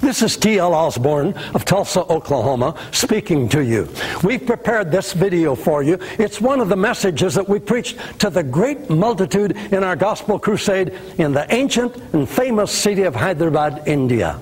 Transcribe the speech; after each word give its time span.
This 0.00 0.22
is 0.22 0.36
T.L. 0.38 0.72
Osborn 0.72 1.34
of 1.54 1.66
Tulsa, 1.66 2.00
Oklahoma, 2.00 2.74
speaking 2.90 3.48
to 3.50 3.62
you. 3.62 3.88
We've 4.24 4.44
prepared 4.44 4.90
this 4.90 5.12
video 5.12 5.54
for 5.54 5.82
you. 5.82 5.98
It's 6.18 6.40
one 6.40 6.60
of 6.60 6.70
the 6.70 6.76
messages 6.76 7.34
that 7.34 7.48
we 7.48 7.60
preached 7.60 7.98
to 8.20 8.30
the 8.30 8.42
great 8.42 8.88
multitude 8.88 9.56
in 9.72 9.84
our 9.84 9.96
gospel 9.96 10.38
crusade 10.38 10.88
in 11.18 11.32
the 11.32 11.46
ancient 11.54 11.96
and 12.14 12.26
famous 12.26 12.72
city 12.72 13.02
of 13.02 13.14
Hyderabad, 13.14 13.86
India. 13.86 14.40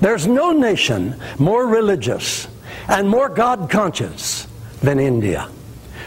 There's 0.00 0.26
no 0.26 0.52
nation 0.52 1.16
more 1.38 1.66
religious 1.66 2.46
and 2.88 3.08
more 3.08 3.28
God 3.28 3.70
conscious 3.70 4.46
than 4.82 5.00
India. 5.00 5.48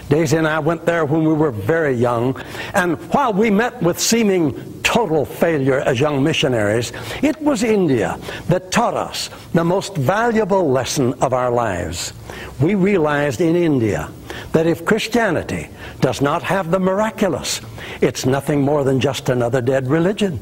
Daisy 0.10 0.38
and 0.38 0.48
I 0.48 0.60
went 0.60 0.86
there 0.86 1.06
when 1.06 1.24
we 1.24 1.34
were 1.34 1.52
very 1.52 1.94
young, 1.94 2.40
and 2.74 2.98
while 3.14 3.34
we 3.34 3.50
met 3.50 3.82
with 3.82 4.00
seeming 4.00 4.82
total 4.84 5.26
failure 5.26 5.80
as 5.80 6.00
young 6.00 6.24
missionaries, 6.24 6.92
it 7.24 7.42
was 7.42 7.64
India 7.64 8.20
that 8.48 8.72
taught 8.72 8.94
us 8.94 9.30
the 9.54 9.64
most 9.64 9.96
valuable 9.96 10.70
lesson 10.70 11.14
of 11.22 11.34
our 11.34 11.50
lives. 11.50 12.14
We 12.62 12.76
realized 12.76 13.42
in 13.42 13.56
India 13.56 14.12
that 14.52 14.68
if 14.68 14.86
Christianity 14.86 15.70
does 16.00 16.22
not 16.22 16.44
have 16.44 16.70
the 16.70 16.80
miraculous, 16.80 17.62
it's 18.02 18.26
nothing 18.26 18.62
more 18.62 18.84
than 18.84 19.00
just 19.00 19.30
another 19.30 19.62
dead 19.62 19.88
religion. 19.88 20.40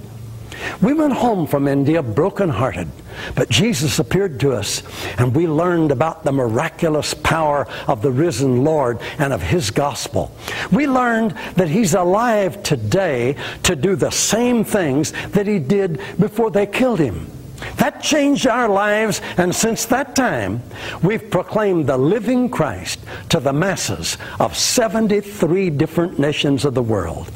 We 0.81 0.93
went 0.93 1.13
home 1.13 1.47
from 1.47 1.67
India 1.67 2.01
brokenhearted, 2.01 2.87
but 3.35 3.49
Jesus 3.49 3.99
appeared 3.99 4.39
to 4.39 4.53
us, 4.53 4.83
and 5.17 5.35
we 5.35 5.47
learned 5.47 5.91
about 5.91 6.23
the 6.23 6.31
miraculous 6.31 7.13
power 7.13 7.67
of 7.87 8.01
the 8.01 8.11
risen 8.11 8.63
Lord 8.63 8.99
and 9.19 9.33
of 9.33 9.41
His 9.41 9.71
gospel. 9.71 10.35
We 10.71 10.87
learned 10.87 11.31
that 11.55 11.69
He's 11.69 11.93
alive 11.93 12.63
today 12.63 13.35
to 13.63 13.75
do 13.75 13.95
the 13.95 14.11
same 14.11 14.63
things 14.63 15.11
that 15.29 15.47
He 15.47 15.59
did 15.59 16.01
before 16.19 16.51
they 16.51 16.65
killed 16.65 16.99
Him. 16.99 17.29
That 17.77 18.01
changed 18.01 18.47
our 18.47 18.67
lives, 18.67 19.21
and 19.37 19.53
since 19.53 19.85
that 19.85 20.15
time, 20.15 20.63
we've 21.03 21.29
proclaimed 21.29 21.87
the 21.87 21.97
living 21.97 22.49
Christ 22.49 22.99
to 23.29 23.39
the 23.39 23.53
masses 23.53 24.17
of 24.39 24.57
73 24.57 25.69
different 25.69 26.17
nations 26.17 26.65
of 26.65 26.73
the 26.73 26.81
world. 26.81 27.31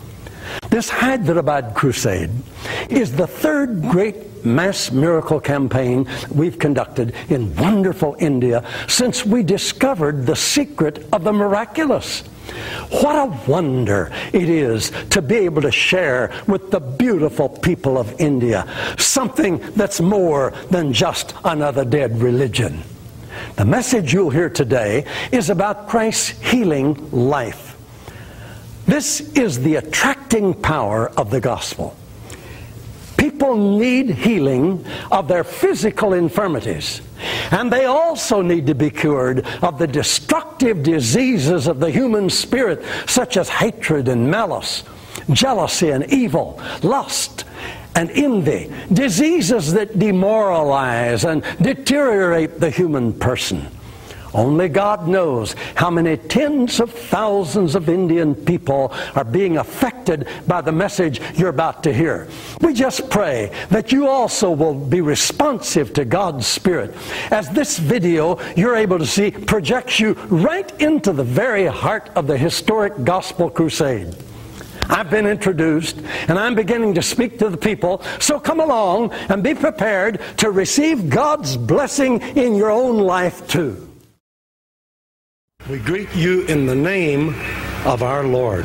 This 0.69 0.89
Hyderabad 0.89 1.73
crusade 1.73 2.31
is 2.89 3.11
the 3.15 3.27
third 3.27 3.81
great 3.83 4.45
mass 4.45 4.91
miracle 4.91 5.39
campaign 5.39 6.07
we've 6.33 6.59
conducted 6.59 7.13
in 7.29 7.55
wonderful 7.55 8.15
India 8.19 8.63
since 8.87 9.25
we 9.25 9.43
discovered 9.43 10.25
the 10.25 10.35
secret 10.35 11.07
of 11.11 11.23
the 11.23 11.33
miraculous. 11.33 12.21
What 12.89 13.15
a 13.15 13.49
wonder 13.49 14.11
it 14.33 14.49
is 14.49 14.91
to 15.09 15.21
be 15.21 15.35
able 15.37 15.63
to 15.63 15.71
share 15.71 16.31
with 16.47 16.71
the 16.71 16.79
beautiful 16.79 17.49
people 17.49 17.97
of 17.97 18.19
India 18.19 18.67
something 18.97 19.57
that's 19.75 19.99
more 19.99 20.53
than 20.69 20.93
just 20.93 21.33
another 21.43 21.83
dead 21.83 22.21
religion. 22.21 22.83
The 23.55 23.65
message 23.65 24.13
you'll 24.13 24.29
hear 24.29 24.49
today 24.49 25.05
is 25.31 25.49
about 25.49 25.87
Christ's 25.87 26.29
healing 26.41 27.09
life. 27.11 27.64
This 28.85 29.21
is 29.35 29.59
the 29.59 29.75
attracting 29.75 30.53
power 30.53 31.09
of 31.17 31.31
the 31.31 31.41
gospel. 31.41 31.95
People 33.17 33.77
need 33.79 34.09
healing 34.11 34.85
of 35.11 35.27
their 35.27 35.43
physical 35.43 36.13
infirmities. 36.13 37.01
And 37.51 37.71
they 37.71 37.85
also 37.85 38.41
need 38.41 38.67
to 38.67 38.75
be 38.75 38.89
cured 38.89 39.45
of 39.63 39.79
the 39.79 39.87
destructive 39.87 40.83
diseases 40.83 41.67
of 41.67 41.79
the 41.79 41.89
human 41.89 42.29
spirit, 42.29 42.83
such 43.07 43.37
as 43.37 43.49
hatred 43.49 44.07
and 44.07 44.29
malice, 44.29 44.83
jealousy 45.31 45.89
and 45.89 46.05
evil, 46.11 46.61
lust 46.83 47.45
and 47.95 48.11
envy, 48.11 48.71
diseases 48.91 49.73
that 49.73 49.97
demoralize 49.97 51.23
and 51.23 51.43
deteriorate 51.61 52.59
the 52.59 52.69
human 52.69 53.13
person. 53.13 53.67
Only 54.35 54.67
God 54.67 55.07
knows 55.07 55.55
how 55.75 55.89
many 55.89 56.17
tens 56.17 56.81
of 56.81 56.91
thousands 56.91 57.73
of 57.73 57.87
Indian 57.87 58.35
people 58.35 58.91
are 59.15 59.23
being 59.23 59.57
affected 59.57 60.27
by 60.45 60.59
the 60.59 60.73
message 60.73 61.21
you're 61.35 61.47
about 61.47 61.83
to 61.83 61.93
hear. 61.93 62.27
We 62.59 62.73
just 62.73 63.09
pray 63.09 63.49
that 63.69 63.93
you 63.93 64.09
also 64.09 64.51
will 64.51 64.73
be 64.73 64.99
responsive 64.99 65.93
to 65.93 66.03
God's 66.03 66.45
Spirit 66.45 66.93
as 67.31 67.49
this 67.51 67.79
video 67.79 68.37
you're 68.57 68.75
able 68.75 68.99
to 68.99 69.05
see 69.05 69.31
projects 69.31 70.01
you 70.01 70.15
right 70.27 70.69
into 70.81 71.13
the 71.13 71.23
very 71.23 71.65
heart 71.65 72.09
of 72.15 72.27
the 72.27 72.37
historic 72.37 73.05
gospel 73.05 73.49
crusade. 73.49 74.13
I've 74.89 75.09
been 75.09 75.27
introduced 75.27 75.97
and 76.27 76.37
I'm 76.37 76.55
beginning 76.55 76.93
to 76.95 77.01
speak 77.01 77.39
to 77.39 77.49
the 77.49 77.57
people. 77.57 78.03
So 78.19 78.41
come 78.41 78.59
along 78.59 79.13
and 79.29 79.41
be 79.41 79.55
prepared 79.55 80.19
to 80.37 80.51
receive 80.51 81.09
God's 81.09 81.55
blessing 81.55 82.19
in 82.35 82.53
your 82.53 82.69
own 82.69 82.97
life 82.97 83.47
too. 83.47 83.94
We 85.64 85.78
greet 85.80 86.14
you 86.16 86.42
in 86.44 86.66
the 86.66 86.74
name 86.74 87.24
of 87.86 88.02
our 88.04 88.24
Lord. 88.28 88.64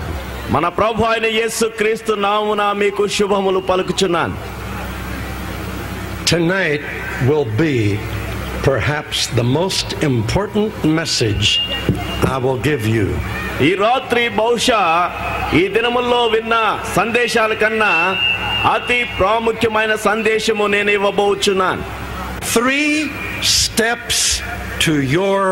మన 0.51 0.65
ప్రభు 0.77 1.01
అయిన 1.05 1.27
యేసు 1.35 1.65
క్రీస్తు 1.79 2.13
నామున 2.23 2.63
మీకు 2.81 3.03
శుభములు 3.15 3.61
పలుకుచున్నాను 3.69 4.35
Tonight 6.25 6.83
will 7.29 7.47
be 7.59 7.75
perhaps 8.63 9.17
the 9.39 9.45
most 9.51 9.87
important 10.03 10.71
message 10.99 11.47
I 12.33 12.39
will 12.45 12.59
give 12.69 12.83
you. 12.95 13.05
ఈ 13.67 13.71
రాత్రి 13.83 14.23
బహుశా 14.39 14.81
ఈ 15.59 15.63
దినముల్లో 15.75 16.21
విన్న 16.35 16.55
సందేశాల 16.97 17.53
కన్నా 17.63 17.91
అతి 18.75 18.99
ప్రాముఖ్యమైన 19.19 19.95
సందేశము 20.09 20.67
నేను 20.75 20.91
ఇవ్వబోచున్నాను 20.97 21.83
Three 22.55 22.91
steps 23.59 24.17
to 24.85 24.93
your 25.17 25.43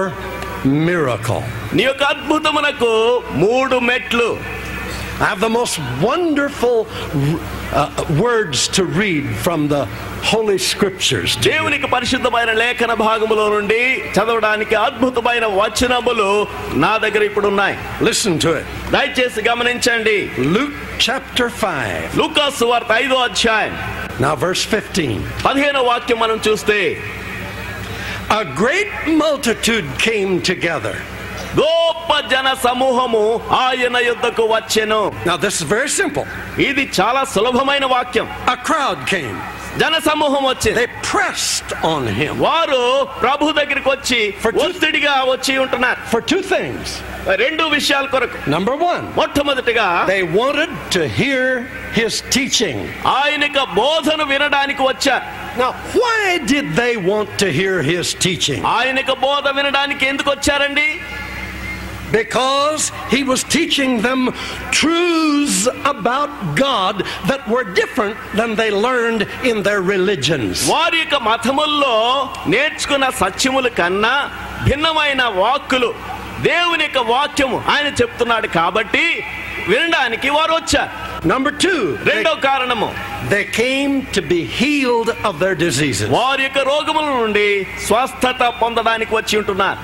miracle. 0.86 1.42
నీ 1.74 1.82
యొక్క 1.82 2.02
అద్భుతమునకు 2.04 2.92
మూడు 3.36 3.78
మెట్లు 3.90 4.30
I 5.20 5.24
have 5.24 5.40
the 5.40 5.48
most 5.50 5.76
wonderful 6.00 6.76
uh, 7.72 7.86
words 8.20 8.68
to 8.68 8.82
read 9.00 9.24
from 9.44 9.66
the 9.68 9.80
Holy 10.32 10.58
Scriptures. 10.58 11.30
దేవునికి 11.48 11.86
పరిశుద్ధమైన 11.86 12.50
లేఖన 12.62 12.94
భాగములో 13.06 13.48
నుండి 13.48 13.80
చదవడానికి 14.16 14.74
అద్భుతమైన 14.76 15.46
వచనములు 15.60 16.28
నా 16.76 16.92
దగ్గర 16.98 17.22
ఇప్పుడు 17.22 17.48
ఉన్నాయి 17.48 17.76
Listen 18.00 18.34
to 18.44 18.52
it. 18.60 18.66
దయచేసి 18.92 19.42
గమనించండి 19.42 20.16
Luke 20.56 20.76
chapter 20.98 21.48
5. 21.64 22.18
లూకాసు 22.20 22.64
వార్త 22.64 22.92
ఐదో 23.04 23.18
అధ్యాయం 23.28 23.74
Now, 24.20 24.34
verse 24.46 24.64
15. 24.70 25.18
పదిహేనో 25.44 25.82
వాక్యం 25.82 26.18
మనం 26.18 26.40
చూస్తే 26.48 26.78
A 28.29 28.43
great 28.61 28.91
multitude 29.23 29.87
came 30.07 30.33
together. 30.51 30.95
గొప్ప 31.59 32.11
జన 32.31 32.47
సమూహము 32.65 33.23
ఆయన 33.63 33.97
యుద్ధకు 34.09 34.43
వచ్చెను 34.53 35.01
Now, 35.29 35.37
this 35.45 35.55
is 35.61 35.65
very 35.75 35.91
simple. 36.01 36.25
ఇది 36.69 36.83
చాలా 36.99 37.23
సులభమైన 37.33 37.85
వాక్యం 37.95 38.27
A 38.55 38.57
crowd 38.69 39.01
came. 39.13 39.37
జన 39.77 39.95
సమూహం 40.07 40.43
వచ్చింది 40.45 40.75
They 40.81 40.89
pressed 41.13 41.69
on 41.91 42.03
him 42.19 42.33
వారు 42.47 42.81
ప్రభు 43.23 43.51
దగ్గరికి 43.59 43.89
వచ్చి 43.89 44.19
For 44.43 44.51
two- 44.51 44.63
ఒత్తిడిగా 44.65 45.15
వచ్చి 45.33 45.53
ఉంటున్నారు 45.63 46.01
for 46.11 46.21
two 46.33 46.41
things. 46.53 46.83
రెండు 47.43 47.63
విషయాల 47.75 48.05
కొరకు 48.05 48.37
Number 48.55 48.75
one, 48.91 49.03
మొట్టమొదటిగా 49.19 49.87
they 50.07 50.23
wanted 50.41 50.71
to 50.97 51.03
hear 51.19 51.45
his 51.99 52.13
teaching. 52.37 52.77
ఆయనక 53.19 53.57
బోధను 53.79 54.25
వినడానికి 54.33 54.83
వచ్చారు 54.91 55.25
Now, 55.57 55.71
why 55.93 56.21
did 56.51 56.67
they 56.75 56.93
want 57.09 57.31
to 57.43 57.47
hear 57.59 57.75
his 57.91 58.05
teaching? 58.25 58.61
ఆయనక 58.77 59.11
బోధ 59.25 59.47
వినడానికి 59.57 60.03
ఎందుకు 60.11 60.29
వచ్చారండి 60.29 60.87
Because 62.13 62.81
he 63.09 63.23
was 63.23 63.41
teaching 63.45 63.91
them 64.01 64.19
truths 64.79 65.59
about 65.85 66.29
God 66.57 66.95
that 67.29 67.41
were 67.47 67.63
different 67.73 68.15
than 68.39 68.49
they 68.55 68.69
learned 68.87 69.21
in 69.43 69.57
their 69.67 69.81
religions. 69.93 70.55
వారి 70.73 70.97
యొక్క 71.01 71.17
మతముల్లో 71.29 71.95
నేర్చుకున్న 72.53 73.05
సత్యముల 73.21 73.69
కన్నా 73.79 74.15
భిన్నమైన 74.67 75.23
వాక్కులు 75.43 75.89
దేవుని 76.49 76.83
యొక్క 76.87 77.01
వాక్యము 77.13 77.57
ఆయన 77.73 77.89
చెప్తున్నాడు 78.01 78.47
కాబట్టి 78.59 79.05
వినడానికి 79.71 80.29
వారు 80.37 80.53
వచ్చారు 80.59 80.91
Number 81.25 81.51
two, 81.65 81.77
they, 81.97 82.13
రెండో 82.13 82.31
కారణము 82.47 82.87
they 83.29 83.43
came 83.59 83.93
to 84.15 84.21
be 84.33 84.39
healed 84.59 85.09
of 85.27 85.33
their 85.43 85.55
diseases. 85.65 86.07
వారి 86.19 86.43
యొక్క 86.47 86.59
రోగముల 86.71 87.07
నుండి 87.21 87.47
స్వస్థత 87.87 88.43
పొందడానికి 88.63 89.13
వచ్చి 89.19 89.35
ఉంటున్నారు 89.41 89.81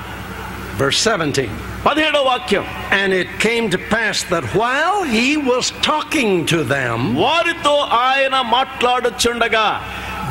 Verse 0.78 1.00
17. 1.06 1.48
పదిహేడో 1.86 2.22
వాక్యం 2.24 2.64
And 3.00 3.10
it 3.14 3.28
came 3.38 3.66
to 3.70 3.80
pass 3.94 4.18
that 4.32 4.44
while 4.54 5.00
he 5.16 5.28
was 5.50 5.66
talking 5.82 6.32
to 6.52 6.60
them, 6.74 6.98
వారితో 7.24 7.74
ఆయన 8.06 8.36
మాట్లాడుచుండగా 8.56 9.66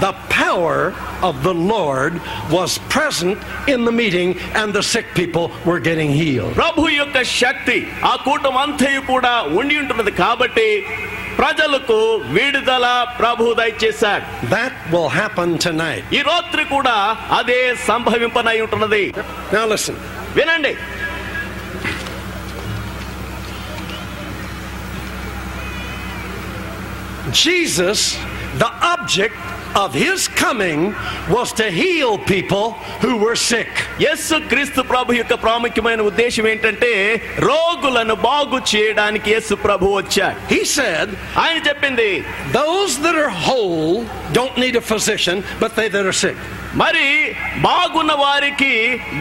the 0.02 0.12
power 0.36 0.80
of 1.22 1.44
the 1.44 1.54
Lord 1.72 2.14
was 2.50 2.72
present 2.90 3.38
in 3.68 3.80
the 3.84 3.92
meeting, 3.94 4.30
and 4.60 4.68
the 4.74 4.84
sick 4.84 5.08
people 5.14 5.46
were 5.66 5.80
getting 5.82 6.12
healed. 6.22 6.54
ప్రభు 6.60 6.84
యొక్క 6.94 7.18
శక్తి 7.40 7.78
ఆ 8.12 8.14
కూటం 8.28 8.58
అంతయు 8.58 9.02
కూడా 9.10 9.34
ఉండి 9.60 9.78
ఉంటున్నది 9.82 10.14
కాబట్టి 10.22 10.68
ప్రజలకు 11.40 11.98
విడుదల 12.38 12.86
ప్రభు 13.20 13.52
దయచేశాడు 13.60 14.24
That 14.56 14.74
will 14.94 15.10
happen 15.20 15.50
tonight. 15.68 16.04
ఈ 16.18 16.22
రాత్రి 16.32 16.64
కూడా 16.76 16.96
అదే 17.40 17.60
సంభవింపనై 17.90 18.58
ఉంటున్నది 18.68 19.04
Now 19.58 19.66
listen. 19.74 19.98
వినండి 20.40 20.74
Jesus, 27.35 28.15
the 28.59 28.71
object 28.81 29.35
of 29.75 29.93
his 29.95 30.29
coming 30.29 30.81
was 31.29 31.53
to 31.55 31.65
heal 31.71 32.19
people 32.35 32.67
who 33.03 33.13
were 33.17 33.37
sick. 33.51 33.71
యేసు 34.05 34.37
క్రీస్తు 34.51 34.81
ప్రభు 34.93 35.17
యొక్క 35.19 35.35
ప్రాముఖ్యమైన 35.45 36.01
ఉద్దేశం 36.11 36.45
ఏంటంటే 36.53 36.93
రోగులను 37.49 38.17
బాగు 38.29 38.59
చేయడానికి 38.73 39.29
యేసు 39.35 39.55
ప్రభు 39.67 39.93
వచ్చాడు 40.01 40.37
He 40.55 40.63
said, 40.77 41.07
ఆయన 41.45 41.59
చెప్పింది 41.69 42.11
Those 42.61 42.93
that 43.05 43.17
are 43.17 43.33
whole 43.47 43.89
don't 44.33 44.57
need 44.57 44.77
a 44.77 44.85
physician, 44.93 45.39
but 45.63 45.73
they 45.79 45.89
that 45.97 46.07
are 46.07 46.19
sick. 46.25 46.39
మరి 46.83 47.05
బాగున్న 47.65 48.13
వారికి 48.23 48.71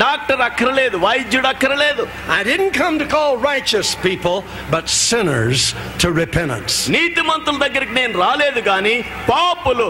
డాక్టర్ 0.03 0.41
అక్కరలేదు 0.45 0.97
వైద్యుడు 1.03 1.47
అక్కరలేదు 1.51 2.03
I 2.37 2.43
didn't 2.43 2.73
come 2.81 2.95
to 3.01 3.07
call 3.07 3.31
righteous 3.43 3.89
people, 4.05 4.37
but 4.73 4.85
sinners 5.03 5.59
to 6.03 6.07
repentance. 6.21 6.75
నీతిమంతుల 6.95 7.57
దగ్గరికి 7.65 7.93
నేను 7.99 8.13
రాలేదు 8.23 8.61
గాని 8.69 8.95
పాపులు 9.31 9.85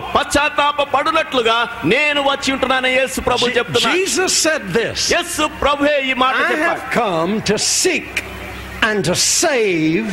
పశ్చాత్తాప 0.53 0.83
పడునట్లుగా 0.95 1.57
నేను 1.93 2.21
వచ్చి 2.31 2.49
ఉంటున్నాను 2.55 2.89
యేసు 2.97 3.19
ప్రభు 3.29 3.45
Je- 3.47 3.55
చెప్తున్నా 3.59 3.91
Jesus 3.93 4.33
said 4.47 4.65
this 4.79 4.99
యేసు 5.15 5.45
ప్రభువే 5.63 5.95
ఈ 6.11 6.15
మాట 6.23 6.37
I 6.39 6.49
చెప్పాడు 6.51 6.65
have 6.71 6.85
come 6.99 7.33
to 7.51 7.57
seek 7.75 8.11
and 8.89 8.99
to 9.05 9.15
save 9.41 10.09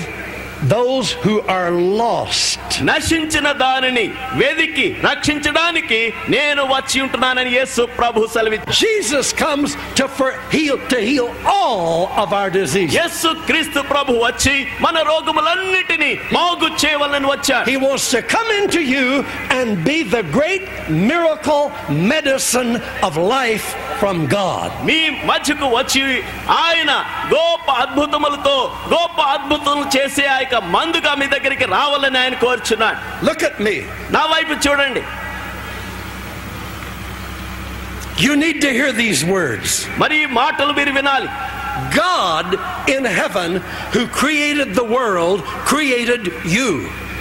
those 0.70 1.08
who 1.24 1.36
are 1.50 1.70
lost. 2.00 2.52
నశించిన 2.90 3.48
దానిని 3.62 4.06
వెదికి 4.40 4.86
రక్షించడానికి 5.08 6.00
నేను 6.30 6.62
వచ్చి 6.72 6.98
ఉంటున్నానని 7.06 7.52
యేసు 7.58 7.82
ప్రభు 8.00 8.28
సెలవిచ్చాడు 8.36 8.78
Jesus 8.84 9.28
comes 9.36 9.70
to 10.00 10.06
for 10.18 10.30
heal 10.52 10.78
to 10.94 11.00
heal 11.02 11.28
all 11.56 11.84
of 12.24 12.30
our 12.40 12.50
diseases. 12.52 12.96
యేసు 12.98 13.30
క్రీస్తు 13.50 13.82
ప్రభు 13.92 14.18
వచ్చి 14.26 14.56
మన 14.86 14.96
రోగములన్నిటినీ 15.12 16.12
బాగు 16.38 16.70
చేయవాలని 16.84 17.30
వచ్చాడు 17.34 17.66
He 17.68 17.78
wants 17.86 18.08
to 18.16 18.22
come 18.36 18.52
into 18.60 18.82
you 18.96 19.08
and 19.58 19.70
be 19.84 19.98
the 20.16 20.24
great 20.38 20.66
miracle 21.06 21.64
medicine 22.10 22.74
of 23.02 23.14
life 23.32 23.68
from 24.02 24.18
God. 24.38 24.70
మీ 24.90 25.00
మధ్యకు 25.30 25.68
వచ్చి 25.78 26.02
ఆయన 26.64 26.92
గొప్ప 27.36 27.68
అద్భుతములతో 27.84 28.58
గొప్ప 28.94 29.20
అద్భుతములు 29.36 29.88
చేసే 29.96 30.26
ఆ 30.30 30.40
యొక్క 30.53 30.69
మందుగా 30.75 31.13
మీ 31.21 31.27
దగ్గరికి 31.35 31.67
రావాలని 31.77 32.19
ఆయన 32.23 32.37
కోరుచున్నాడు 32.45 32.99
Look 33.29 33.43
at 33.51 33.57
me. 33.67 33.75
నా 34.17 34.23
వైపు 34.35 34.55
చూడండి 34.67 35.03
You 38.25 38.33
need 38.37 38.57
to 38.65 38.71
hear 38.71 38.91
these 38.95 39.21
words. 39.37 39.69
మరి 40.01 40.17
ఈ 40.23 40.27
మాటలు 40.41 40.73
మీరు 40.79 40.93
వినాలి 40.99 41.29
God 41.97 42.49
in 42.95 43.05
heaven, 43.19 43.51
who 43.95 44.03
created 44.21 44.69
the 44.81 44.87
world, 44.97 45.39
created 45.71 46.23
you. 46.57 46.71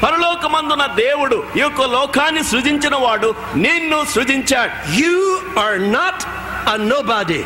పరలోకమందున 0.03 0.83
దేవుడు 0.99 1.37
ఈ 1.57 1.61
యొక్క 1.61 1.85
లోకాన్ని 1.95 2.43
సృజించిన 2.51 2.95
వాడు 3.05 3.29
నిన్ను 3.65 3.99
సృజించాడు 4.15 4.73
You 5.01 5.15
are 5.65 5.79
not 5.97 6.19
a 6.73 6.77
nobody. 6.93 7.41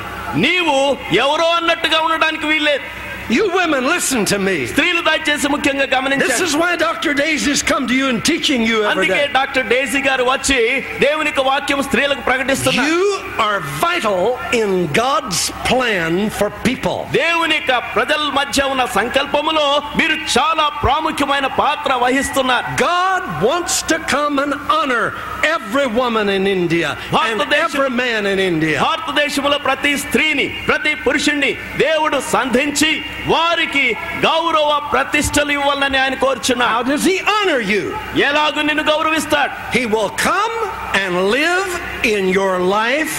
నీవు 0.45 0.75
ఎవరో 1.24 1.47
అన్నట్టుగా 1.59 1.97
ఉండడానికి 2.06 2.45
వీల్లేదు 2.51 2.83
You 3.31 3.47
women, 3.53 3.82
listen 3.87 4.20
to 4.32 4.37
me. 4.41 4.55
స్త్రీలు 4.70 5.00
దయచేసి 5.09 5.47
ముఖ్యంగా 5.55 5.87
This 5.87 5.94
గమనించాలి 5.94 6.44
is 6.44 6.55
why 6.61 6.70
Dr. 6.85 7.11
Daisies 7.19 7.61
come 7.70 7.85
to 7.91 7.97
you 7.99 8.06
and 8.12 8.20
teaching 8.29 8.62
you 8.69 8.79
every 8.82 8.93
అందుకే 8.93 9.19
day. 9.19 9.32
డాక్టర్ 9.35 9.67
డేసీ 9.73 10.00
గారు 10.06 10.25
వచ్చి 10.31 10.61
దేవుని 11.05 11.29
యొక్క 11.31 11.43
వాక్యం 11.50 11.81
స్త్రీలకు 11.88 12.23
ప్రకటిస్తున్నారు 12.29 12.87
You 12.93 13.03
are 13.47 13.59
vital 13.85 14.20
in 14.61 14.70
God's 15.00 15.41
plan 15.70 16.15
for 16.38 16.49
people. 16.69 16.97
దేవుని 17.19 17.56
యొక్క 17.59 17.75
ప్రజల 17.97 18.25
మధ్య 18.38 18.69
ఉన్న 18.73 18.87
సంకల్పములో 18.99 19.67
మీరు 20.00 20.17
చాలా 20.37 20.67
ప్రాముఖ్యమైన 20.85 21.47
పాత్ర 21.62 21.93
వహిస్తున్నారు 22.05 22.65
God 22.87 23.23
wants 23.49 23.76
to 23.93 23.99
come 24.15 24.37
and 24.47 24.56
honor 24.79 25.05
every 25.55 25.87
woman 26.00 26.29
in 26.31 26.47
India 26.56 26.88
and 27.25 27.44
every 27.65 27.91
man 28.03 28.23
in 28.32 28.41
India. 28.50 28.79
భారతదేశంలో 28.88 29.61
ప్రతి 29.69 29.94
స్త్రీని 30.06 30.49
ప్రతి 30.70 30.94
పురుషుణ్ణి 31.06 31.53
దేవుడు 31.87 32.20
సంధించి 32.35 32.93
వారికి 33.35 33.85
గౌరవ 34.29 34.70
ప్రతిష్టలు 34.94 35.53
ఇవ్వాలని 35.59 35.99
ఆయన 36.05 36.17
కోరుచున్నా 36.26 36.67
How 36.75 36.82
does 36.93 37.05
He 37.11 37.17
honor 37.35 37.61
you? 37.75 37.85
ఎలాగూ 38.29 38.62
నిన్ను 38.70 38.85
గౌరవిస్తాడు 38.93 39.53
He 39.76 39.85
will 39.94 40.12
come 40.29 40.55
and 41.03 41.15
live 41.37 41.69
in 42.15 42.25
your 42.38 42.55
life 42.79 43.17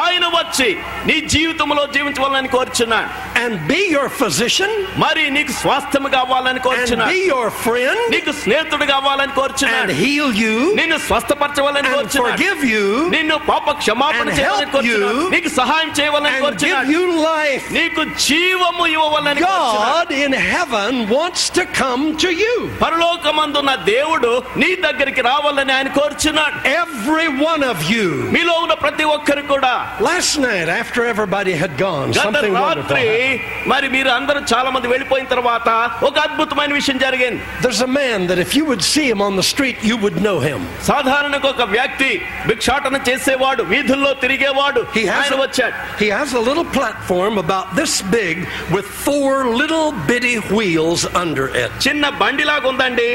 ఆయన 0.00 0.24
వచ్చి 0.34 0.66
నీ 1.08 1.14
జీవితంలో 1.32 1.82
జీవించవాలని 1.94 2.50
కోరుచున్నాడు 2.56 3.08
and 3.42 3.54
be 3.70 3.78
your 3.94 4.08
physician 4.18 4.72
మరి 5.02 5.22
నీకు 5.36 5.52
స్వాస్థ్యం 5.60 6.04
కావాలని 6.16 6.50
and 6.52 6.66
కోరుచున్నాడు 6.66 7.12
be 7.12 7.22
your 7.32 7.46
friend 7.64 8.00
నీకు 8.14 8.32
స్నేహితుడు 8.42 8.86
కావాలని 8.92 9.24
and 9.26 9.34
కోరుచున్నాడు 9.38 9.94
heal 10.02 10.28
you 10.42 10.54
నిన్ను 10.80 10.98
స్వస్థపరచవాలని 11.06 11.82
and 11.82 11.94
కోరుచున్నాడు 11.96 12.30
forgive 12.32 12.62
you 12.72 12.84
నిన్ను 13.16 13.38
పాప 13.50 13.66
క్షమాపణ 13.82 14.24
and 14.24 14.38
చేయాలని 14.38 14.60
help 14.60 14.74
కోరుచున్నాడు 14.76 15.18
you 15.20 15.32
నీకు 15.34 15.52
సహాయం 15.60 15.90
చేయాలని 15.98 16.30
and 16.30 16.36
give 16.36 16.44
కోరుచున్నాడు 16.46 16.92
you 16.94 17.02
life. 17.26 17.66
నీకు 17.78 18.04
జీవము 18.26 18.86
ఇవ్వవాలని 18.94 19.42
కోరుచున్నాడు 19.42 19.88
God 19.90 20.12
in 20.24 20.34
heaven 20.50 20.92
wants 21.16 21.44
to 21.58 21.64
come 21.80 22.04
to 22.24 22.30
you. 22.44 22.54
పరలోకమందున్న 22.84 23.74
దేవుడు 23.92 24.32
నీ 24.62 24.70
దగ్గరికి 24.86 25.24
రావాలని 25.30 25.74
ఆయన 25.78 25.92
కోరుచున్నాడు 25.98 26.56
Every 26.80 27.28
one 27.44 27.64
of 27.72 27.80
you. 27.92 28.06
మీలో 28.36 28.56
ఉన్న 28.64 28.76
ప్రతి 28.86 29.04
ఒక్కరు 29.16 29.44
కూడా 29.52 29.73
Last 29.74 30.38
night, 30.38 30.68
after 30.70 31.04
everybody 31.04 31.52
had 31.54 31.72
gone, 31.78 32.08
గత 32.10 32.22
something 32.26 32.54
wonderful. 32.54 32.94
రాత్రి 32.94 33.04
happened. 33.04 33.66
మరి 33.72 33.86
మీరు 33.94 34.10
అందరూ 34.18 34.40
చాలా 34.52 34.68
మంది 34.74 34.88
వెళ్ళిపోయిన 34.92 35.26
తర్వాత 35.34 35.68
ఒక 36.08 36.16
అద్భుతమైన 36.26 36.72
విషయం 36.78 36.98
జరిగింది 37.04 37.40
There's 37.64 37.82
a 37.82 37.92
man 37.96 38.18
that 38.30 38.38
if 38.38 38.52
you 38.58 38.64
would 38.70 38.84
see 38.92 39.06
him 39.12 39.20
on 39.20 39.34
the 39.40 39.46
street, 39.52 39.78
you 39.90 39.96
would 40.04 40.18
know 40.26 40.36
him. 40.48 40.60
సాధారణంగా 40.90 41.48
ఒక 41.54 41.66
వ్యక్తి 41.76 42.10
భిక్షాటన 42.50 43.00
చేసేవాడు 43.08 43.64
వీధుల్లో 43.72 44.12
తిరిగేవాడు 44.24 44.82
He 44.98 45.04
has, 45.06 45.18
ఆయన 45.20 45.34
a, 45.38 45.42
వచ్చాడు 45.44 45.74
he 46.02 46.08
has 46.18 46.30
a 46.32 46.44
little 46.50 46.68
platform 46.78 47.36
about 47.44 47.66
this 47.80 47.94
big 48.16 48.36
with 48.76 48.88
four 49.08 49.32
little 49.62 49.88
bitty 50.12 50.36
wheels 50.54 51.02
under 51.24 51.48
it. 51.64 51.70
చిన్న 51.86 52.04
బండిలాగా 52.22 52.66
ఉందండి 52.72 53.10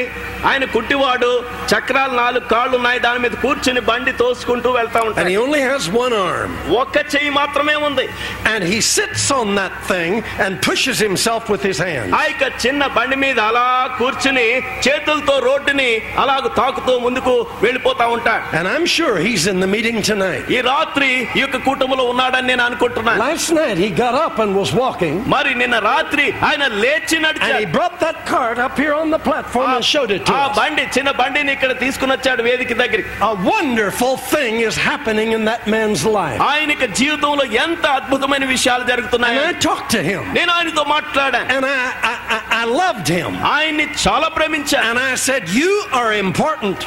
ఆయన 0.50 0.64
కుట్టివాడు 0.76 1.32
చక్రాలు 1.72 2.14
నాలుగు 2.22 2.46
కాళ్ళు 2.54 2.74
ఉన్నాయి 2.80 2.98
దాని 3.06 3.20
మీద 3.24 3.34
కూర్చుని 3.44 3.84
బండి 3.90 4.14
తోసుకుంటూ 4.22 4.70
వెళ్తా 4.78 4.98
And 4.98 5.08
ఉంటాడు 5.10 5.30
he 5.30 5.38
only 5.46 5.62
has 5.70 5.82
one 5.96 6.12
arm. 6.22 6.49
ఒక్క 6.80 6.96
చెయ్యి 7.14 7.32
మాత్రమే 7.40 7.76
ఉంది 7.88 8.06
And 8.52 8.62
he 8.72 8.78
sits 8.96 9.24
on 9.30 9.48
that 9.60 9.74
thing 9.90 10.12
and 10.44 10.52
pushes 10.68 10.98
himself 10.98 11.42
with 11.52 11.62
his 11.62 11.78
hands. 11.86 12.10
ఆ 12.18 12.22
యొక్క 12.28 12.44
చిన్న 12.64 12.82
బండి 12.96 13.16
మీద 13.24 13.38
అలా 13.48 13.66
కూర్చుని 14.00 14.46
చేతులతో 14.86 15.34
రోడ్డుని 15.48 15.90
అలాగ 16.22 16.44
తాకుతూ 16.60 16.92
ముందుకు 17.06 17.34
వెళ్ళిపోతా 17.64 18.06
ఉంటాడు 18.16 18.44
And 18.58 18.66
I'm 18.74 18.86
sure 18.96 19.14
he's 19.26 19.46
in 19.52 19.60
the 19.64 19.70
meeting 19.74 19.98
tonight. 20.10 20.44
ఈ 20.56 20.60
రాత్రి 20.72 21.10
ఈ 21.38 21.42
యొక్క 21.44 21.58
కూటములో 21.68 22.04
ఉన్నాడని 22.12 22.48
నేను 22.52 22.64
అనుకుంటున్నాను 22.68 23.22
Last 23.26 23.50
night 23.60 23.78
he 23.84 23.90
got 24.04 24.16
up 24.26 24.36
and 24.44 24.52
was 24.62 24.72
walking, 24.82 25.16
మరి 25.34 25.52
నిన్న 25.62 25.76
రాత్రి 25.90 26.26
ఆయన 26.50 26.64
లేచి 26.84 27.16
and 27.16 27.18
he 27.18 27.26
నడిచాడు 27.26 27.70
brought 27.76 27.96
that 28.04 28.18
cart 28.32 28.58
up 28.66 28.76
here 28.82 28.94
on 29.02 29.08
the 29.16 29.22
platform 29.28 29.68
and 29.74 29.84
showed 29.92 30.10
it 30.16 30.22
to 30.28 30.34
ఆ 30.38 30.44
us. 30.44 30.54
బండి 30.60 30.84
చిన్న 30.96 31.10
బండిని 31.20 31.52
ఇక్కడ 31.56 31.72
తీసుకుని 31.84 32.12
వచ్చాడు 32.16 32.42
వేదిక 32.48 32.72
దగ్గరికి 32.82 33.10
A 33.30 33.34
wonderful 33.52 34.14
thing 34.34 34.54
is 34.68 34.76
happening 34.88 35.30
in 35.38 35.42
that 35.50 35.62
man's 35.74 36.02
life. 36.20 36.39
ఆయన 36.48 36.70
యొక్క 36.70 36.86
జీవితంలో 37.00 37.44
ఎంత 37.64 37.86
అద్భుతమైన 37.98 38.44
విషయాలు 38.54 38.82
And 38.82 38.90
జరుగుతున్నాయి 38.92 39.38
I 39.42 39.52
talked 39.66 39.88
to 39.90 40.02
him, 40.02 40.22
నేను 40.38 40.50
ఆయనతో 40.56 40.84
మాట్లాడాను 40.94 41.48
and 41.54 41.66
I, 41.68 41.76
I, 42.04 42.14
I, 42.36 42.40
I 42.60 42.64
loved 42.80 43.08
him. 43.16 43.32
ఆయన్ని 43.54 43.86
చాలా 44.04 44.28
ప్రేమించాను 44.36 44.86
And 44.90 45.00
I 45.02 45.14
said, 45.26 45.42
You 45.58 45.72
are 46.00 46.12
important. 46.26 46.78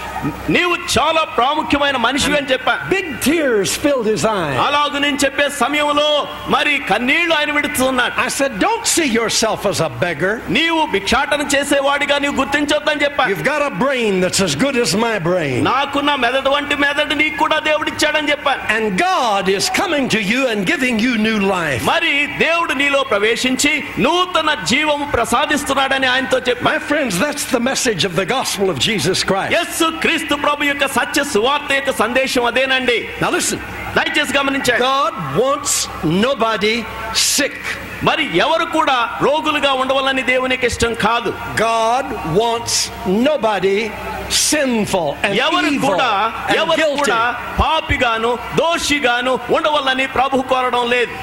నీవు 0.56 0.76
చాలా 0.96 1.24
ప్రాముఖ్యమైన 1.38 1.98
మనిషివి 2.08 2.38
అని 2.40 2.50
చెప్పా 2.54 2.74
Big 2.90 3.08
tears 3.28 3.72
filled 3.84 4.08
his 4.14 4.24
eyes. 4.34 4.58
అలాగు 4.68 4.98
నేను 5.06 5.20
చెప్పే 5.26 5.48
సమయంలో 5.64 6.10
మరి 6.56 6.74
కన్నీళ్లు 6.92 7.36
ఆయన 7.40 7.52
విడుతున్నాడు 7.58 8.16
I 8.20 8.32
said, 8.40 8.54
Don't 8.66 8.88
see 8.96 9.10
yourself 9.20 9.62
as 9.72 9.82
a 9.82 9.92
beggar. 10.06 10.34
నీవు 10.58 10.82
భిక్షాటన 10.96 11.42
చేసేవాడిగా 11.56 12.18
నీవు 12.26 12.38
గుర్తించొద్దని 12.42 13.04
చెప్పా 13.06 13.26
You've 13.32 13.48
got 13.52 13.64
a 13.64 13.74
brain 13.84 14.14
that's 14.24 14.44
as 14.48 14.56
good 14.66 14.78
as 14.86 14.94
my 15.06 15.16
brain. 15.30 15.58
నాకున్న 15.72 16.12
మెదడు 16.26 16.52
వంటి 16.56 16.78
మెదడు 16.86 17.18
నీకు 17.24 17.38
కూడా 17.44 17.60
దేవుడిచ్చాడని 17.70 18.32
చెప్పాను 18.34 18.64
And 18.76 18.86
God 19.02 19.43
is 19.50 19.70
coming 19.72 20.08
to 20.10 20.22
you 20.22 20.48
and 20.48 20.66
giving 20.66 20.96
you 21.00 21.18
new 21.20 21.40
life. 21.50 21.82
మరి 21.86 22.12
దేవుడు 22.38 22.74
నీలో 22.74 23.04
ప్రవేశించి 23.04 23.72
నూతన 24.06 24.50
జీవము 24.72 25.06
ప్రసాదిస్తున్నాడని 25.16 26.08
ఆయనతో 26.14 26.40
చెప్పా 26.48 26.66
My 26.70 26.80
friends, 26.90 27.14
that's 27.20 27.46
the 27.52 27.62
message 27.62 28.04
of 28.06 28.14
the 28.16 28.28
gospel 28.36 28.68
of 28.70 28.80
Jesus 28.80 29.20
Christ. 29.24 29.52
Yesu 29.58 29.88
క్రీస్తు 30.06 30.36
ప్రభు 30.46 30.70
యొక్క 30.72 30.88
సత్య 30.98 31.24
సువార్త 31.34 31.72
యొక్క 31.80 31.94
సందేశం 32.04 32.46
అదేనండి 32.52 32.98
Now 33.24 33.32
listen, 33.38 33.60
దయచేసి 33.97 34.33
గమనించండి. 34.39 34.83
గాడ్ 34.83 35.19
వాంట్స్ 35.41 35.89
నోబడీ 36.07 36.85
సిక్ 37.17 37.67
మరి 38.05 38.25
ఎవరు 38.39 38.65
కూడా 38.65 38.97
రోగులుగా 39.23 39.73
ఉండవాలని 39.73 40.23
దేవునికి 40.23 40.67
ఇష్టం 40.67 40.95
కాదు. 40.95 41.31
గాడ్ 41.61 42.11
వాంట్స్ 42.39 42.81
నోబడీ 43.09 43.91
సిన్ఫుల్ 44.33 45.39
ఎవరు 45.45 45.71
కూడా 45.87 46.11
ఎవరు 46.57 46.89
కూడా 46.97 47.21
పాపిగాను 47.61 48.39
దోషిగాను 48.57 49.39
ఉండవాలని 49.51 50.07
ప్రభు 50.07 50.43
కోరడం 50.43 50.91
లేదు. 50.91 51.15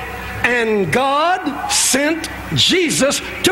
And 0.58 0.98
God 0.98 1.48
sent 1.72 2.28
Jesus 2.70 3.22
to 3.46 3.52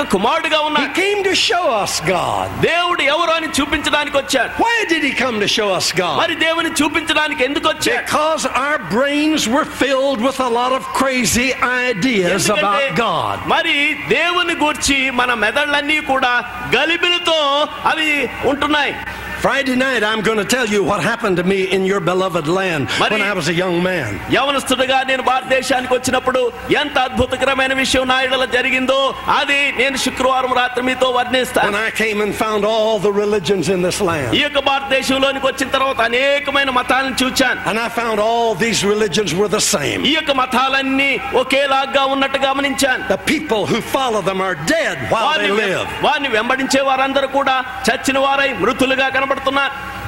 యొక్క 0.00 0.02
కుమారుడుగా 0.14 0.58
He 0.58 0.66
ఉన్నాడు 0.68 0.92
came 0.94 1.20
to 1.24 1.34
show 1.48 1.64
us 1.82 1.94
God. 2.08 2.46
దేవుడు 2.66 3.02
ఎవరు 3.14 3.32
అని 3.38 3.48
చూపించడానికి 3.58 4.16
వచ్చాడు 4.16 4.50
Why 4.64 4.76
did 4.92 5.02
he 5.02 5.12
come 5.22 5.36
to 5.40 5.48
show 5.56 5.68
us 5.78 5.88
God? 6.02 6.16
మరి 6.22 6.34
దేవుని 6.44 6.70
చూపించడానికి 6.80 7.44
ఎందుకు 7.48 7.68
వచ్చాడు 7.68 8.02
Because 8.04 8.44
our 8.64 8.78
brains 8.96 9.42
were 9.56 9.66
filled 9.82 10.20
with 10.20 10.40
a 10.40 10.50
lot 10.58 10.72
of 10.78 10.82
crazy 11.00 11.48
ideas 11.90 12.30
ఎందుకంటే 12.36 12.86
about 12.86 12.96
God. 13.06 13.36
మరి 13.54 13.76
దేవుని 14.16 14.54
గూర్చి 14.54 14.98
మన 15.20 15.34
మెదళ్ళన్నీ 15.44 16.00
కూడా 16.12 16.32
గలిబిలితో 16.76 17.38
అవి 17.92 18.10
ఉంటున్నాయి 18.52 18.94
Friday 19.40 19.76
night, 19.78 20.02
I'm 20.02 20.22
going 20.22 20.38
to 20.38 20.44
tell 20.46 20.66
you 20.66 20.80
what 20.82 21.00
happened 21.02 21.36
to 21.36 21.44
me 21.44 21.58
in 21.70 21.82
your 21.84 22.00
beloved 22.02 22.46
land 22.50 22.82
Mari- 22.98 23.12
when 23.14 23.22
I 23.22 23.34
was 23.34 23.48
a 23.48 23.54
young 23.54 23.76
man. 23.82 24.08
యవనస్తుడిగా 24.36 24.98
నేను 25.10 25.22
భారతదేశానికి 25.22 25.92
వచ్చినప్పుడు 25.96 26.40
ఎంత 26.80 26.96
అద్భుతకరమైన 27.08 27.72
విషయం 27.80 28.04
నా 28.12 28.16
ఇడల 28.26 28.44
జరిగిందో 28.54 28.98
అది 29.36 29.58
నేను 29.80 29.96
శుక్రవారం 30.04 30.52
రాత్రి 30.60 30.82
మీతో 30.88 31.08
When 31.08 31.16
వర్ణిస్తాను 31.18 31.78
I 31.82 31.92
came 32.02 32.20
and 32.24 32.34
found 32.36 32.64
all 32.72 32.94
the 32.98 33.12
religions 33.22 33.68
in 33.74 33.82
this 33.88 33.98
land. 34.08 34.30
ఈ 34.38 34.42
యొక్క 34.44 34.62
భారతదేశంలోనికి 34.70 35.46
వచ్చిన 35.50 35.68
తర్వాత 35.76 36.00
అనేకమైన 36.08 36.70
మతాలను 36.78 37.16
చూచాను 37.22 37.60
And 37.72 37.78
I 37.78 37.90
found 38.00 38.18
all 38.28 38.50
these 38.64 38.82
religions 38.92 39.32
were 39.40 39.50
the 39.58 39.64
same. 39.74 40.00
ఈ 40.10 40.14
యొక్క 40.18 40.32
మతాలన్నీ 40.42 41.10
ఒకేలాగా 41.42 42.04
ఉన్నట్టు 42.16 42.40
గమనించాను 42.48 43.04
The 43.14 43.20
people 43.32 43.62
who 43.72 43.80
follow 43.96 44.24
them 44.30 44.42
are 44.48 44.56
dead 44.74 44.96
while 45.14 45.28
they 45.28 45.30
వారిని 45.30 45.54
live. 45.62 45.86
వారిని 46.08 46.30
వెంబడించే 46.36 46.82
వారందరూ 46.90 47.30
కూడా 47.38 47.56
చచ్చిన 47.90 48.18
వారై 48.26 48.50
మృతులుగా 48.64 49.06
కనబడుతున్నారు 49.08 49.29
నిలబడుతున్నాను 49.31 50.00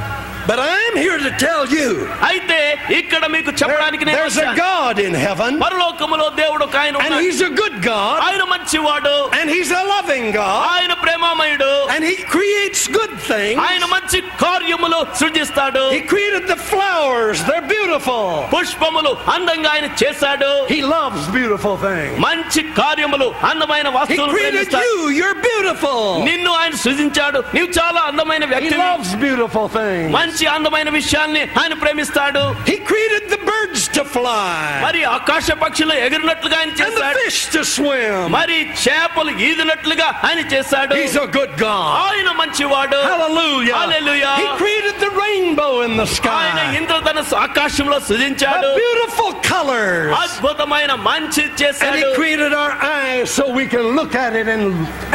But 0.48 0.58
I'm 0.74 0.94
here 0.96 1.18
to 1.24 1.30
tell 1.38 1.62
you 1.76 1.88
అయితే 2.28 2.58
ఇక్కడ 2.98 3.22
మీకు 3.34 3.50
there- 3.50 3.58
చెప్పడానికి 3.60 4.04
నేను 4.08 4.16
there's 4.18 4.36
a 4.36 4.44
వచ్చాను. 4.44 4.60
God 4.68 4.96
in 5.06 5.14
heaven, 5.24 5.52
పరలోకములో 5.64 6.26
దేవుడు 6.38 6.62
ఒక 6.68 6.76
ఆయన 6.82 6.94
and 6.96 7.04
ఉన్నాడు. 7.06 7.24
He's 7.24 7.40
a 7.48 7.52
good 7.60 7.76
God, 7.88 8.16
ఆయన 8.26 8.44
మంచివాడు 8.52 9.12
and 9.38 9.46
He's 9.54 9.70
a 9.80 9.84
loving 9.94 10.24
God, 10.38 10.60
ఆయన 10.74 10.92
ప్రేమామయుడు 11.04 11.70
and 11.94 12.02
He 12.10 12.16
creates 12.34 12.82
good 12.98 13.12
things. 13.30 13.58
ఆయన 13.66 13.84
మంచి 13.94 14.20
కార్యములు 14.44 15.00
సృజిస్తాడు 15.20 15.84
He 15.96 16.02
created 16.14 16.46
the 16.52 16.58
flowers, 16.70 17.36
they're 17.50 17.68
beautiful. 17.74 18.24
పుష్పములు 18.54 19.12
అందంగా 19.34 19.70
ఆయన 19.74 19.88
చేశాడు 20.02 20.50
He 20.74 20.80
loves 20.96 21.22
beautiful 21.38 21.76
things. 21.86 22.16
మంచి 22.28 22.62
కార్యములు 22.80 23.28
అందమైన 23.50 23.86
He 23.90 23.96
వస్తువులు 23.98 24.32
created 24.36 24.56
ప్రేమిస్తాడు 24.56 24.88
you, 24.88 24.98
you're 25.20 25.38
beautiful. 25.50 26.00
నిన్ను 26.30 26.50
ఆయన 26.62 26.74
సృజించాడు 26.86 27.42
నీవు 27.56 27.70
చాలా 27.80 28.00
అందమైన 28.12 28.44
He 28.48 28.52
వ్యక్తి 28.54 28.76
loves 28.86 29.12
beautiful 29.26 29.68
things. 29.78 30.10
మంచి 30.32 30.44
అందమైన 30.54 30.88
విషయాల్ని 30.98 31.42
ఆయన 31.60 31.74
ప్రేమిస్తాడు 31.82 32.42
He 32.70 32.76
created 32.90 33.24
the 33.34 33.40
birds 33.50 33.82
to 33.96 34.02
fly 34.14 34.68
మరి 34.86 35.00
ఆకాశ 35.16 35.46
పక్షులు 35.62 35.94
ఎగిరినట్లుగా 36.06 36.56
ఆయన 36.60 36.70
and 36.70 36.78
the 36.78 36.82
చేశాడు 36.82 37.18
fish 37.22 37.40
to 37.56 37.62
swim. 37.74 38.16
మరి 38.36 38.56
చేపలు 38.84 39.32
ఈదినట్లుగా 39.48 40.08
ఆయన 40.28 40.40
చేశాడు 40.54 40.94
He's 41.00 41.16
a 41.24 41.28
good 41.38 41.52
God. 41.64 41.90
ఆయన 42.04 42.28
మంచివాడు 42.42 43.00
Hallelujah. 43.10 43.76
Hallelujah. 43.82 44.34
He 44.42 44.48
created 44.62 44.96
the 45.04 45.12
rainbow 45.24 45.72
in 45.86 45.94
the 46.02 46.08
ఆయన 46.36 46.60
sky. 46.60 46.76
ఇంద్రధనస్సు 46.80 47.36
ఆకాశంలో 47.46 47.98
సృజించాడు 48.08 48.66
The 48.68 48.74
beautiful 48.82 49.30
colors. 49.50 50.08
అద్భుతమైన 50.22 50.92
మంచి 51.08 51.44
And 51.44 51.56
చేశాడు 51.62 51.96
he 52.00 52.08
created 52.18 52.52
our 52.62 52.72
eyes 52.94 53.26
so 53.30 53.44
we 53.60 53.66
can 53.74 53.86
look 53.98 54.14
at 54.16 54.34
it 54.40 54.48
and, 54.48 54.66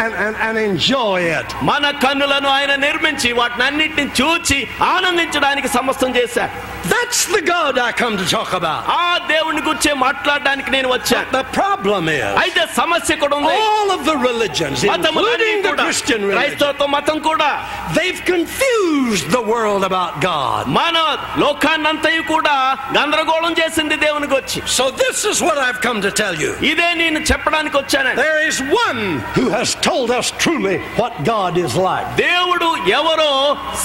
and, 0.04 0.14
and, 0.26 0.36
and 0.46 0.56
enjoy 0.70 1.20
it. 1.40 1.48
మన 1.72 1.86
కన్నులను 2.06 2.50
ఆయన 2.58 2.74
నిర్మించి 2.88 3.30
వాటిని 3.40 3.64
అన్నిటిని 3.70 4.06
చూచి 4.20 4.60
ఆనందించడానికి 5.08 5.72
సమస్తం 5.80 6.12
చేశాడు 6.20 6.54
That's 6.94 7.20
the 7.34 7.42
God 7.50 7.74
I 7.80 7.92
come 8.00 8.16
to 8.22 8.26
talk 8.28 8.50
about. 8.58 8.82
ఆ 8.96 9.04
దేవుని 9.30 9.62
గురించి 9.68 9.92
మాట్లాడడానికి 10.06 10.70
నేను 10.76 10.88
వచ్చాను 10.94 11.30
The 11.36 11.44
problem 11.58 12.04
is, 12.16 12.32
అయితే 12.42 12.64
సమస్య 12.80 13.16
కూడా 13.22 13.36
ఉంది 13.40 13.54
all 13.68 13.90
of 13.96 14.02
the 14.10 14.16
religions, 14.26 14.80
మతములన్నీ 14.92 15.30
including 15.30 15.62
the 15.62 15.70
కూడా 15.70 15.84
Christian 15.88 16.20
religion, 16.22 16.38
క్రైస్తవత్వ 16.40 16.88
మతం 16.96 17.18
కూడా 17.30 17.50
they've 17.98 18.22
confused 18.34 19.28
the 19.38 19.44
world 19.52 19.84
about 19.90 20.14
God. 20.28 20.64
మన 20.80 20.98
లోకాన్నంతయు 21.44 22.22
కూడా 22.34 22.56
గందరగోళం 22.98 23.54
చేసింది 23.62 23.98
దేవునికి 24.06 24.36
వచ్చి 24.40 24.60
So 24.80 24.86
this 25.04 25.20
is 25.32 25.40
what 25.48 25.58
I've 25.66 25.82
come 25.88 26.02
to 26.08 26.12
tell 26.22 26.36
you. 26.44 26.52
ఇదే 26.72 26.90
నేను 27.02 27.22
చెప్పడానికి 27.32 27.76
వచ్చానండి 27.82 28.22
There 28.26 28.42
is 28.50 28.60
one 28.88 29.02
who 29.38 29.46
has 29.58 29.70
told 29.90 30.12
us 30.20 30.28
truly 30.44 30.78
what 31.02 31.16
God 31.32 31.54
is 31.66 31.74
like. 31.88 32.08
దేవుడు 32.26 32.70
ఎవరో 33.00 33.32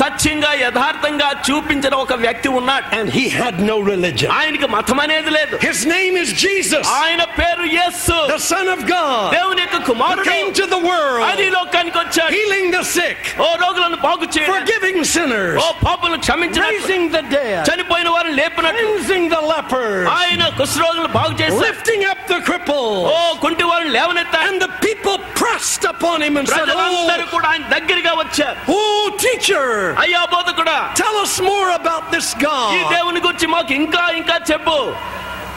సత్యంగా 0.02 0.52
యథార్థంగా 0.64 1.11
చూపించిన 1.48 1.94
ఒక 2.04 2.14
వ్యక్తి 2.24 2.48
ఉన్నాడు 2.58 2.86
And 2.98 3.08
he 3.10 3.24
had 3.30 3.54
no 3.70 3.76
religion. 3.90 4.28
ఆయనకి 4.38 4.66
మతం 4.74 4.98
అనేది 5.04 5.30
లేదు 5.38 5.54
His 5.68 5.80
name 5.86 6.14
is 6.22 6.28
Jesus, 6.44 6.84
ఆయన 7.00 7.22
పేరు 7.38 7.64
యేసు 7.78 8.16
the 8.32 8.40
Son 8.50 8.66
of 8.74 8.80
God, 8.92 9.26
దేవుని 9.36 9.62
యొక్క 9.64 9.78
who 9.78 9.86
కుమారుడు 9.90 10.26
came 10.30 10.50
to 10.60 10.66
the 10.74 10.80
world, 10.88 11.22
అది 11.30 11.46
లోకానికి 11.56 11.98
వచ్చాడు 12.02 12.30
healing 12.36 12.68
the 12.76 12.84
sick, 12.96 13.20
ఓ 13.44 13.48
రోగులను 13.64 13.98
బాగు 14.06 14.26
చేయడం 14.36 14.52
forgiving 14.54 14.98
sinners, 15.14 15.54
ఓ 15.64 15.68
పాపులను 15.86 16.18
క్షమించడం 16.26 16.68
raising 16.68 17.04
the 17.16 17.22
dead, 17.36 17.58
చనిపోయిన 17.70 18.08
వారిని 18.16 18.36
లేపినట్టు 18.40 18.80
cleansing 18.80 19.26
the 19.34 19.42
lepers, 19.52 20.04
ఆయన 20.18 20.42
కుష్ఠరోగులను 20.60 21.12
బాగు 21.18 21.34
చేశాడు 21.42 21.64
lifting 21.68 22.04
up 22.12 22.22
the 22.32 22.38
oh 22.38 22.46
crippled. 22.50 22.98
కుంటి 23.44 23.66
వారిని 23.72 23.92
లేవనెత్తాడు 23.98 24.46
And 24.48 24.60
the 24.66 24.72
people 24.86 25.16
pressed 25.40 25.84
upon 25.94 26.18
him 26.26 26.34
and 26.40 26.46
said, 26.48 26.58
ప్రజలందరూ 26.62 27.24
Oh, 27.26 27.32
కూడా 27.34 27.46
ఆయన 27.52 27.64
దగ్గరగా 27.76 28.14
వచ్చారు 28.22 28.58
oh 28.76 29.04
teacher, 29.24 29.66
అయ్యా 30.04 30.22
బోధకుడా 30.34 30.76
tell 31.02 31.16
us 31.24 31.34
more 31.50 31.68
about 31.80 32.04
this 32.14 32.28
ఈ 32.36 32.42
God. 32.46 32.72
దేవుని 32.96 33.20
గురించి 33.26 33.48
మాకు 33.56 33.72
ఇంకా 33.82 34.02
ఇంకా 34.20 34.36
చెప్పు 34.50 34.78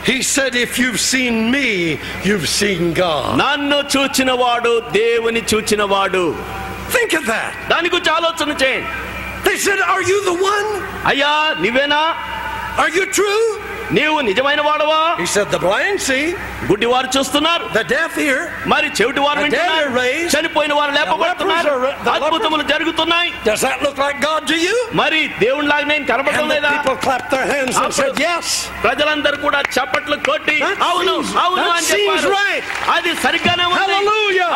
He 0.10 0.18
said, 0.34 0.52
If 0.66 0.72
you've 0.82 1.02
seen 1.14 1.36
me, 1.56 1.68
you've 2.28 2.48
seen 2.60 2.82
God. 3.04 3.28
నన్ను 3.44 3.80
చూచిన 3.94 4.32
వాడు 4.44 4.74
దేవుని 5.00 5.42
చూచిన 5.52 5.84
వాడు 5.94 6.24
Think 6.96 7.12
of 7.20 7.26
that. 7.34 7.52
దాని 7.72 7.90
గురించి 7.94 8.12
ఆలోచన 8.20 8.56
చేయండి 8.64 8.90
They 9.48 9.58
said, 9.66 9.80
Are 9.94 10.04
you 10.12 10.18
the 10.30 10.38
one? 10.54 10.70
అయ్యా 11.12 11.34
నువ్వేనా 11.64 12.02
Are 12.82 12.92
you 12.98 13.06
true? 13.18 13.44
నీవు 13.93 14.21
నిజమైన 14.21 14.61
వాడవా? 14.61 15.17
హి 15.25 15.45
ద 15.45 15.57
బ్లైండ్ 15.57 16.01
సీ 16.01 16.37
గుడ్డి 16.67 16.87
వారు 16.87 17.19
చూస్తున్నారు. 17.19 17.71
ద 17.75 17.79
డెఫ్ 17.79 18.19
మరి 18.67 18.87
చెవిటి 18.89 19.21
వారు 19.21 19.41
వింటున్నారు. 19.41 19.89
చనిపోయిన 20.39 20.75
వారు 20.75 20.91
లేపబడుతున్నారు. 20.91 22.63
జరుగుతున్నాయి. 22.63 23.33
డస్ 23.49 23.65
మరి 24.93 25.31
దేవుని 25.39 25.69
లాగా 25.69 25.87
ప్రజలందరూ 28.83 29.37
కూడా 29.37 29.61
చప్పట్లు 29.61 30.17
కొట్టి 30.17 30.63
అవును 30.63 31.39
అవును 31.39 31.69
అని 31.69 31.87
చెప్పారు. 31.87 32.37
అది 32.91 33.15
సరిగ్గానే 33.15 33.65
ఉంది. 33.65 33.79
హల్లెలూయా 33.81 34.47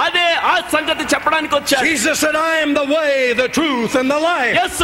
అదే 0.00 0.34
ఆ 0.34 0.60
సంగతి 0.72 1.04
చెప్పడానికి 1.14 1.54
వచ్చాను. 1.54 1.84
Jesus 1.84 2.20
said 2.20 2.74
the 2.74 2.78
way 2.78 3.32
the 3.32 3.44
truth 3.44 3.96
and 3.96 4.10
the 4.10 4.16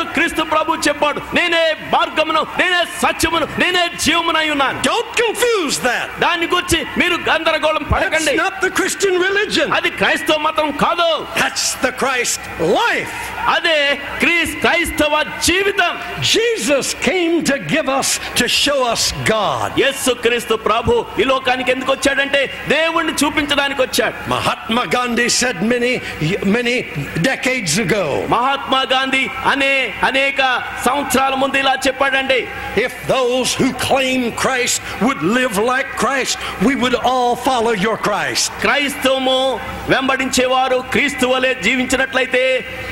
క్రీస్తు 0.01 0.43
ప్రభు 0.43 0.75
చెప్పాడు 0.75 1.21
నేనే 1.35 1.77
మార్గమును 1.93 2.47
నేనే 2.59 2.83
సత్యమును 3.03 3.49
నేనే 3.59 3.85
జీవమునై 4.05 4.51
ఉన్నాను. 4.51 4.79
డోంట్ 4.87 5.15
కన్ఫ్యూజ్ 5.21 5.79
దట్ 5.85 6.21
దాని 6.21 6.47
గురించి 6.47 6.87
మీరు 6.99 7.17
గందరగోళం 7.31 7.83
పడకండి. 7.93 8.37
నాట్ 8.37 8.59
ద 8.65 8.69
క్రిస్టియన్ 8.69 9.23
రిలీజియన్ 9.25 9.73
అది 9.73 9.91
క్రైస్తవ 9.91 10.39
మతం 10.39 10.71
కాదు. 10.71 11.27
దట్స్ 11.43 11.77
ద 11.85 11.89
క్రైస్ట్ 11.89 12.63
లైఫ్ 12.63 13.15
అదే 13.49 14.01
క్రీస్ 14.19 14.55
క్రైస్తవ 14.57 15.23
జీవితం. 15.23 15.95
Jesus 16.33 16.95
came 16.95 17.35
to 17.47 17.57
give 17.75 17.89
us 17.99 18.11
to 18.41 18.47
show 18.47 18.77
us 18.93 19.05
God 19.33 19.81
యేసు 19.81 20.11
క్రీస్తు 20.11 20.55
ప్రభు 20.55 21.07
ఈ 21.21 21.23
లోకానికి 21.23 21.71
ఎందుకు 21.71 21.93
వచ్చాడంటే 21.93 22.41
దేవుణ్ణి 22.69 23.13
చూపించడానికి 23.25 23.83
వచ్చాడు. 23.83 24.31
Mahatma 24.31 24.83
Gandhi 24.97 25.29
said 25.29 25.63
many 25.63 25.93
many 26.47 26.77
decades 27.19 27.79
ago 27.81 28.27
Mahatma 28.29 28.81
Gandhi 28.93 29.25
అనే 29.53 29.73
అనేక 30.05 30.41
సంవత్సరాల 30.87 31.35
ముందు 31.35 31.57
ఇలా 31.57 31.74
చెప్పాడండి 31.74 32.18
వినండి 32.20 32.42
If 32.88 32.94
those 33.08 33.50
who 33.60 33.68
claim 33.88 34.20
Christ 34.44 34.78
would 35.06 35.22
live 35.38 35.56
like 35.72 35.88
Christ, 36.04 36.36
we 36.68 36.74
would 36.82 36.96
all 37.12 37.34
follow 37.48 37.74
your 37.86 37.98
Christ. 38.08 38.46
క్రైస్తవము 38.66 39.38
వెంబడించేవారు 39.94 40.78
క్రీస్తు 40.94 41.26
వలె 41.32 41.52
జీవించినట్లయితే 41.66 42.44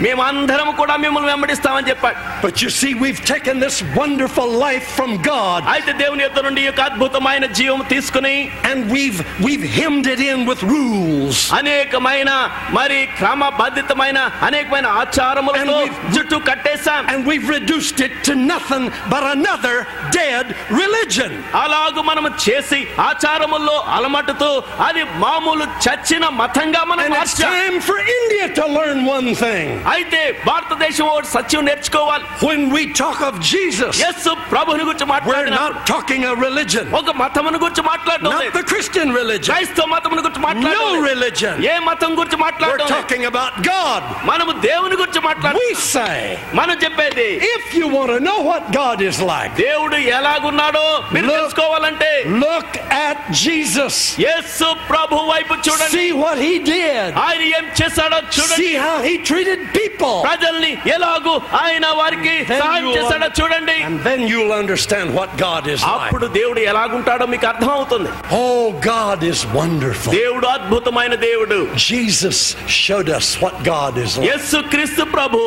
మేమందరం 0.05 0.69
కూడా 0.79 0.96
మిమ్మల్ని 1.03 1.29
వెంబడిస్తామని 1.31 1.89
చెప్పాడు 1.91 2.17
But 2.46 2.55
you 2.63 2.69
see, 2.79 2.91
we've 3.03 3.22
taken 3.34 3.55
this 3.65 3.77
wonderful 4.01 4.50
life 4.65 4.88
from 4.98 5.12
God 5.31 5.62
అయితే 5.75 5.93
దేవుని 6.03 6.24
యొద్ద 6.25 6.41
నుండి 6.48 6.62
ఈ 6.65 6.67
యొక్క 6.69 6.81
అద్భుతమైన 6.89 7.46
జీవం 7.60 7.81
తీసుకుని 7.93 8.36
and 8.69 8.77
we've 8.96 9.19
we've 9.46 9.65
hemmed 9.79 10.07
it 10.15 10.24
in 10.31 10.39
with 10.50 10.63
rules. 10.75 11.38
అనేకమైన 11.60 12.31
మరి 12.79 13.00
క్రమబద్ధితమైన 13.19 14.19
అనేకమైన 14.50 14.88
ఆచారములతో 15.03 15.77
And 15.77 15.93
we- 15.93 16.12
జుట్టు 16.17 16.39
కట్టేశాం 16.50 17.03
And 17.13 17.22
we've 17.31 17.50
reduced 17.57 18.00
it 18.07 18.13
to 18.27 18.34
nothing 18.72 18.86
but 19.13 19.24
another 19.36 19.75
dead 20.17 20.46
religion. 20.81 21.31
అలాగు 21.63 22.01
మనం 22.10 22.25
చేసి 22.46 22.79
ఆచారముల్లో 23.10 23.75
అలమటుతూ 23.96 24.50
అది 24.88 25.03
మామూలు 25.25 25.65
చచ్చిన 25.86 26.25
మతంగా 26.41 26.81
మనం 26.91 27.03
And 27.05 27.15
it's 27.15 27.19
మార్చాం 27.19 27.53
time 27.57 27.77
for 27.89 27.98
India 28.17 28.46
to 28.60 28.65
learn 28.77 29.00
one 29.15 29.29
thing. 29.43 29.67
అయితే 29.93 30.22
భారతదేశం 30.50 31.05
ఒకటి 31.13 31.29
సత్యం 31.38 31.63
నేర్చుకోవాలి 31.69 32.25
When 32.48 32.62
we 32.75 32.84
talk 33.01 33.19
of 33.29 33.36
Jesus, 33.51 33.93
Yesu 34.05 34.31
ప్రభుని 34.53 34.84
గురించి 34.89 35.05
we're 35.05 35.13
మాట్లాడిన 35.15 35.55
not 35.62 35.74
talking 35.93 36.24
a 36.31 36.36
religion, 36.48 36.86
ఒక 37.01 37.10
మతమును 37.24 37.60
గురించి 37.65 37.84
మాట్లాడడం 37.91 38.31
not 38.34 38.41
లేదు 38.43 38.55
the 38.60 38.65
Christian 38.74 39.07
religion, 39.19 39.51
క్రైస్తవ 39.53 39.88
మతమును 39.96 40.22
గురించి 40.27 40.43
మాట్లాడడం 40.48 40.84
no 40.84 40.93
లేదు. 40.96 41.05
religion. 41.12 41.55
ఏ 41.72 41.77
మతం 41.89 42.12
గురించి 42.19 42.38
We're 42.38 42.46
మాట్లాడడం 42.48 42.86
లేదు. 42.86 42.93
talking 42.96 43.24
about 43.31 43.53
God. 43.72 44.01
మనము 44.31 44.51
దేవుని 44.69 44.96
గురించి 45.01 45.22
We 45.22 45.27
మాట్లాడుతున్నాం 45.29 45.81
say, 45.96 46.17
మనం 46.60 46.75
చెప్పేది 46.86 47.27
if 47.55 47.65
you 47.79 47.86
want 47.96 48.10
to 48.15 48.19
know 48.27 48.39
what 48.50 48.61
God 48.72 49.01
is 49.01 49.17
like, 49.22 49.51
దేవుడు 49.57 49.98
ఎలాగున్నాడో 50.17 50.86
మీరు 51.13 51.25
Look. 51.27 51.36
తెలుసుకోవాలంటే 51.38 52.10
look 52.46 52.72
at 53.07 53.17
Jesus. 53.43 53.96
యేసు 54.25 54.67
ప్రభు 54.91 55.15
వైపు 55.31 55.53
చూడండి 55.67 55.93
See 55.98 56.12
what 56.24 56.38
he 56.39 56.53
did. 56.72 57.10
ఆయన 57.25 57.41
ఏం 57.57 57.65
చేశాడో 57.79 58.19
చూడండి 58.36 58.60
See 58.63 58.75
how 58.86 58.96
he 59.07 59.13
treated 59.29 59.62
people. 59.79 60.15
ప్రజల్ని 60.27 60.72
ఎలాగూ 60.96 61.34
ఆయన 61.63 61.86
వారికి 62.01 62.36
Then 62.43 62.62
సహాయం 62.63 62.86
you'll 62.86 62.98
చేశాడో 63.00 63.27
un- 63.29 63.38
చూడండి 63.39 63.77
And 63.89 63.98
then 64.10 64.22
you'll 64.31 64.53
understand 64.62 65.07
what 65.19 65.31
God 65.46 65.63
is 65.75 65.81
like. 65.84 65.93
అప్పుడు 65.96 66.27
దేవుడు 66.39 66.62
ఎలాగుంటాడో 66.74 67.27
మీకు 67.34 67.48
అర్థం 67.53 67.72
అవుతుంది 67.77 68.12
Oh, 68.41 68.62
God 68.93 69.19
is 69.31 69.41
wonderful. 69.60 70.12
దేవుడు 70.22 70.48
అద్భుతమైన 70.57 71.13
దేవుడు 71.27 71.60
Jesus 71.91 72.39
showed 72.84 73.10
us 73.19 73.27
what 73.43 73.55
God 73.74 73.93
is 74.05 74.12
like. 74.17 74.27
యేసు 74.29 74.57
క్రీస్తు 74.74 75.03
ప్రభు 75.17 75.39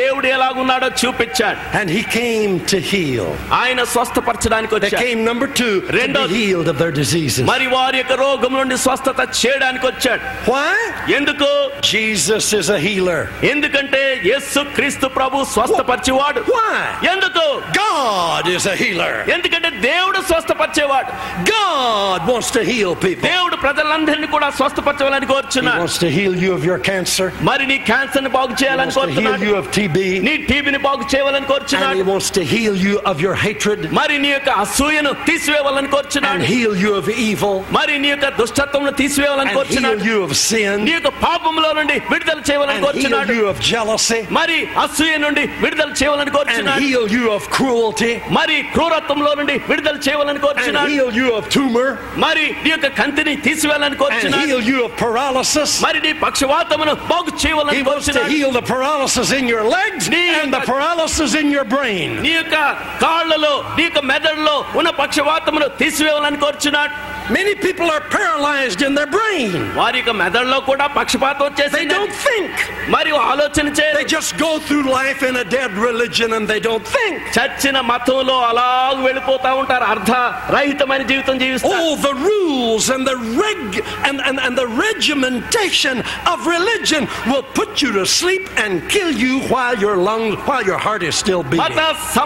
దేవుడు 0.00 0.26
ఎలాగున్నాడో 0.36 0.88
చూపించాడు 1.02 1.58
And 1.80 1.88
he 1.96 2.02
came 2.18 2.52
to 2.72 2.78
heal. 2.90 3.26
ఆయన 3.60 3.80
స్వస్థపరచడానికి 3.94 4.72
They 4.74 4.80
వచ్చాడు 4.80 5.02
came, 5.04 5.20
number 5.30 5.48
two, 5.60 5.72
to 5.80 5.92
Rendo- 5.98 6.24
be 6.28 6.34
healed 6.40 6.68
of 6.72 6.78
their 6.82 6.94
diseases. 7.00 7.44
మరి 7.52 7.66
వారి 7.76 7.98
యొక్క 8.02 8.14
రోగం 8.24 8.52
నుండి 8.60 8.76
స్వస్థత 8.86 9.20
చేయడానికి 9.40 9.86
వచ్చాడు 9.90 10.22
Why? 10.52 10.74
ఎందుకు 11.18 11.48
Jesus 11.92 12.46
is 12.60 12.68
a 12.68 12.80
healer. 12.86 13.20
ఎందుకంటే 13.52 14.02
యేసు 14.30 14.60
క్రీస్తు 14.76 15.06
ప్రభు 15.18 15.44
స్వస్థపరిచేవాడు 15.54 16.40
Why? 16.54 16.76
ఎందుకు 17.12 17.44
God 17.82 18.44
is 18.56 18.66
a 18.66 18.76
healer. 18.82 19.12
ఎందుకంటే 19.36 19.70
దేవుడు 19.88 20.20
స్వస్థపరిచేవాడు 20.30 21.10
God 21.52 22.20
wants 22.32 22.50
to 22.56 22.62
heal 22.70 22.92
people. 23.06 23.26
దేవుడు 23.32 23.56
ప్రజలందరినీ 23.66 24.28
కూడా 24.36 24.48
స్వస్థపరచాలని 24.60 25.26
He 25.26 25.32
కోరుచున్నాడు 25.34 25.82
wants 25.84 25.98
to 26.04 26.10
heal 26.18 26.34
you 26.44 26.50
of 26.58 26.64
your 26.70 26.78
cancer. 26.90 27.28
మరి 27.50 27.64
నీ 27.72 27.78
క్యాన్సర్ 27.90 28.24
ని 28.26 28.32
బాగు 28.38 28.52
He 28.52 28.60
చేయాలని 28.62 28.84
wants 28.90 28.98
to 28.98 29.06
heal 29.08 29.28
కోరుచున్నాడు 29.28 29.46
you 29.48 29.54
of 29.60 29.66
TB. 29.76 29.96
నీ 30.28 30.34
టీబీని 30.50 30.80
బాగు 30.88 31.04
చేయాలని 31.14 31.34
And 31.36 31.46
He 31.46 31.52
కోరుచున్నాడు 31.52 32.04
wants 32.12 32.30
to 32.36 32.42
heal 32.52 32.74
you 32.76 32.94
of 33.10 33.20
your 33.20 33.34
hatred 33.44 33.80
మరి 33.98 34.16
నీ 34.24 34.30
యొక్క 34.34 34.50
అసూయను 34.64 35.12
తీసివేయాలని 35.28 35.80
and 35.82 35.90
కోరుచున్నాడు 35.94 36.42
heal 36.52 36.72
you 36.84 36.90
of 37.00 37.06
evil 37.28 37.54
మరి 37.78 37.94
నీ 38.04 38.08
యొక్క 38.12 38.28
దుష్టత్వమును 38.40 38.92
తీసివేయాలని 39.00 39.42
and 39.42 39.50
heal 39.50 39.58
కోరుచున్నాడు 39.60 40.04
you 40.10 40.18
of 40.26 40.32
sin 40.44 40.76
నీ 40.88 40.92
యొక్క 40.96 41.12
పాపములో 41.26 41.70
నుండి 41.78 41.96
విడుదల 42.12 42.40
చేయాలని 42.48 42.74
and 42.74 42.80
heal 42.80 42.86
కోరుచున్నాడు 42.88 43.36
you 43.38 43.46
of 43.52 43.58
jealousy 43.70 44.20
మరి 44.38 44.58
అసూయ 44.84 45.14
నుండి 45.26 45.44
విడుదల 45.64 45.90
చేయాలని 46.00 46.24
and 46.26 46.36
కోరుచున్నాడు 46.38 46.80
heal 46.84 47.06
you 47.16 47.24
of 47.36 47.44
cruelty 47.58 48.12
మరి 48.38 48.56
క్రూరత్వంలో 48.74 49.32
నుండి 49.40 49.56
విడుదల 49.70 49.96
చేయాలని 50.08 50.34
and 50.36 50.44
కోరుచున్నాడు 50.46 50.92
heal 50.94 51.10
you 51.20 51.28
of 51.38 51.44
tumor 51.56 51.86
మరి 52.26 52.46
నీ 52.64 52.70
యొక్క 52.74 52.90
కంతిని 53.00 53.34
తీసివేయాలని 53.48 53.90
and 53.90 54.02
కోరుచున్నాడు 54.04 54.42
heal 54.44 54.62
you 54.70 54.78
of 54.86 54.92
paralysis. 55.04 55.70
మరి 55.86 55.98
నీ 56.06 56.12
పక్షవాతమును 56.24 56.94
బాగు 57.12 57.30
He 57.30 57.40
చేయాలని 57.44 57.80
wants 57.80 57.80
to 57.80 57.90
కోరుచున్నాడు 57.90 58.30
heal 58.34 58.50
the 58.58 58.64
paralysis 58.72 59.28
in 59.38 59.44
your 59.54 59.64
legs 59.76 60.04
and 60.38 60.48
the 60.56 60.62
paralysis 60.72 61.32
in 61.42 61.48
your 61.56 61.66
brain. 61.76 62.10
నీ 62.26 62.32
యొక్క 62.40 62.56
కాళ్ళలో 63.04 63.54
నీ 63.76 63.84
యొక్క 63.84 64.02
మెదడులో 64.12 64.56
ఉన్న 64.74 64.90
పక్షవాతమును 65.02 65.68
తీసివేయాలని 65.82 66.40
కోరుచున్నాడు 66.46 66.94
Many 67.28 67.54
people 67.56 67.88
are 67.90 68.02
paralyzed 68.10 68.82
in 68.86 68.92
their 68.94 69.08
brain. 69.14 69.48
వారి 69.78 69.96
యొక్క 70.00 70.12
మెదడులో 70.20 70.58
కూడా 70.68 70.84
పక్షపాతం 70.98 71.40
They 71.40 71.46
వచ్చేసి 71.48 71.88
don't 71.94 72.14
think. 72.26 72.52
మరియు 72.94 73.16
ఆలోచన 73.30 73.64
They 73.68 73.76
చేయరు 73.78 74.02
just 74.14 74.32
go 74.44 74.50
through 74.66 74.84
life 75.00 75.22
in 75.28 75.34
a 75.36 75.46
dead 75.56 75.72
religion 75.88 76.28
and 76.36 76.44
they 76.52 76.60
don't 76.68 76.86
think. 76.96 77.16
చచ్చిన 77.36 77.80
మతంలో 77.90 78.36
అలాగ 78.50 78.94
వెళ్ళిపోతా 79.06 79.50
ఉంటారు 79.62 79.86
అర్ధ 79.94 80.12
రహితమైన 80.56 81.02
జీవితం 81.12 81.34
జీవిస్తారు 81.44 81.80
Oh, 81.80 81.96
the 82.08 82.14
rules 82.28 82.86
and 82.96 83.04
the 83.10 83.16
reg 83.42 83.64
and, 84.08 84.18
and, 84.28 84.38
and 84.46 84.54
the 84.62 84.68
regimentation 84.84 85.96
of 86.32 86.46
religion 86.46 87.02
will 87.30 87.42
put 87.42 87.82
you 87.82 87.90
to 87.92 88.04
sleep 88.18 88.44
and 88.56 88.72
kill 88.88 89.10
you 89.24 89.40
while 89.54 89.76
your 89.78 89.96
lungs 90.08 90.36
while 90.50 90.64
your 90.64 90.78
heart 90.78 91.02
is 91.02 91.14
still 91.16 91.42
మత 91.44 91.50
beating. 91.52 91.78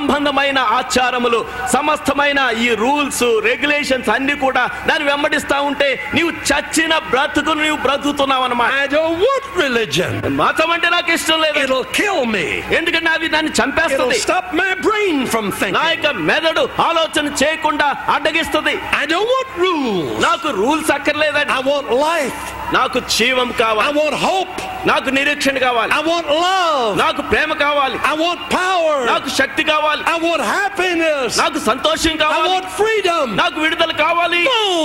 సంబంధమైన 0.05 0.59
ఆచారములు 0.77 1.37
సమస్తమైన 1.73 2.39
ఈ 2.63 2.67
రూల్స్ 2.81 3.23
రెగ్యులేషన్స్ 3.47 4.09
అన్ని 4.15 4.35
కూడా 4.43 4.63
దాన్ని 4.87 5.05
వెంబడిస్తా 5.09 5.57
ఉంటే 5.69 5.87
నీవు 6.15 6.31
చచ్చిన 6.49 6.93
బ్రతుకును 7.13 7.61
నీవు 7.67 7.79
బ్రతుకుతున్నావు 7.85 8.43
I 8.65 8.87
want 9.23 9.45
religion. 9.63 10.11
మతం 10.41 10.69
అంటే 10.75 10.87
నాకు 10.95 11.11
ఇష్టం 11.17 11.39
లేదు 11.45 11.57
It'll 11.63 11.87
kill 11.99 12.19
me. 12.35 12.45
ఎందుకంటే 12.77 13.09
అది 13.15 13.27
దాన్ని 13.35 13.51
చంపేస్తుంది 13.59 14.17
stop 14.27 14.47
my 14.61 14.71
brain 14.87 15.17
from 15.33 15.47
నా 15.47 15.57
thinking. 15.61 15.89
యొక్క 15.95 16.11
మెదడు 16.29 16.65
ఆలోచన 16.89 17.25
చేయకుండా 17.41 17.87
అడ్డగిస్తుంది 18.15 18.75
I 19.01 19.07
don't 19.13 19.29
want 19.35 19.51
rules. 19.65 20.11
నాకు 20.27 20.49
రూల్స్ 20.61 20.91
అక్కర్లేదండి 20.97 21.53
I 21.59 21.63
want 21.71 21.89
life. 22.07 22.43
నాకు 22.77 22.99
జీవం 23.17 23.49
I 23.51 23.59
కావాలి 23.63 23.91
want 23.99 24.15
hope. 24.27 24.55
నాకు 24.91 25.09
నిరీక్షణ 25.17 25.57
కావాలి 25.67 25.91
I 25.97 26.03
want 26.09 26.27
love. 26.45 26.87
నాకు 27.03 27.21
ప్రేమ 27.31 27.51
కావాలి 27.65 27.97
I 28.11 28.15
want 28.23 28.41
power. 28.55 28.95
నాకు 29.11 29.29
శక్తి 29.39 29.63
కావాలి 29.71 29.84
కావాలి. 29.85 30.03
ఐ 30.09 30.27
వాంట్ 30.27 30.45
హ్యాపీనెస్ 30.45 31.37
నాకు 31.39 31.59
సంతోషం 31.59 32.17
కావాలి. 32.17 32.49
ఐ 32.49 32.51
వాంట్ 32.51 32.69
ఫ్రీడమ్ 32.69 33.37
నాకు 33.37 33.57
విడుదల 33.61 33.91
కావాలి. 33.91 34.41
నో 34.43 34.64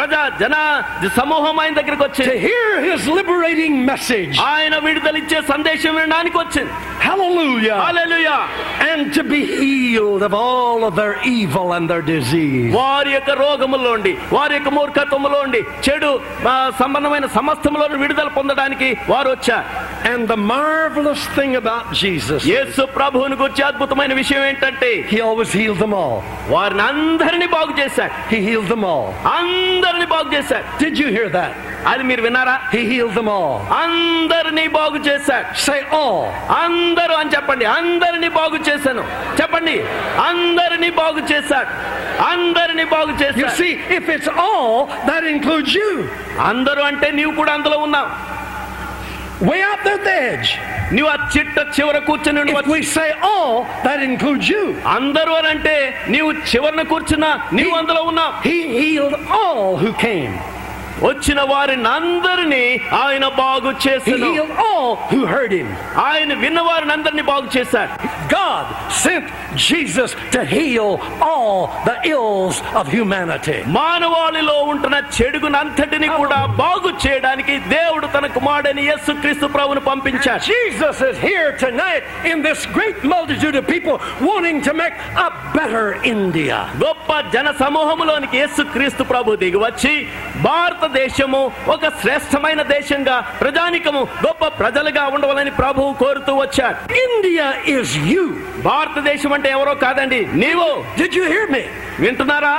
ప్రజా 0.00 0.20
జన 0.40 0.56
సమూహం 1.16 1.56
ఆయన 1.60 1.74
దగ్గరికి 1.74 2.02
to 2.02 2.08
వచ్చింది 2.08 2.36
hear 2.46 2.66
his 2.82 3.02
liberating 3.18 3.74
message. 3.84 4.34
ఆయన 4.52 4.74
విడుదలిచ్చే 4.86 5.40
సందేశం 5.52 5.94
వినడానికి 5.94 6.38
వచ్చింది 6.38 6.72
Hallelujah. 7.06 7.76
Hallelujah 7.84 8.36
And 8.86 9.02
to 9.16 9.22
be 9.24 9.40
healed 9.54 10.22
of 10.22 10.34
all 10.36 10.80
of 10.84 10.94
their 10.94 11.14
evil 11.32 11.68
and 11.76 11.86
their 11.92 12.04
disease. 12.06 12.70
వారి 12.76 13.10
యొక్క 13.16 13.30
రోగములోండి 13.42 14.12
వారి 14.32 14.54
యొక్క 14.56 14.70
మూర్ఖత్వములోండి 14.78 15.60
చెడు 15.86 16.10
ఆ, 16.46 16.54
సంబంధమైన 16.80 17.26
సమస్తములో 17.36 17.74
విడుదల 18.04 18.28
పొందడానికి 18.38 18.90
వారు 19.12 19.30
వచ్చారు 19.34 19.66
And 20.06 20.22
the 20.28 20.38
marvelous 20.50 21.22
thing 21.36 21.52
about 21.56 21.84
Jesus, 22.02 22.40
యేసు 22.52 22.82
ప్రభువుని 22.96 23.36
గురించి 23.36 23.62
అద్భుతమైన 23.68 24.12
విషయం 24.14 24.42
ఏంటంటే 24.50 24.90
he 25.12 25.20
always 25.20 25.52
healed 25.52 25.80
them 25.84 25.94
all. 25.94 26.18
వారిని 26.54 26.84
అందరినీ 26.90 27.46
బాగు 27.56 27.72
చేశాడు 27.80 28.12
He 28.30 28.40
healed 28.48 28.68
them 28.68 28.84
all. 28.84 29.06
అందరినీ 29.91 30.07
బాగు 30.15 30.29
చేశాడు 30.35 30.65
Did 30.83 30.95
you 31.01 31.07
hear 31.15 31.27
that? 31.37 31.51
అది 31.91 32.03
మీరు 32.09 32.21
విన్నారా? 32.25 32.53
He 32.73 32.81
healed 32.91 33.15
them 33.19 33.29
all. 33.35 33.53
అందరినీ 33.83 34.65
బాగు 34.77 34.97
చేశాడు 35.07 35.47
Say 35.65 35.79
all. 35.99 36.19
అందరూ 36.63 37.13
అని 37.21 37.31
చెప్పండి. 37.35 37.65
అందరినీ 37.77 38.29
బాగు 38.39 38.57
చేశాను. 38.67 39.03
చెప్పండి. 39.39 39.75
అందరినీ 40.29 40.89
బాగు 41.01 41.21
చేశాడు 41.31 41.71
అందరినీ 42.31 42.85
బాగు 42.95 43.11
You 43.11 43.19
చేశాడు 43.23 43.53
see, 43.59 43.73
if 43.97 44.05
it's 44.15 44.29
all, 44.45 44.71
that 45.09 45.25
includes 45.33 45.73
you. 45.81 45.91
అందరూ 46.49 46.83
అంటే 46.91 47.09
నీవు 47.19 47.33
కూడా 47.41 47.53
అందులో 47.59 47.79
ఉన్నావు. 47.87 48.09
Way 49.41 49.59
out 49.63 49.79
there 49.83 49.95
at 49.95 50.03
the 50.03 50.15
edge. 50.31 50.49
నువ్వు 50.95 51.09
ఆ 51.13 51.17
చిట్ట 51.33 51.57
చివర 51.75 51.97
కూర్చుని 52.07 52.41
If 52.53 52.67
we 52.73 52.81
say 52.97 53.07
all, 53.29 53.53
that 53.85 53.99
includes 54.09 54.47
you. 54.53 54.63
అందరూ 54.95 55.31
అని 55.39 55.49
అంటే 55.53 55.75
నీవు 56.13 56.31
చివరన 56.51 56.83
కూర్చున్నా 56.93 57.29
నీవు 57.59 57.73
అందులో 57.79 58.01
ఉన్నావు 58.11 58.33
He 58.47 58.57
healed 58.79 59.15
all 59.39 59.65
who 59.83 59.91
came. 60.05 60.33
వచ్చిన 61.00 61.40
వారిని 61.50 61.88
అందరినీ 61.96 62.62
ఆయన 62.98 63.24
బాగు 63.40 63.70
He 63.70 63.80
చేసిన 63.84 64.22
healed 64.26 64.52
all 64.66 64.86
who 65.10 65.18
heard 65.26 65.52
him. 65.52 65.68
ఆయన 66.04 66.30
విన్న 66.42 66.60
వారిని 66.68 66.92
అందరినీ 66.94 67.24
బాగు 67.30 67.48
చేశాడు 67.56 67.90
God 68.32 68.64
sent 69.00 69.26
Jesus 69.64 70.10
to 70.34 70.40
heal 70.46 70.88
all 71.28 71.58
the 71.88 71.96
ills 72.12 72.56
of 72.80 72.86
humanity. 72.90 73.58
మానవాళిలో 73.76 74.56
ఉంటున్న 74.70 74.96
చెడుగునంతటిని 75.18 76.08
కూడా 76.14 76.38
బాగు 76.62 76.90
చేయడానికి 77.04 77.54
దేవుడు 77.74 78.08
తన 78.16 78.26
కుమారుడని 78.36 78.84
యేసు 78.88 79.12
క్రీస్తు 79.22 79.48
ప్రభుని 79.56 79.82
పంపించాడు 79.90 80.42
Jesus 80.48 80.96
is 81.10 81.18
here 81.28 81.48
tonight 81.58 82.02
in 82.32 82.38
this 82.48 82.62
great 82.76 82.98
multitude 83.06 83.56
of 83.56 83.66
people 83.66 83.98
wanting 84.22 84.60
to 84.62 84.74
make 84.82 84.96
a 85.18 85.28
better 85.58 85.86
India. 86.14 86.58
గొప్ప 86.84 87.02
జన 87.36 87.48
సమూహములోనికి 87.62 88.36
యేసు 88.42 88.62
క్రీస్తు 88.74 89.04
ప్రభు 89.12 89.38
దిగి 89.44 89.62
వచ్చి 89.66 89.94
భారతదేశము 90.83 91.39
ఒక 91.67 91.87
శ్రేష్టమైన 92.01 92.61
దేశంగా 92.69 93.15
ప్రజానికము 93.41 93.99
గొప్ప 94.23 94.43
ప్రజలుగా 94.59 95.03
ఉండవాలని 95.15 95.51
ప్రభువు 95.59 95.91
కోరుతూ 96.01 96.33
వచ్చాడు 96.35 96.77
India 97.03 97.47
is 97.73 97.89
you. 98.09 98.23
భారతదేశం 98.63 99.31
అంటే 99.37 99.49
ఎవరో 99.49 99.73
కాదండి 99.83 100.21
నీవు 100.43 100.67
Did 100.97 101.13
you 101.19 101.25
hear 101.33 101.45
me? 101.47 101.63
వింటున్నారా 101.99 102.55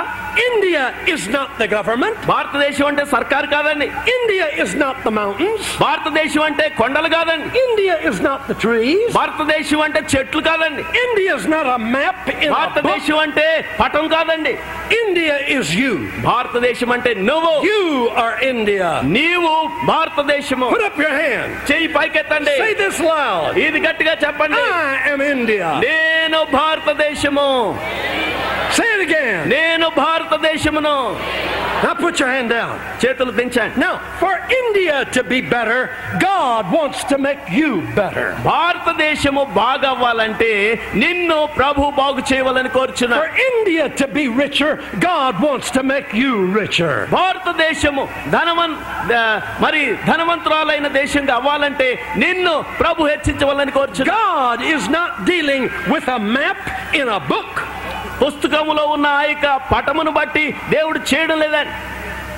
India 0.47 0.82
is 1.13 1.21
not 1.27 1.49
the 1.62 1.67
government. 1.67 2.15
భారతదేశం 2.32 2.86
అంటే 2.89 3.03
సర్కారు 3.13 3.47
కాదండి 3.53 3.88
India 4.15 4.45
is 4.63 4.71
not 4.84 4.95
the 5.06 5.13
mountains. 5.19 5.63
భారతదేశం 5.86 6.43
అంటే 6.49 6.65
కొండలు 6.80 7.10
కాదండి 7.15 7.47
India 7.65 7.95
is 8.10 8.17
not 8.27 8.41
the 8.49 8.56
trees. 8.63 9.08
భారతదేశం 9.19 9.80
అంటే 9.86 10.01
చెట్లు 10.13 10.41
కాదండి 10.49 10.84
India 11.06 11.32
is 11.39 11.47
not 11.56 11.65
a 11.67 11.80
map 11.95 12.19
in 12.34 12.38
a 12.39 12.43
book. 12.43 12.56
భారతదేశం 12.58 13.17
అంటే 13.25 13.47
పటం 13.82 14.06
కాదండి 14.15 14.53
India 15.01 15.36
is 15.58 15.67
you. 15.82 15.93
భారతదేశం 16.30 16.91
అంటే 16.97 17.13
నువ్వు 17.30 17.53
You 17.71 17.82
are 18.23 18.36
India. 18.53 18.89
నీవు 19.17 19.53
భారతదేశము 19.93 20.69
Put 20.75 20.86
up 20.89 20.99
your 21.06 21.15
hand. 21.23 21.49
చెయ్యి 21.71 21.89
పైకెత్తండి 21.97 22.56
Say 22.63 22.73
this 22.86 22.99
loud. 23.12 23.49
ఇది 23.67 23.82
గట్టిగా 23.88 24.15
చెప్పండి 24.25 24.62
I 24.75 25.12
am 25.13 25.23
India. 25.36 25.67
నేను 25.88 26.41
భారతదేశము 26.60 27.49
Say 28.77 28.88
it 29.01 29.01
again. 29.01 29.39
నేను 29.56 29.88
భారతదేశమును 30.03 30.95
Now 31.80 31.93
put 31.95 32.15
your 32.19 32.30
hand 32.30 32.49
down. 32.49 32.71
చేతులు 33.01 33.32
దించండి 33.39 33.75
Now, 33.84 33.91
for 34.21 34.32
India 34.60 34.95
to 35.15 35.21
be 35.34 35.39
better, 35.56 35.80
God 36.23 36.63
wants 36.77 36.99
to 37.12 37.15
make 37.27 37.43
you 37.60 37.69
better. 37.99 38.25
భారతదేశము 38.51 39.43
బాగవ్వాలంటే 39.60 40.49
నిన్ను 41.03 41.38
ప్రభు 41.60 41.84
బాగు 42.01 42.21
చేయవాలని 42.32 42.71
కోరుచున్నా 42.77 43.17
For 43.21 43.30
India 43.49 43.86
to 44.01 44.08
be 44.17 44.25
richer, 44.43 44.71
God 45.10 45.34
wants 45.47 45.69
to 45.77 45.84
make 45.93 46.10
you 46.23 46.32
richer. 46.60 46.93
భారతదేశము 47.19 48.06
ధనవన్ 48.36 48.75
the- 49.12 49.21
మరి 49.65 49.84
ధనవంతురాలైన 50.12 50.88
దేశంగా 51.01 51.36
అవ్వాలంటే 51.39 51.89
నిన్ను 52.25 52.53
ప్రభు 52.84 53.10
హెచ్చించవాలని 53.13 53.75
కోరుచున్నా 53.80 54.15
God 54.38 54.60
is 54.75 54.84
not 54.89 55.12
dealing 55.32 55.63
with 55.93 56.08
a 56.10 56.21
map 56.38 56.62
in 57.01 57.08
a 57.10 57.21
book. 57.34 57.53
పుస్తకములో 58.21 58.84
ఉన్న 58.95 59.08
ఆ 59.19 59.23
యొక్క 59.23 59.47
పటమును 59.73 60.12
బట్టి 60.12 60.45
దేవుడు 60.69 61.01
చేయడం 61.12 61.39
లేదండి 61.45 61.75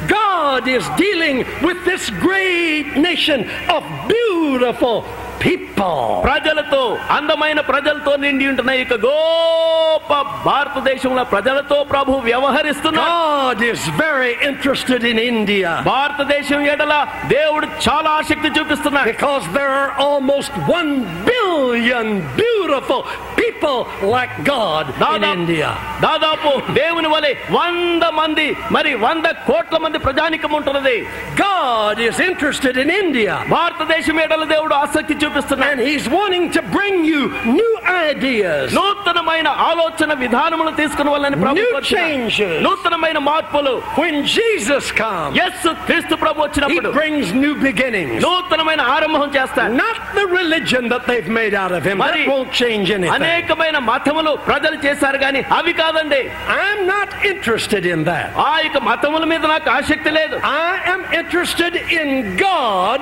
God 0.09 0.67
is 0.67 0.85
dealing 0.97 1.37
with 1.61 1.79
this 1.85 2.03
great 2.19 2.95
nation 3.07 3.39
of 3.75 3.81
beautiful 4.07 4.95
people 5.42 6.00
ప్రజలతో 6.28 6.82
అందమైన 7.16 7.60
ప్రజలతో 7.72 8.12
నిండి 8.24 8.44
ఉంటున్న 8.52 8.72
ఈ 8.82 8.84
గొప్ప 9.06 10.14
భారతదేశంలో 10.48 11.24
ప్రజలతో 11.32 11.76
ప్రభు 11.92 12.12
వ్యవహరిస్తున్నాడు 12.30 13.64
is 13.72 13.84
very 14.00 14.32
interested 14.48 15.04
in 15.10 15.20
India 15.32 15.72
భారతదేశం 15.92 16.62
ఎడల 16.74 16.94
దేవుడు 17.36 17.66
చాలా 17.86 18.10
ఆసక్తి 18.20 18.50
చూపిస్తున్నాడు 18.58 19.08
because 19.12 19.46
there 19.58 19.74
are 19.80 19.92
almost 20.06 20.56
1 20.78 20.90
billion 21.28 22.12
beautiful 22.40 23.04
people 23.40 23.78
like 24.14 24.34
God 24.50 24.90
in 25.16 25.28
India 25.36 25.70
దాదాపు 26.06 26.50
దేవుని 26.80 27.10
వలె 27.14 27.32
100 27.58 28.10
మంది 28.20 28.46
మరి 28.76 28.92
100 29.06 29.34
కోట్ల 29.50 29.76
మంది 29.84 29.98
ప్రజానికం 30.06 30.52
ఉంటున్నది. 30.58 30.96
God 31.42 32.00
is 32.08 32.20
interested 32.28 32.78
in 32.84 32.94
India 33.02 33.34
భారతదేశం 33.56 34.18
ఎడల 34.26 34.44
దేవుడు 34.54 34.74
ఆసక్తి 34.84 35.14
చూపిస్తున్నాడు 35.23 35.71
and 35.71 35.81
He's 35.89 36.07
wanting 36.09 36.45
to 36.51 36.61
bring 36.75 36.95
you 37.05 37.21
new 37.59 37.73
ideas. 38.09 38.67
నూతనమైన 38.79 39.47
ఆలోచన 39.69 40.13
విధానములు 40.23 40.71
తీసుకుని 40.79 41.09
వాళ్ళని 41.13 41.37
ప్రభు 41.43 41.57
New 41.59 41.69
కోరుచున్నాడు. 41.73 42.05
changes. 42.05 42.55
నూతనమైన 42.67 43.17
మార్పులు 43.29 43.73
When 44.01 44.15
Jesus 44.37 44.85
comes, 45.01 45.33
యస్సు 45.41 45.71
క్రీస్తు 45.87 46.15
ప్రభు 46.23 46.39
He 46.39 46.45
వచ్చినప్పుడు 46.47 46.91
brings 46.99 47.27
new 47.43 47.53
beginnings. 47.67 48.17
నూతనమైన 48.27 48.81
ఆరంభం 48.95 49.29
చేస్తాడు 49.37 49.73
Not 49.83 49.97
the 50.19 50.25
religion 50.39 50.83
that 50.93 51.03
they've 51.09 51.31
made 51.41 51.55
out 51.63 51.73
of 51.79 51.83
Him. 51.89 51.97
That 51.97 52.05
Mari- 52.05 52.27
won't 52.33 52.51
change 52.63 52.87
anything. 52.97 53.15
అనేకమైన 53.19 53.77
మతములు 53.91 54.33
ప్రజలు 54.49 54.77
చేశారు 54.85 55.17
కానీ 55.25 55.41
అవి 55.59 55.73
కాదండి 55.81 56.21
I'm 56.59 56.81
not 56.95 57.09
interested 57.31 57.85
in 57.93 57.99
that. 58.11 58.29
ఆ 58.49 58.53
యొక్క 58.65 58.79
మతముల 58.91 59.23
మీద 59.33 59.43
నాకు 59.53 59.69
ఆసక్తి 59.77 60.11
లేదు 60.19 60.35
I 60.69 60.73
am 60.93 61.01
interested 61.21 61.73
in 61.99 62.09
God 62.45 63.01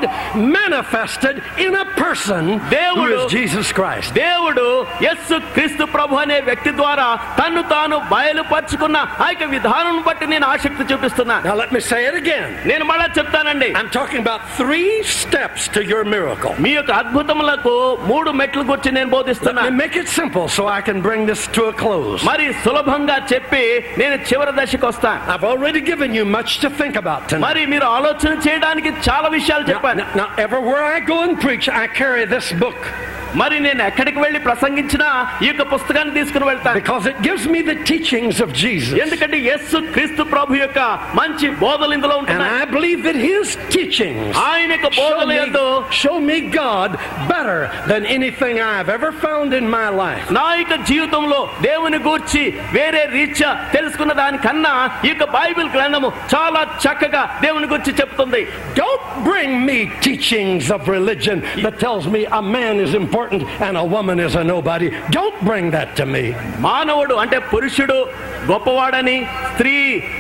manifested 0.58 1.36
in 1.66 1.74
a 1.76 1.86
person 1.96 2.11
who 2.12 2.60
దేవుడు- 2.76 3.18
is 3.18 3.32
Jesus 3.32 3.68
Christ. 3.72 4.10
దేవుడు 4.18 4.66
యస్సు 5.06 5.36
క్రీస్తు 5.56 5.84
ప్రభు 5.96 6.16
అనే 6.24 6.38
వ్యక్తి 6.42 6.72
ద్వారా 6.80 7.08
తన్ను 7.40 7.62
తాను 7.74 7.98
బయలుపరుచుకున్న 8.14 8.98
ఆ 9.24 9.28
యొక్క 9.30 9.46
విధానం 9.56 9.98
బట్టి 10.08 10.26
నేను 10.28 10.46
ఆసక్తి 10.54 10.84
చూపిస్తున్నా 10.92 11.36
Now 11.48 11.56
let 11.56 11.72
me 11.72 11.82
say 11.90 12.00
it 12.10 12.16
again. 12.16 12.48
నేను 12.72 12.86
మళ్ళా 12.92 13.08
చెప్తానండి 13.18 13.70
I'm 13.80 13.92
talking 14.00 14.20
about 14.26 14.42
three 14.60 14.92
steps 15.18 15.62
to 15.76 15.82
your 15.92 16.04
miracle. 16.16 16.54
మీ 16.66 16.72
యొక్క 16.78 16.92
అద్భుతములకు 17.02 17.74
మూడు 18.12 18.30
మెట్లు 18.42 18.64
గురించి 18.72 18.92
నేను 18.98 19.12
బోధిస్తున్నా 19.18 19.62
Let 19.62 19.74
me 19.74 19.82
make 19.84 19.98
it 20.04 20.10
simple 20.20 20.48
so 20.58 20.64
I 20.78 20.82
can 20.90 21.00
bring 21.02 21.24
this 21.32 21.44
to 21.58 21.64
a 21.72 21.76
close. 21.84 22.20
మరి 22.32 22.48
సులభంగా 22.66 23.18
చెప్పి 23.34 23.64
నేను 24.02 24.18
చివరి 24.30 24.54
దశకు 24.60 24.88
వస్తా 24.92 25.14
I've 25.34 25.48
already 25.52 25.84
given 25.92 26.12
you 26.20 26.26
much 26.38 26.52
to 26.64 26.70
think 26.82 26.96
about 27.04 27.22
tonight. 27.30 27.46
మరి 27.48 27.64
మీరు 27.74 27.88
ఆలోచన 27.98 28.34
చేయడానికి 28.48 28.90
చాలా 29.10 29.28
విషయాలు 29.38 29.64
Now, 29.64 29.72
చెప్పాను 29.72 30.04
now, 30.04 30.10
now, 30.22 30.30
everywhere 30.46 30.84
I 30.96 31.00
go 31.12 31.20
and 31.26 31.36
preach, 31.46 31.66
I 31.84 31.88
carry 32.03 32.25
this 32.25 32.53
book 32.55 33.22
మరి 33.42 33.56
నేను 33.60 33.82
ఎక్కడికి 33.84 34.20
వెళ్ళి 34.24 34.40
ప్రసంగించినా 34.48 35.08
ఈ 35.44 35.48
యొక్క 35.50 35.64
పుస్తకాన్ని 35.74 36.14
తీసుకుని 36.20 36.46
వెళ్తాను 36.50 36.78
because 36.80 37.06
it 37.12 37.18
gives 37.22 37.44
me 37.48 37.60
the 37.64 37.78
teachings 37.90 38.38
of 38.46 38.50
Jesus. 38.64 38.94
ఎందుకంటే 39.04 39.38
యస్సు 39.50 39.80
క్రీస్తు 39.96 40.24
ప్రభు 40.34 40.60
యొక్క 40.62 40.80
మంచి 41.20 41.48
బోధలు 41.64 41.94
ఇందులో 41.98 42.14
And 42.14 42.22
ఉంటున్నాయి 42.24 42.54
I 42.62 42.68
believe 42.76 43.02
that 43.08 43.20
his 43.28 43.48
teachings 43.76 44.32
ఆయన 44.48 44.70
యొక్క 44.76 44.90
show 44.92 45.04
బోధల 45.04 45.30
me, 45.32 45.38
ఎందు 45.44 45.66
show 46.02 46.16
me 46.30 46.38
God 46.58 46.90
better 47.32 47.60
than 47.92 48.02
anything 48.18 48.56
I've 48.70 48.92
ever 48.98 49.12
found 49.26 49.50
in 49.54 49.68
my 49.78 49.88
life. 50.04 50.26
నా 50.40 50.48
యొక్క 50.62 50.76
జీవితంలో 50.92 51.40
దేవుని 51.68 52.00
గూర్చి 52.08 52.44
వేరే 52.78 53.04
రీత్యా 53.18 53.52
తెలుసుకున్న 53.76 54.14
దానికన్నా 54.22 54.74
ఈ 55.06 55.12
యొక్క 55.12 55.28
బైబిల్ 55.38 55.70
గ్రంథము 55.76 56.12
చాలా 56.34 56.64
చక్కగా 56.86 57.24
దేవుని 57.46 57.70
గురించి 57.74 57.96
చెప్తుంది 58.02 58.42
Don't 58.78 59.06
bring 59.28 59.54
me 59.66 59.78
teachings 60.02 60.66
of 60.72 60.82
religion 60.90 61.38
that 61.64 61.78
tells 61.80 62.06
me 62.08 62.22
a 62.34 62.44
man 62.50 62.76
is 62.80 62.94
important 63.23 63.61
and 63.61 63.77
a 63.77 63.85
woman 63.85 64.21
is 64.21 64.35
a 64.35 64.45
nobody. 64.45 64.91
Don't 65.11 65.39
bring 65.43 65.71
that 65.71 65.91
to 65.99 66.07
me. 66.07 66.25
మానవుడు 66.67 67.15
అంటే 67.23 67.39
పురుషుడు 67.53 67.97
గొప్పవాడని 68.51 69.17
స్త్రీ 69.53 69.75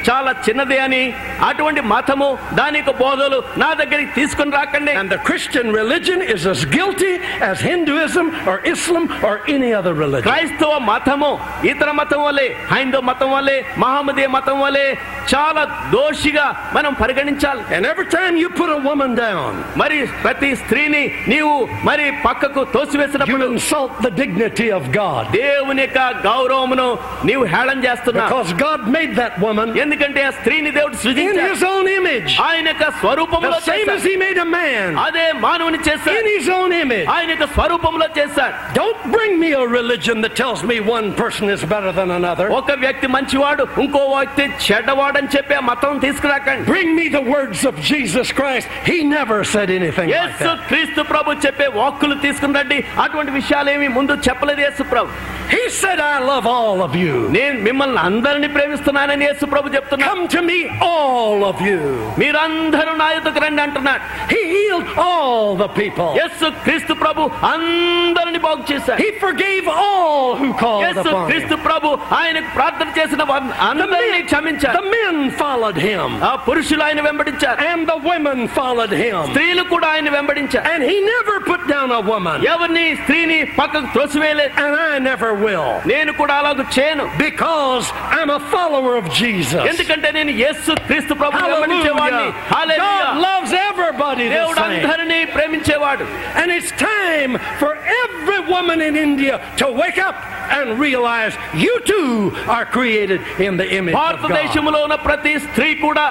చాలా 0.08 0.30
చిన్నది 0.46 0.78
అని 0.78 1.02
అటువంటి 1.48 1.82
మతము 1.92 2.28
దాని 2.60 2.76
యొక్క 2.80 2.92
బోధలు 3.04 3.38
నా 3.62 3.68
దగ్గరికి 3.80 4.12
తీసుకుని 4.18 4.52
రాకండి. 4.58 4.92
And 5.00 5.10
the 5.14 5.18
Christian 5.28 5.70
religion 5.80 6.22
is 6.34 6.46
as 6.52 6.60
guilty 6.76 7.12
as 7.50 7.58
hinduism 7.70 8.26
or 8.50 8.60
Islam 8.72 9.04
or 9.28 9.38
any 9.54 9.70
other 9.78 9.94
religion. 10.02 10.26
క్రైస్తవ 10.28 10.74
మతము 10.90 11.30
ఇతర 11.70 11.90
మతం 12.00 12.20
వలే 12.26 12.46
హైందవ 12.72 13.02
మతం 13.10 13.30
వలే 13.36 13.56
మహమ్మదీయ 13.84 14.28
మతం 14.36 14.58
వలే 14.64 14.86
చాలా 15.32 15.62
దోషిగా 15.96 16.46
మనం 16.76 16.92
పరిగణించాలి. 17.02 17.62
ఎన్ 17.76 17.86
every 17.92 18.06
time 18.16 18.34
you 18.42 18.48
put 18.60 18.70
a 18.78 18.80
woman 18.88 19.10
down 19.24 19.50
మరి 19.82 19.98
ప్రతి 20.24 20.50
స్త్రీని 20.62 21.02
నీవు 21.32 21.54
మరి 21.88 22.06
పక్కకు 22.26 22.62
తోసివేసినప్పుడు 22.76 23.44
you 23.44 23.52
insult 23.56 23.92
the 24.06 24.12
dignity 24.22 24.68
of 24.78 24.84
god. 25.00 25.22
దేవుని 25.40 25.82
యొక్క 25.86 26.00
గౌరవమును 26.28 26.88
నీవు 27.30 27.44
హేళన 27.54 27.78
చేస్తున్నావు. 27.88 28.30
Because 28.30 28.52
god 28.66 28.80
made 28.98 29.12
that 29.22 29.36
woman 29.46 29.68
ఎందుకంటే 29.84 30.22
ఆ 30.28 30.32
స్త్రీని 30.40 30.72
దేవుడు 30.78 30.96
సృజించాడు. 31.04 31.30
in 31.31 31.31
సృజించాడు 31.31 31.47
his 31.49 31.63
own 31.65 31.85
image. 31.97 32.31
ఆయన 32.47 32.67
యొక్క 32.71 32.85
స్వరూపంలో 33.01 33.51
The 33.55 33.65
same 33.69 33.87
as 33.87 33.97
చేశాడు 33.97 34.07
he 34.07 34.15
made 34.25 34.39
a 34.39 34.49
man 34.53 34.87
అదే 35.05 35.25
మానవుని 35.45 35.79
in 35.79 35.85
చేశాడు 35.87 36.29
his 36.31 36.47
own 36.57 36.71
image. 36.81 37.07
ఆయన 37.15 37.29
యొక్క 37.33 37.47
స్వరూపంలో 37.55 38.07
చేశాడు 38.19 38.55
Don't 38.79 39.01
bring 39.15 39.33
me 39.43 39.51
a 39.55 39.65
religion 39.75 40.17
that 40.25 40.35
tells 40.35 40.61
me 40.63 40.77
one 40.89 41.07
person 41.21 41.45
is 41.55 41.63
better 41.73 41.91
than 41.99 42.11
another. 42.19 42.47
ఒక 42.59 42.71
వ్యక్తి 42.83 43.09
మంచివాడు 43.15 43.65
ఇంకో 43.85 44.03
వ్యక్తి 44.15 44.45
చెడ్డవాడని 44.67 45.31
చెప్పి 45.35 45.55
ఆ 45.59 45.63
మతం 45.71 45.95
తీసుకురాకండి 46.05 46.67
Bring 46.73 46.91
me 46.99 47.07
the 47.09 47.23
words 47.33 47.61
of 47.65 47.75
Jesus 47.91 48.27
Christ. 48.39 48.67
He 48.89 48.97
never 49.17 49.39
said 49.53 49.69
anything 49.79 50.07
like 50.07 50.17
Yesu 50.17 50.43
that. 50.49 50.61
క్రీస్తు 50.71 51.01
ప్రభు 51.13 51.39
చెప్పే 51.47 51.69
వాక్కులు 51.81 52.17
తీసుకుని 52.25 52.55
రండి 52.59 52.79
అటువంటి 53.05 53.33
విషయాలేమి 53.39 53.89
ముందు 53.97 54.15
చెప్పలేదు 54.29 54.63
యేసు 54.67 54.83
ప్రభు 54.93 55.11
He 55.49 55.61
said, 55.73 55.97
I 56.05 56.15
love 56.21 56.45
all 56.53 56.79
of 56.85 56.93
you. 56.95 57.13
నేను 57.35 57.57
మిమ్మల్ని 57.67 57.99
అందరిని 58.07 58.47
ప్రేమిస్తున్నానని 58.55 59.23
యేసు 59.27 59.45
ప్రభు 59.53 59.71
చెప్తున్నా 59.75 60.07
Come 60.07 60.23
to 60.33 60.41
me, 60.41 60.57
all 60.89 61.10
of 61.11 61.59
you. 61.61 61.79
మీరందరూ 62.21 62.91
నా 63.01 63.07
యుద్ధకు 63.15 63.39
రండి 63.45 63.61
అంటున్నాడు 63.65 64.01
He 64.33 64.39
healed 64.53 64.89
all 65.05 65.55
the 65.61 65.69
people. 65.79 66.09
యేసు 66.19 66.45
క్రీస్తు 66.65 66.93
ప్రభు 67.03 67.21
అందరిని 67.51 68.39
బాగు 68.45 68.63
చేశాడు 68.71 68.99
He 69.03 69.09
forgave 69.23 69.67
all 69.77 70.27
who 70.41 70.49
called 70.61 70.83
Yesu 70.85 70.99
upon 71.03 71.17
him. 71.17 71.27
క్రీస్తు 71.29 71.55
ప్రభు 71.67 71.89
ఆయనకు 72.19 72.49
ప్రార్థన 72.57 72.89
చేసిన 72.99 73.21
వారిని 73.31 73.53
The 73.53 73.65
అందరినీ 73.69 74.01
men, 74.13 74.25
క్షమించారు 74.31 74.77
the 74.79 74.87
men 74.95 75.17
followed 75.41 75.79
him, 75.87 76.07
ఆ 76.29 76.33
పురుషులు 76.47 76.85
ఆయన 76.87 77.01
వెంబడించారు 77.07 77.59
and 77.69 77.81
the 77.93 77.99
women 78.09 78.39
followed 78.59 78.95
him. 79.03 79.17
స్త్రీలు 79.31 79.65
కూడా 79.73 79.89
ఆయన 79.93 80.09
వెంబడించారు 80.17 80.65
And 80.73 80.83
he 80.91 80.97
never 81.13 81.37
put 81.51 81.63
down 81.73 81.89
a 81.99 82.03
woman, 82.11 82.37
ఎవరిని 82.53 82.85
స్త్రీని 83.03 83.39
పక్కకు 83.59 83.89
త్రోసివేయలేదు 83.95 84.53
and 84.63 84.75
I 84.85 84.99
never 85.09 85.31
will. 85.45 85.67
నేను 85.93 86.11
కూడా 86.21 86.33
అలాగ 86.41 86.67
చేయను 86.77 87.05
Because 87.27 87.85
I'm 88.17 88.31
a 88.31 88.41
follower 88.53 88.93
of 89.01 89.07
Jesus. 89.21 89.63
ఎందుకంటే 89.71 90.07
నేను 90.17 90.31
యేసు 90.43 90.71
క్రీస్తు 90.87 91.00
ప్రభు 91.01 91.37
వెంబడించేవాడిని 91.43 92.25
Hallelujah. 92.25 92.53
Hallelujah. 92.53 93.07
God 93.07 93.21
loves 93.21 93.51
everybody 93.69 94.25
the 94.25 94.33
దేవుడు 94.35 94.59
same. 94.59 94.65
అందరినీ 94.69 95.19
ప్రేమించేవాడు 95.35 96.05
And 96.41 96.47
it's 96.51 96.71
time 96.89 97.31
for 97.61 97.71
every 98.03 98.39
woman 98.53 98.81
in 98.81 98.95
India 99.07 99.35
to 99.61 99.67
wake 99.81 99.99
up 99.99 100.17
and 100.57 100.79
realize 100.79 101.33
you 101.65 101.73
too 101.85 102.09
are 102.55 102.65
created 102.67 103.19
in 103.47 103.53
the 103.57 103.67
image 103.79 103.93
of 103.93 103.99
God. 103.99 104.03
భారతదేశంలో 104.03 104.81
ఉన్న 104.81 104.95
ప్రతి 105.07 105.39
స్త్రీ 105.39 105.69
కూడా 105.77 106.05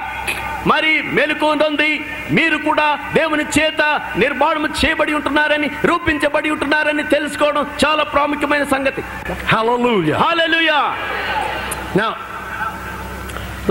మరి 0.67 1.03
మెలుకుంది 1.17 1.91
మీరు 2.31 2.57
కూడా 2.59 2.87
దేవుని 3.13 3.45
చేత 3.57 3.83
నిర్మాణం 4.17 4.65
చేయబడి 4.81 5.13
ఉంటున్నారని 5.15 5.69
రూపించబడి 5.91 6.49
ఉంటున్నారని 6.51 7.05
తెలుసుకోవడం 7.15 7.67
చాలా 7.85 8.05
ప్రాముఖ్యమైన 8.15 8.65
సంగతి 8.75 9.03
Hallelujah. 9.55 10.17
Hallelujah 10.25 10.81
Now, 11.95 12.11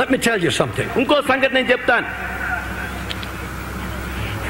let 0.00 0.08
me 0.14 0.18
tell 0.28 0.40
you 0.46 0.52
something. 0.60 0.88
ఇంకో 1.02 1.16
సంగతి 1.30 1.54
నేను 1.58 1.70
చెప్తాను 1.74 2.08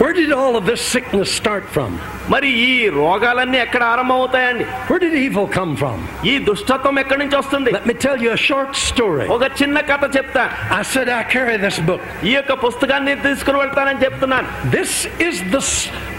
Where 0.01 0.15
did 0.15 0.31
all 0.33 0.55
of 0.59 0.65
this 0.69 0.81
sickness 0.93 1.31
start 1.41 1.65
from? 1.75 1.91
మరి 2.33 2.51
ఈ 2.67 2.71
రోగాలన్నీ 3.01 3.59
ఎక్కడ 3.65 3.83
ఆరంభమవుతాయండి 3.93 4.65
Where 4.89 5.01
did 5.05 5.15
evil 5.25 5.47
come 5.59 5.73
from? 5.81 5.99
ఈ 6.31 6.35
దుష్టత్వం 6.49 6.99
ఎక్కడి 7.03 7.21
నుంచి 7.23 7.37
వస్తుంది 7.41 7.71
Let 7.79 7.87
me 7.91 7.97
tell 8.07 8.19
you 8.25 8.31
a 8.39 8.41
short 8.49 8.71
story. 8.89 9.27
ఒక 9.37 9.49
చిన్న 9.61 9.81
కథ 9.91 10.05
చెప్తా 10.17 10.45
I 10.79 10.83
said 10.93 11.09
I 11.19 11.23
carry 11.35 11.57
this 11.67 11.79
book. 11.91 12.05
ఈ 12.31 12.33
యొక్క 12.39 12.55
పుస్తకాన్ని 12.67 13.17
తీసుకుని 13.27 13.61
వెళ్తానని 13.63 14.03
చెప్తున్నాను 14.07 14.49
This 14.79 14.93
is 15.29 15.37
the, 15.55 15.63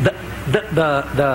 the, 0.05 0.13
the, 0.53 0.61
the, 0.79 0.89
the 1.21 1.31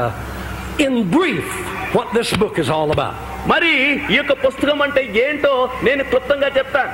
in 0.87 0.95
brief, 1.17 1.49
what 1.97 2.09
this 2.19 2.31
book 2.43 2.57
is 2.65 2.71
all 2.79 2.91
about. 2.97 3.17
మరి 3.53 3.73
ఈ 4.13 4.17
యొక్క 4.21 4.33
పుస్తకం 4.47 4.81
అంటే 4.87 5.03
ఏంటో 5.25 5.53
నేను 5.89 6.03
క్లుప్తంగా 6.13 6.49
చెప్తాను 6.57 6.93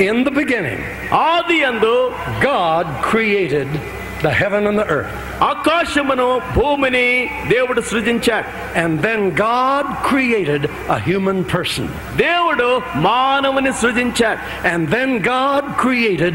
In 0.00 0.18
the 0.24 0.34
beginning, 0.40 0.80
ఆది 1.30 1.58
అందు 1.64 1.94
God 2.50 2.86
created 3.10 3.70
the 4.24 4.32
heaven 4.40 4.62
and 4.66 4.78
the 4.78 4.88
earth. 4.96 5.12
ఆకాశమును 5.50 6.26
భూమిని 6.56 7.06
దేవుడు 7.48 7.80
సృజించాడు 7.90 8.48
And 8.82 8.92
then 9.06 9.20
God 9.40 9.84
created 10.08 10.62
a 10.96 10.98
human 11.00 11.38
person. 11.54 11.86
దేవుడు 12.16 12.66
మానవుని 13.06 13.72
సృజించాడు 13.82 14.40
And 14.72 14.82
then 14.88 15.10
God 15.28 15.62
created 15.84 16.34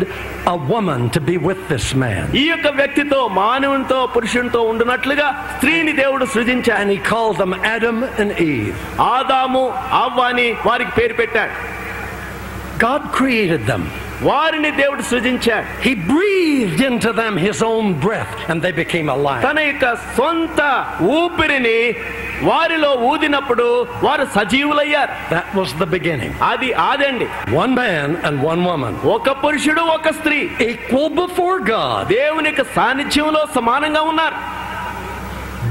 a 0.53 0.57
woman 0.71 1.01
to 1.15 1.21
be 1.29 1.37
with 1.47 1.61
this 1.73 1.87
man. 2.03 2.23
ఈ 2.41 2.45
యొక్క 2.51 2.67
వ్యక్తితో 2.79 3.21
మానవునితో 3.41 3.99
పురుషునితో 4.15 4.61
ఉండునట్లుగా 4.71 5.27
స్త్రీని 5.55 5.95
దేవుడు 6.01 6.27
సృజించాడు 6.35 6.81
And 6.81 6.91
he 6.91 6.99
called 7.11 7.37
them 7.43 7.53
Adam 7.75 7.99
and 8.23 8.31
Eve. 8.51 8.75
ఆదాము 9.13 9.63
అవ్వ 10.03 10.19
అని 10.31 10.47
వారికి 10.67 10.93
పేరు 10.99 11.17
పెట్టాడు 11.21 11.55
God 12.79 13.01
created 13.11 13.63
them. 13.65 13.83
వారిని 14.23 14.69
దేవుడు 14.79 15.03
సృజించాడు 15.09 15.65
He 15.85 15.93
breathed 16.11 16.81
into 16.89 17.11
them 17.21 17.33
his 17.47 17.59
own 17.63 17.85
breath 18.05 18.35
and 18.49 18.57
they 18.65 18.71
became 18.83 19.07
alive. 19.15 19.41
తన 19.47 19.59
యొక్క 19.67 19.85
సొంత 20.17 20.59
ఊపిరిని 21.17 21.79
వారిలో 22.49 22.91
ఊదినప్పుడు 23.09 23.65
వారు 24.05 24.25
సజీవులయ్యారు 24.37 25.13
That 25.29 25.47
was 25.59 25.69
the 25.83 25.89
beginning. 25.95 26.31
అది 26.51 26.69
ఆదండి 26.89 27.27
One 27.63 27.73
man 27.81 28.09
and 28.27 28.37
one 28.51 28.63
woman. 28.69 28.93
ఒక 29.15 29.29
పురుషుడు 29.43 29.83
ఒక 29.97 30.09
స్త్రీ 30.19 30.39
Equal 30.69 31.09
before 31.23 31.57
God. 31.73 32.01
దేవుని 32.17 32.49
యొక్క 32.51 32.65
సాన్నిధ్యంలో 32.77 33.43
సమానంగా 33.57 34.03
ఉన్నారు 34.11 34.37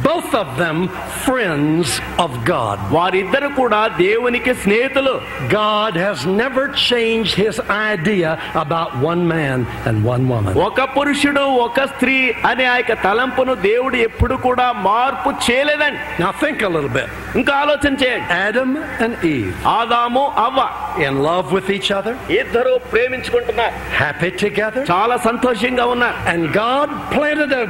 Both 0.08 0.30
of 0.34 0.48
them 0.56 0.78
friends 1.26 1.88
of 2.24 2.30
God. 2.52 2.76
వారిద్దరు 2.96 3.48
కూడా 3.60 3.80
దేవునికి 4.04 4.52
స్నేహితులు 4.62 5.14
God 5.54 5.92
has 6.06 6.20
never 6.42 6.64
changed 6.88 7.34
his 7.44 7.56
idea 7.92 8.30
about 8.64 8.90
one 9.10 9.22
man 9.34 9.58
and 9.88 9.96
one 10.14 10.24
woman. 10.32 10.52
ఒక 10.68 10.80
పురుషుడు 10.96 11.44
ఒక 11.66 11.78
స్త్రీ 11.92 12.16
అనే 12.50 12.66
ఆ 12.72 12.76
యొక్క 12.80 12.94
తలంపును 13.06 13.54
దేవుడు 13.70 13.98
ఎప్పుడు 14.08 14.37
కూడా 14.46 14.66
మార్పు 14.88 15.30
చేయలేదండి 15.46 16.00
Now 16.24 16.32
think 16.42 16.58
a 16.68 16.72
little 16.76 16.92
bit. 16.98 17.08
ఇంకా 17.40 17.52
ఆలోచన 17.62 17.92
చేయండి 18.02 18.28
Adam 18.46 18.70
and 19.04 19.14
Eve 19.34 19.52
ఆదాము 19.78 20.24
అవ్వ 20.46 20.60
in 21.06 21.14
love 21.28 21.46
with 21.56 21.68
each 21.76 21.90
other, 21.98 22.14
ఇద్దరు 22.40 22.72
ప్రేమించుకుంటున్నారు 22.92 23.74
happy 24.02 24.30
together, 24.44 24.82
చాలా 24.92 25.16
సంతోషంగా 25.28 25.87
ఉన్నారు 25.94 26.18
and 26.32 26.42
God 26.62 26.88
planted 27.14 27.52
a, 27.52 27.64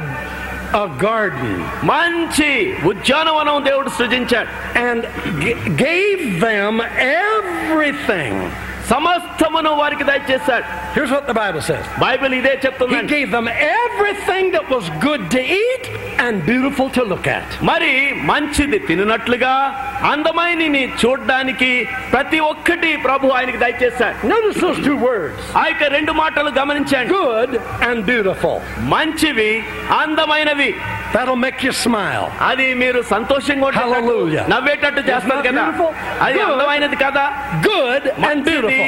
a 0.73 0.87
garden 1.03 1.53
మంచి 1.83 2.49
ఉద్యానవనం 2.83 3.65
దేవుడు 3.65 3.89
సృజించాడు 3.89 4.49
and 4.87 5.01
g- 5.43 5.57
gave 5.85 6.21
them 6.41 6.73
everything. 7.27 8.35
సమస్తమును 8.91 9.71
వారికి 9.81 10.05
దయచేశాడు 10.09 10.65
Here's 10.95 11.11
what 11.11 11.25
the 11.29 11.37
Bible 11.39 11.63
says. 11.69 11.85
Bible 12.03 12.33
ఇదే 12.39 12.53
He 12.53 12.61
చెప్తుందండి 12.65 13.13
gave 13.15 13.29
them 13.37 13.47
everything 13.83 14.45
that 14.55 14.67
was 14.75 14.85
good 15.07 15.23
to 15.35 15.41
eat 15.61 15.85
and 16.25 16.35
beautiful 16.51 16.87
to 16.97 17.03
look 17.11 17.27
at. 17.37 17.47
మరి 17.69 17.91
మంచిది 18.31 18.79
తిననట్లుగా 18.89 19.53
అందమైనని 20.11 20.83
చూడడానికి 21.01 21.71
ప్రతి 22.13 22.39
ఒక్కటి 22.51 22.91
ప్రభు 23.07 23.33
ఆయనకి 23.37 23.59
దయచేశాడు 23.63 24.17
Notice 24.33 24.59
those 24.65 24.81
two 24.87 24.97
words. 25.07 25.39
ఆ 25.61 25.65
యొక్క 25.69 25.83
రెండు 25.97 26.13
మాటలు 26.21 26.51
గమనించండి 26.59 27.11
Good 27.19 27.53
and 27.89 27.99
beautiful. 28.11 28.55
మంచివి 28.95 29.51
అందమైనవి 30.01 30.71
That'll 31.15 31.41
make 31.43 31.59
you 31.65 31.73
smile. 31.85 32.23
అది 32.47 32.65
మీరు 32.81 32.99
సంతోషంగా 33.11 33.65
ఉండేటట్టు, 33.67 33.91
Hallelujah. 33.97 34.45
నవ్వేటట్టు 34.53 35.01
చేస్తారు 35.09 35.33
Isn't 35.33 35.43
that 35.43 35.47
కదా 35.49 35.63
beautiful? 35.63 35.91
అది 36.25 36.39
Good. 36.39 36.47
అందమైనది 36.49 36.97
కదా 37.05 37.25
Good 37.69 38.03
and 38.09 38.19
మంచిది 38.25 38.49
beautiful. 38.51 38.78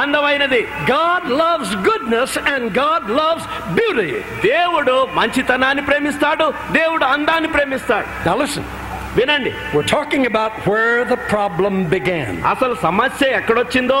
అందమైనది. 0.00 0.62
God 0.90 1.30
loves 1.40 1.74
goodness 1.88 2.38
and 2.38 2.78
God 2.78 3.10
loves 3.18 3.46
beauty 3.78 4.10
దేవుడు 4.48 5.08
మంచితనాన్ని 5.14 5.82
ప్రేమిస్తాడు 5.82 6.52
దేవుడు 6.72 7.04
అందాన్ని 7.04 7.48
ప్రేమిస్తాడు. 7.48 8.06
వినండి 9.17 9.51
we're 9.75 9.89
talking 9.93 10.23
about 10.31 10.51
where 10.69 10.99
the 11.11 11.17
problem 11.31 11.75
began. 11.93 12.31
అసలు 12.51 12.75
సమస్య 12.85 13.27
ఎక్కడొచ్చిందో 13.39 13.99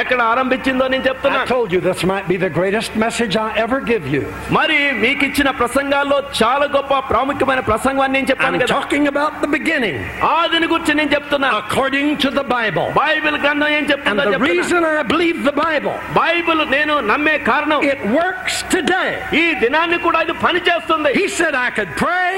ఎక్కడ 0.00 0.20
ఆరంభించిందో 0.32 0.84
నేను 0.94 1.04
చెప్తున్నా 1.08 1.40
I 1.44 1.52
told 1.52 1.68
you 1.74 1.80
this 1.88 2.00
might 2.10 2.26
be 2.32 2.36
the 2.44 2.50
greatest 2.58 2.92
message 3.04 3.34
I 3.44 3.50
ever 3.64 3.78
give 3.92 4.04
you. 4.14 4.22
మరి 4.58 4.76
మీకు 5.04 5.22
ఇచ్చిన 5.30 5.50
ప్రసంగాల్లో 5.60 6.18
చాలా 6.40 6.66
గొప్ప 6.76 6.92
ప్రాముఖ్యమైన 7.12 7.62
ప్రసంగం 7.70 8.02
అని 8.06 8.14
నేను 8.18 8.28
చెప్పాను 8.32 8.56
I'm 8.56 8.62
కదా 8.64 8.74
talking 8.76 9.06
about 9.12 9.32
the 9.44 9.50
beginning 9.56 9.96
ఆదిని 10.36 10.68
గురించి 10.74 10.94
నేను 11.00 11.12
చెప్తున్నా 11.16 11.50
according 11.62 12.10
to 12.24 12.30
the 12.40 12.46
Bible. 12.56 12.86
Bible 13.02 13.38
గ్రంథం 13.46 13.70
ఏం 13.78 13.82
And 13.82 13.90
చెప్తుందో 13.92 14.22
the 14.24 14.34
చెప్తున్నా. 14.34 14.52
reason 14.52 14.80
I 14.92 15.04
believe 15.14 15.38
the 15.50 15.56
Bible, 15.64 15.96
Bible 16.22 16.62
నేను 16.76 16.96
నమ్మే 17.12 17.36
కారణం 17.50 17.80
it 17.94 18.02
works 18.20 18.56
today. 18.76 19.08
ఈ 19.42 19.46
దినాన్ని 19.64 20.00
కూడా 20.06 20.20
ఇది 20.26 20.36
పని 20.46 20.62
చేస్తుంది 20.70 21.12
He 21.22 21.26
said 21.40 21.54
I 21.66 21.70
could 21.78 21.94
pray 22.04 22.32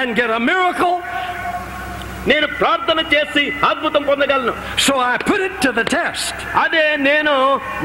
and 0.00 0.08
get 0.20 0.30
a 0.32 0.42
miracle 0.50 0.96
నేను 2.30 2.46
ప్రార్థన 2.60 3.00
చేసి 3.12 3.42
అద్భుతం 3.68 4.02
పొందగలను 4.08 4.54
So 4.86 4.94
I 5.10 5.14
put 5.30 5.40
it 5.46 5.54
to 5.64 5.70
the 5.78 5.84
test. 5.96 6.34
అదే 6.64 6.84
నేను 7.08 7.34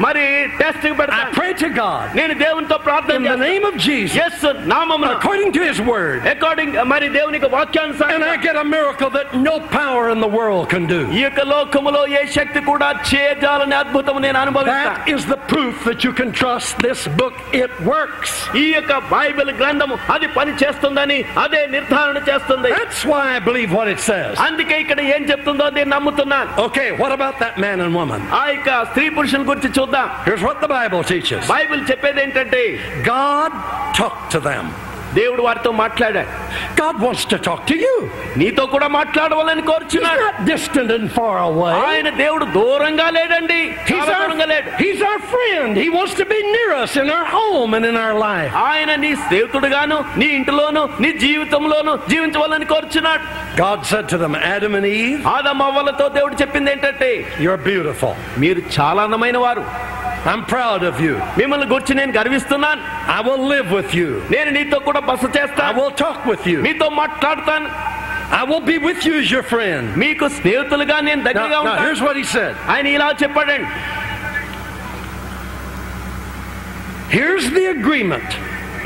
మరి 0.04 0.24
టెస్ట్ 0.60 0.86
I 0.86 0.92
పెడతాను 1.00 1.34
pray 1.38 1.52
to 1.64 1.68
God 1.82 2.04
నేను 2.20 2.34
దేవునితో 2.44 2.76
in 2.78 2.84
ప్రార్థన 2.88 3.28
the 3.34 3.40
name 3.50 3.64
of 3.70 3.76
Jesus, 3.86 4.16
yes 4.26 4.44
నామమున 4.74 5.10
according 5.16 5.50
to 5.58 5.62
His 5.70 5.80
Word, 5.92 6.20
according 6.34 6.76
మరి 6.92 7.08
దేవునికి 7.18 7.46
and 7.46 7.54
I 7.54 7.58
వాక్యానుసారం 7.58 8.24
get 8.48 8.56
a 8.56 8.66
miracle 8.76 9.10
that 9.18 9.28
no 9.48 9.54
power 9.78 10.04
in 10.14 10.20
the 10.26 10.32
world 10.38 10.64
can 10.74 10.86
do. 10.94 11.00
ఈ 11.18 11.22
యొక్క 11.26 11.40
లోకములో 11.54 12.02
ఏ 12.18 12.22
శక్తి 12.36 12.62
కూడా 12.70 12.88
చేయజాలని 13.12 13.76
అద్భుతం 13.82 14.18
నేను 14.26 14.40
అనుభవిస్తాను 14.44 14.82
That 14.84 15.12
is 15.14 15.22
the 15.34 15.40
proof 15.52 15.74
that 15.88 16.00
you 16.06 16.12
can 16.20 16.30
trust 16.42 16.72
this 16.88 17.02
book. 17.20 17.36
It 17.64 17.72
works. 17.94 18.30
ఈ 18.62 18.66
యొక్క 18.76 18.92
బైబిల్ 19.16 19.52
గ్రంథము 19.62 19.96
అది 20.16 20.28
పని 20.38 20.54
చేస్తుందని 20.64 21.18
అదే 21.44 21.62
నిర్ధారణ 21.76 22.18
చేస్తుంది 22.30 22.70
That's 22.78 23.02
why 23.12 23.24
I 23.36 23.40
believe 23.50 23.72
what 23.80 23.88
it 23.94 24.00
says. 24.10 24.27
అందుకే 24.46 24.76
ఇక్కడ 24.80 25.00
ఏం 25.14 25.22
చెప్తుందో 25.30 25.66
నేను 25.70 25.90
నమ్ముతున్నాను 25.96 26.50
Okay, 26.66 26.88
what 27.02 27.12
about 27.12 27.36
that 27.38 27.54
man 27.64 27.78
and 27.80 27.94
woman? 28.00 28.20
ఆ 28.40 28.44
యొక్క 28.54 28.70
స్త్రీ 28.90 29.06
పురుషుల 29.18 29.42
గురించి 29.50 29.70
చూద్దాం 29.78 30.08
Here's 30.28 30.44
what 30.48 30.58
the 30.60 30.72
Bible 30.78 31.02
teaches 31.12 31.42
Bible 31.56 31.82
చెప్పేది 31.92 32.22
ఏంటంటే 32.24 32.62
God 33.12 33.52
talked 34.00 34.26
to 34.36 34.40
them. 34.40 34.66
దేవుడు 35.17 35.41
వారితో 35.47 35.71
మాట్లాడాడు 35.83 36.31
God 36.75 36.95
wants 37.05 37.23
to 37.31 37.37
talk 37.47 37.61
to 37.71 37.75
you. 37.83 37.95
నీతో 38.41 38.63
కూడా 38.73 38.87
మాట్లాడవాలని 38.97 39.61
He's 39.61 39.69
కోరుచున్నాడు 39.71 40.23
not 40.25 40.37
distant 40.51 40.91
and 40.97 41.07
far 41.17 41.35
away. 41.49 41.73
ఆయన 41.87 42.09
దేవుడు 42.23 42.45
దూరంగా 42.57 43.07
లేడండి 43.17 43.59
He's 43.89 44.09
our, 44.17 44.27
లేడు 44.53 44.69
he's 44.83 45.01
our 45.09 45.19
friend. 45.33 45.71
He 45.83 45.89
wants 45.97 46.13
to 46.21 46.25
be 46.33 46.39
near 46.55 46.71
us 46.83 46.93
in 47.03 47.09
our 47.09 47.25
home 47.37 47.73
and 47.79 47.87
in 47.91 47.97
our 48.05 48.15
life. 48.27 48.51
ఆయన 48.69 48.91
నీ 49.03 49.11
స్నేహితుడుగాను 49.25 49.97
నీ 50.21 50.29
ఇంటిలోను 50.39 50.83
నీ 51.05 51.11
జీవితంలోను 51.25 51.93
జీవించవాలని 52.13 52.67
కోరుచున్నాడు 52.73 53.23
God 53.63 53.79
said 53.91 54.05
to 54.09 54.17
them, 54.17 54.35
Adam 54.55 54.73
and 54.75 54.87
Eve, 54.99 55.21
ఆదమవ్వలతో 55.35 56.07
దేవుడు 56.17 56.35
చెప్పింది 56.41 56.71
ఏంటంటే 56.71 57.11
you're 57.45 57.61
beautiful. 57.71 58.13
మీరు 58.43 58.61
చాలా 58.77 59.01
అందమైన 59.07 59.37
వారు 59.45 59.63
I'm 60.32 60.42
proud 60.54 60.82
of 60.90 60.96
you. 61.06 61.14
మిమ్మల్ని 61.40 61.66
గురించి 61.72 61.94
నేను 62.00 62.12
గర్విస్తున్నాను 62.18 62.82
I 63.16 63.20
will 63.28 63.42
live 63.54 63.68
with 63.78 63.90
you. 64.00 64.08
నేను 64.34 64.50
నీతో 64.58 64.78
కూడా 64.88 65.00
బస 65.10 65.24
I 65.28 65.34
చేస్తాను 65.38 65.74
will 65.80 65.94
talk 66.04 66.20
with 66.32 66.44
you. 66.52 66.60
మీతో 66.68 66.88
మాట్లాడతాను 67.02 67.68
I 68.40 68.44
will 68.50 68.64
be 68.72 68.76
with 68.86 69.00
you 69.08 69.14
as 69.22 69.28
your 69.34 69.44
friend. 69.54 69.84
మీకు 70.04 70.26
స్నేహితులుగా 70.38 70.96
నేను 71.08 71.20
Now, 71.22 71.28
దగ్గరగా 71.28 71.58
now 71.58 71.74
here's 71.84 72.00
ఉంటాను 72.00 72.06
what 72.08 72.16
he 72.22 72.26
said. 72.36 72.54
ఆయన 72.74 72.86
ఇలా 72.96 73.08
చెప్పాడండి 73.24 73.68
Here's 77.10 77.46
the 77.50 77.66
agreement. 77.76 78.28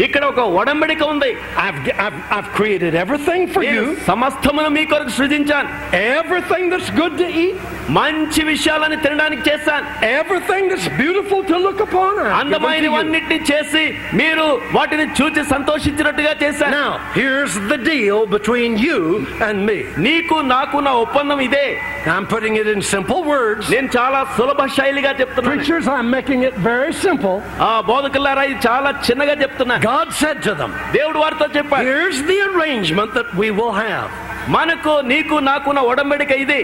ఇక్కడ 0.05 0.25
ఒక 0.33 0.41
ఒడంబడిక 0.59 1.03
ఉంది 1.13 1.31
I've, 1.63 1.79
I've, 2.05 2.19
I've 2.35 2.51
created 2.59 2.93
everything 2.95 3.43
for 3.55 3.63
నేను 3.65 3.79
you. 3.79 3.87
సమస్తమును 4.09 4.69
మీ 4.77 4.85
కొరకు 4.93 5.13
సృజించాను 5.19 5.71
Everything 6.15 6.65
that's 6.73 6.91
good 7.01 7.15
to 7.23 7.29
eat. 7.43 7.57
మంచి 7.99 8.41
విషయాలని 8.51 8.97
తినడానికి 9.05 9.43
చేశాను 9.49 9.87
Everything 10.19 10.65
that's 10.71 10.89
beautiful 11.01 11.41
to 11.51 11.57
look 11.59 11.81
upon. 11.81 12.13
I've 12.19 12.23
given 12.23 12.29
to 12.29 12.31
you. 12.31 12.39
అందమైనవన్నిటిని 12.41 13.39
చేసి 13.51 13.85
మీరు 14.21 14.45
వాటిని 14.77 15.07
చూసి 15.21 15.45
సంతోషించినట్టుగా 15.55 16.35
చేశాను 16.45 16.75
Now, 16.79 16.93
here's 17.19 17.55
the 17.73 17.81
deal 17.91 18.21
between 18.37 18.73
you 18.87 19.01
and 19.49 19.59
me. 19.71 19.79
నీకు 20.09 20.39
నాకు 20.55 20.77
నా 20.89 20.95
ఒప్పందం 21.05 21.41
ఇదే 21.49 21.67
I'm 22.15 22.27
putting 22.27 22.55
it 22.63 22.69
in 22.75 22.81
simple 22.95 23.23
words. 23.33 23.65
నేను 23.75 23.91
చాలా 23.99 24.21
సులభ 24.39 24.61
శైలిగా 24.79 25.13
చెప్తున్నాను 25.23 25.51
Preachers, 25.53 25.89
I'm 25.97 26.11
making 26.19 26.43
it 26.51 26.57
very 26.71 26.95
simple. 27.05 27.37
ఆ 27.69 27.75
బోధకులారా 27.91 28.45
ఇది 28.51 28.61
చాలా 28.69 28.93
చిన్నగా 29.09 29.37
చెప్తున్నా 29.45 29.75
God 29.91 30.13
said 30.13 30.43
to 30.43 30.55
them, 30.55 30.73
దేవుడు 30.93 31.19
వారితో 31.19 31.47
చెప్పాడు 31.57 31.85
Here's 31.91 32.21
the 32.23 32.39
arrangement 32.51 33.11
that 33.19 33.31
we 33.35 33.51
will 33.51 33.75
have. 33.87 34.09
మనకు 34.57 34.93
నీకు 35.13 35.35
నాకు 35.51 35.71
నా 35.71 35.83
ఒడంబడిక 35.93 36.33
ఇది 36.45 36.61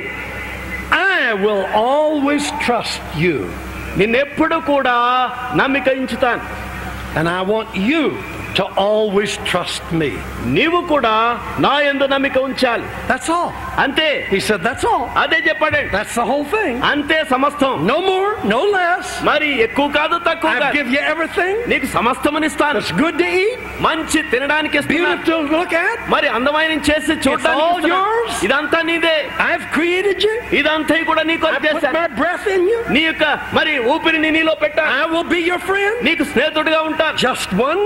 I 0.92 1.34
will 1.44 1.64
always 1.88 2.44
trust 2.66 3.02
you, 3.24 3.36
నిన్నెప్పుడు 4.00 4.56
కూడా 4.70 4.96
నమ్మిక 5.60 5.88
ఉంచుతాను 6.02 6.44
and 7.18 7.28
I 7.28 7.42
want 7.52 7.68
you 7.90 8.04
to 8.58 8.64
always 8.80 9.32
trust 9.50 9.84
me. 10.00 10.10
నీవు 10.56 10.80
కూడా 10.90 11.12
నా 11.64 11.72
యందు 11.86 12.06
నమ్మిక 12.12 12.36
ఉంచాలి 12.48 12.86
That's 13.10 13.28
all. 13.36 13.48
అంతే 13.84 14.06
He 14.32 14.38
said, 14.48 14.60
That's 14.66 14.84
all. 14.90 15.04
అదే 15.22 15.38
చెప్పాడండి 15.46 15.90
That's 15.96 16.14
the 16.20 16.26
whole 16.30 16.44
thing. 16.54 16.74
అంతే 16.90 17.18
సమస్తం 17.32 17.72
No 17.90 17.96
more, 18.10 18.28
no 18.52 18.60
less. 18.76 19.06
మరి 19.30 19.48
ఎక్కువ 19.66 19.86
కాదు 19.98 20.18
తక్కువ 20.28 20.50
I 20.52 20.60
కాదు 20.62 20.76
give 20.78 20.90
you 20.96 21.02
everything 21.12 21.54
నీకు 21.72 21.88
సమస్తమునిస్తాను 21.96 22.76
that's 22.78 22.92
good 23.02 23.16
to 23.22 23.28
eat, 23.40 23.58
మంచి 23.88 24.20
తినడానికి 24.34 24.78
ఇస్తున్నాను. 24.82 25.16
beautiful 25.16 25.48
to 25.50 25.56
look 25.56 25.74
at. 25.86 25.98
మరి 26.14 26.28
అందమైన 26.36 26.76
చేసి 26.90 27.12
చూడడానికి 27.26 27.64
all 27.66 27.74
ఇస్తున్నాను. 27.80 27.90
yours. 27.96 28.36
ఇదంతా 28.48 28.80
నీదే 28.90 29.16
I've 29.48 29.66
created 29.76 30.20
you. 30.28 30.36
ఇదంతా 30.60 31.00
కూడా 31.10 31.24
నీకు 31.32 31.46
I 31.50 31.56
put 31.56 31.66
చేశాను 31.68 31.96
my 31.98 32.06
breath 32.22 32.46
in 32.56 32.64
you. 32.72 32.80
నీ 32.96 33.04
యొక్క 33.10 33.24
మరి 33.58 33.74
ఊపిరిని 33.94 34.32
నీలో 34.38 34.56
పెట్టా 34.64 34.84
I 35.00 35.06
will 35.14 35.28
be 35.36 35.42
your 35.50 35.60
friend. 35.70 35.96
నీకు 36.08 36.26
స్నేహితుడిగా 36.34 36.82
ఉంటాను 36.90 37.18
Just 37.28 37.50
one 37.68 37.82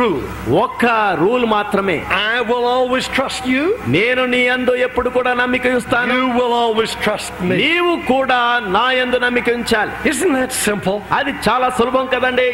rule. 0.00 0.22
ఒక్క 0.62 0.84
రూల్ 1.22 1.44
మాత్రమే 1.54 1.96
I 2.32 2.40
will 2.50 2.66
always 2.76 3.06
trust 3.16 3.44
you. 3.54 3.64
నేను 3.96 4.22
నీ 4.34 4.40
యందు 4.50 4.72
ఎప్పుడు 4.86 5.10
కూడా 5.16 5.32
నమ్మిక 5.42 5.66
ఇస్తాను 5.78 6.16
You 6.16 6.28
will 6.38 6.54
always 6.62 6.92
trust 7.06 7.34
me. 7.48 7.56
నీవు 7.64 7.94
కూడా 8.12 8.40
నా 8.76 8.84
యందు 9.00 9.20
నమ్మిక 9.26 9.48
ఉంచాలి 9.60 9.92
Isn't 10.12 10.34
that 10.40 10.52
simple? 10.66 10.98
అది 11.18 11.34
చాలా 11.48 11.68
సులభం 11.78 12.06
కదండి 12.14 12.48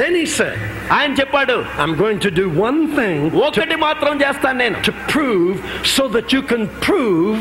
Then 0.00 0.14
he 0.20 0.26
said, 0.38 0.56
ఆయన 0.96 1.12
చెప్పాడు 1.20 1.56
I'm 1.82 1.94
going 2.02 2.20
to 2.26 2.30
do 2.32 2.46
one 2.66 2.80
thing 2.98 3.16
to, 3.30 3.40
ఒకటి 3.46 3.76
మాత్రం 3.86 4.12
చేస్తాను 4.22 4.58
నేను 4.64 4.78
to 4.88 4.94
prove 5.12 5.54
so 5.94 6.04
that 6.14 6.28
you 6.34 6.42
can 6.52 6.64
prove 6.86 7.40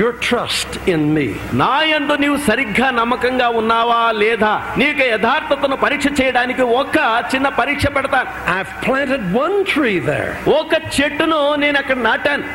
your 0.00 0.12
trust 0.28 0.70
in 0.94 1.02
me. 1.16 1.26
నా 1.62 1.74
యందు 1.92 2.14
నీవు 2.24 2.38
సరిగ్గా 2.48 2.88
నమ్మకంగా 3.00 3.48
ఉన్నావా 3.60 4.00
లేదా 4.22 4.52
నీకు 4.82 5.04
యథార్థతను 5.12 5.76
పరీక్ష 5.84 6.06
చేయడానికి 6.20 6.64
ఒక్క 6.80 6.96
చిన్న 7.32 7.48
పరీక్ష 7.60 7.86
పెడతాను 7.96 8.30
I've 8.56 8.72
planted 8.90 9.22
one 9.34 9.56
tree 9.72 9.98
there. 10.10 10.30
ఒక 10.60 10.72
చెట్టును 10.96 11.40
నేను 11.64 11.78
అక్కడ 11.82 11.98
నాటాను 12.08 12.46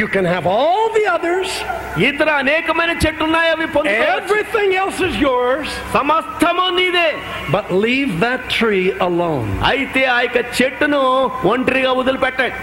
You 0.00 0.06
can 0.14 0.26
have 0.26 0.44
all 0.56 0.84
the 0.96 1.04
others. 1.16 1.50
ఇతర 2.06 2.28
అనేకమైన 2.42 2.92
చెట్లు 3.02 3.24
ఉన్నాయి 3.28 3.50
అవి 3.54 3.66
పొందుకోవచ్చు. 3.74 4.14
Everything 4.20 4.70
else 4.82 4.98
is 5.08 5.14
yours. 5.26 5.66
సమస్తము 5.96 6.64
నీదే 6.78 7.08
But 7.54 7.66
leave 7.84 8.12
that 8.26 8.42
tree 8.58 8.86
alone. 9.08 9.48
అయితే 9.72 10.02
ఆ 10.14 10.18
యొక్క 10.26 10.40
చెట్టును 10.58 11.02
ఒంటరిగా 11.52 11.92
వదిలిపెట్టాడు 12.00 12.56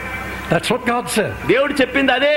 That's 0.51 0.69
what 0.73 0.81
God 0.86 1.05
said. 1.15 1.31
దేవుడు 1.51 1.73
చెప్పింది 1.81 2.12
అదే 2.17 2.34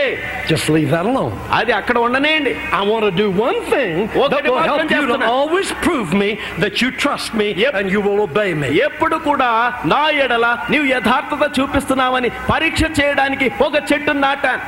Just 0.50 0.66
leave 0.74 0.90
that 0.96 1.06
alone. 1.12 1.32
అది 1.58 1.72
అక్కడ 1.78 1.96
ఉండనేయండి 2.06 2.52
I 2.78 2.84
want 2.90 3.04
to 3.08 3.12
do 3.22 3.26
one 3.46 3.58
thing 3.72 3.92
that 4.08 4.18
ఒకటి 4.24 4.48
will 4.48 4.58
మాత్రం 4.58 4.72
help 4.72 4.92
you 4.96 5.00
to 5.00 5.06
చేస్తున్నా. 5.06 5.28
always 5.38 5.70
prove 5.86 6.10
me 6.22 6.30
that 6.64 6.74
you 6.82 6.88
trust 7.04 7.30
me 7.40 7.48
Yep. 7.64 7.72
and 7.80 7.86
you 7.94 8.02
will 8.06 8.20
obey 8.28 8.50
me. 8.62 8.68
ఎప్పుడు 8.88 9.18
కూడా 9.28 9.50
నా 9.94 10.02
ఎడల 10.24 10.46
నీవు 10.72 10.86
యథార్థత 10.94 11.44
చూపిస్తున్నావని 11.58 12.30
పరీక్ష 12.52 12.82
చేయడానికి 13.00 13.48
ఒక 13.68 13.74
చెట్టును 13.92 14.22
నాటాను 14.26 14.62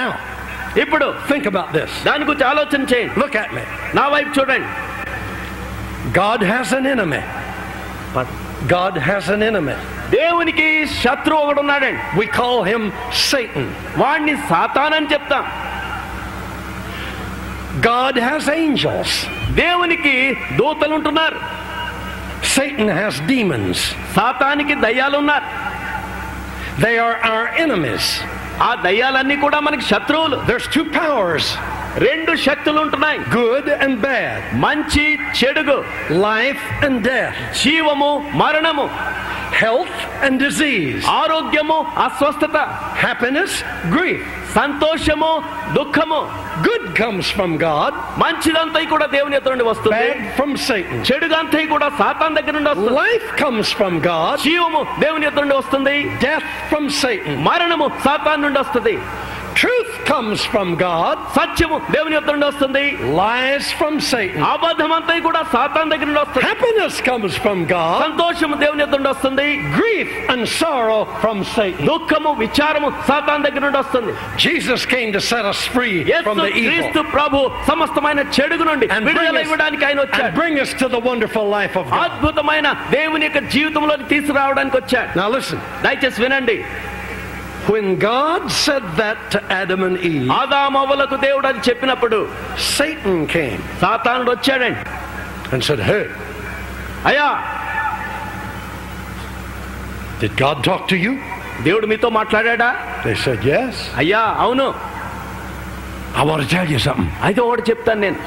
Now, 0.00 0.10
ఇప్పుడు 0.84 1.06
think 1.30 1.44
about 1.52 1.68
this. 1.78 1.90
దాని 2.08 2.24
గురించి 2.28 2.46
ఆలోచన 2.52 2.82
చేయండి 2.92 3.14
Look 3.22 3.36
at 3.44 3.50
me. 3.58 3.64
నా 3.98 4.06
వైపు 4.14 4.32
చూడండి 4.38 4.70
God 6.14 6.40
has 6.44 6.68
an 6.72 6.86
enemy. 6.86 7.22
God 8.74 8.94
has 9.08 9.24
an 9.34 9.42
enemy. 9.50 9.76
దేవునికి 10.10 10.66
శత్రువు 11.02 11.40
ఒకడు 11.44 11.60
ఉన్నాడండి 11.64 12.00
We 12.20 12.26
call 12.38 12.58
him 12.70 12.82
Satan. 13.30 13.66
వాడిని 14.02 14.34
సాతానని 14.50 15.08
చెప్తాం 15.14 15.44
God 17.90 18.16
has 18.28 18.48
angels. 18.62 19.10
దేవునికి 19.62 20.14
దూతలు 20.60 20.94
ఉంటున్నారు 20.98 21.38
Satan 22.56 22.88
has 23.00 23.14
demons. 23.32 23.78
సాతానికి 24.16 24.74
దయ్యాలు 24.86 25.18
ఉన్నారు 25.22 25.46
They 26.84 26.94
are 27.06 27.16
our 27.32 27.46
enemies. 27.64 28.04
ఆ 28.66 28.70
దయ్యాలన్నీ 28.86 29.36
కూడా 29.44 29.58
మనకి 29.66 29.84
శత్రువులు 29.92 30.36
There's 30.48 30.68
two 30.76 30.86
powers 31.00 31.46
రెండు 31.97 32.35
శక్తులు 32.35 32.81
ఉంటున్నాయి 32.81 33.19
గుడ్ 33.35 33.69
అండ్ 33.69 33.99
బ్యాడ్ 33.99 34.61
మంచి 34.61 35.19
చెడుగు. 35.39 35.85
లైఫ్ 36.11 36.85
అండ్ 36.85 37.03
డెత్ 37.03 37.63
జీవము 37.63 38.31
మరణము. 38.33 38.89
హెల్త్ 39.53 40.25
అండ్ 40.25 40.43
డిసీజ్ 40.43 41.05
ఆరోగ్యము 41.05 41.85
అస్వస్థత. 41.97 42.57
హ్యాపీనెస్ 42.97 43.63
గ్రీ 43.93 44.21
సంతోషము 44.55 45.43
దుఃఖము. 45.73 46.29
గుడ్ 46.59 46.97
కమ్స్ 46.97 47.27
ఫ్రమ్ 47.27 47.57
గాడ్ 47.57 48.19
మంచిదంతా 48.19 48.81
కూడా 48.89 49.05
దేవుని 49.05 49.35
ఎత్తు 49.35 49.49
నుండి 49.49 49.63
వస్తుంది. 49.63 49.97
బ్యాడ్ 49.97 50.35
ఫ్రమ్ 50.35 50.57
సైటన్ 50.57 51.03
చెడుదంతా 51.13 51.65
కూడా 51.69 51.91
సాతాన్ 51.99 52.35
దగ్గర 52.35 52.51
నుండి 52.51 52.69
వస్తుంది. 52.69 53.01
లైఫ్ 53.01 53.41
కమ్స్ 53.41 53.75
ఫ్రమ్ 53.75 54.01
గాడ్ 54.01 54.39
జీవము 54.39 54.85
దేవుని 54.99 55.25
ఎత్తు 55.25 55.39
నుండి 55.39 55.55
వస్తుంది. 55.55 56.03
డెత్ 56.03 56.69
ఫ్రమ్ 56.69 56.89
సైటన్ 56.89 57.43
మరణము 57.43 57.91
సాతాన్ 58.05 58.41
నుండి 58.41 58.59
వస్తుంది. 58.59 58.99
Truth 59.54 59.92
comes 60.06 60.38
from 60.44 60.68
God, 60.78 61.14
సత్యము 61.36 61.76
దేవుని 61.94 62.14
యొద్ద 62.16 62.30
నుండి 62.34 62.46
వస్తుంది 62.50 62.82
lies 63.20 63.66
from 63.78 63.94
Satan. 64.10 64.40
అబద్ధమంతా 64.50 65.14
కూడా 65.26 65.40
సాతాన్ 65.54 65.88
దగ్గర 65.92 66.06
నుండి 66.10 66.20
వస్తుంది 66.24 66.44
Happiness 66.48 66.94
comes 67.08 67.32
from 67.44 67.58
God, 67.72 67.96
సంతోషము 68.04 68.56
దేవుని 68.64 68.82
యొద్ద 68.84 68.94
నుండి 68.98 69.10
వస్తుంది 69.14 69.46
grief 69.78 70.10
and 70.34 70.42
sorrow 70.60 71.00
from 71.22 71.38
Satan. 71.56 71.82
దుఃఖము 71.90 72.32
విచారము 72.44 72.90
సాతాన్ 73.10 73.44
దగ్గర 73.46 73.62
నుండి 73.66 73.80
వస్తుంది 73.84 74.12
Jesus 74.46 74.80
came 74.94 75.10
to 75.16 75.22
set 75.30 75.44
us 75.52 75.62
free 75.76 75.96
from 75.98 76.10
Yesu 76.12 76.36
the 76.42 76.52
క్రీస్తు 76.60 77.00
evil 77.00 77.12
ప్రభు 77.16 77.38
సమస్తమైన 77.70 78.20
చెడుగు 78.38 78.66
నుండి 78.70 78.86
and 78.88 79.00
bring, 79.00 79.08
విడుదల 79.10 79.36
us, 79.36 79.46
ఇవ్వడానికి 79.46 79.84
ఆయన 79.88 79.98
and 79.98 80.06
వచ్చాడు 80.06 80.34
bring 80.40 80.56
us 80.64 80.72
to 80.82 80.88
the 80.88 81.02
wonderful 81.10 81.46
life 81.58 81.76
of 81.82 81.86
God. 81.90 82.00
అద్భుతమైన 82.06 82.66
దేవుని 82.96 83.26
యొక్క 83.28 83.42
జీవితంలోకి 83.56 84.06
తీసుకురావడానికి 84.14 84.78
వచ్చాడు 84.82 85.10
Now 85.22 85.28
listen, 85.36 85.58
దయచేసి 85.86 86.22
వినండి 86.26 86.58
when 87.72 87.86
God 88.10 88.42
said 88.64 88.84
that 89.00 89.18
to 89.32 89.38
Adam 89.60 89.80
and 89.88 89.96
Eve, 90.10 90.28
ఆదామవ్వలకు 90.40 91.16
దేవుడు 91.26 91.46
అని 91.50 91.60
చెప్పినప్పుడు 91.68 92.18
Satan 92.76 93.16
came 93.34 93.60
సాతానుడు 93.82 94.30
వచ్చాడండి 94.36 94.82
and 95.52 95.62
said, 95.68 95.80
Hey, 95.90 96.04
అయ్యా 97.10 97.28
did 100.22 100.36
God 100.44 100.58
talk 100.68 100.82
to 100.92 100.96
you? 101.04 101.12
దేవుడు 101.66 101.86
మీతో 101.92 102.08
మాట్లాడా 102.20 102.70
They 103.06 103.16
said, 103.24 103.40
Yes. 103.54 103.74
అయ్యా 104.02 104.22
అవును 104.44 104.68
I 106.20 106.22
want 106.28 106.40
to 106.44 106.48
tell 106.56 106.68
you 106.74 106.80
something. 106.86 107.10
అయితే 107.26 107.40
ఒకటి 107.46 107.62
చెప్తాను 107.70 108.00
నేను 108.06 108.18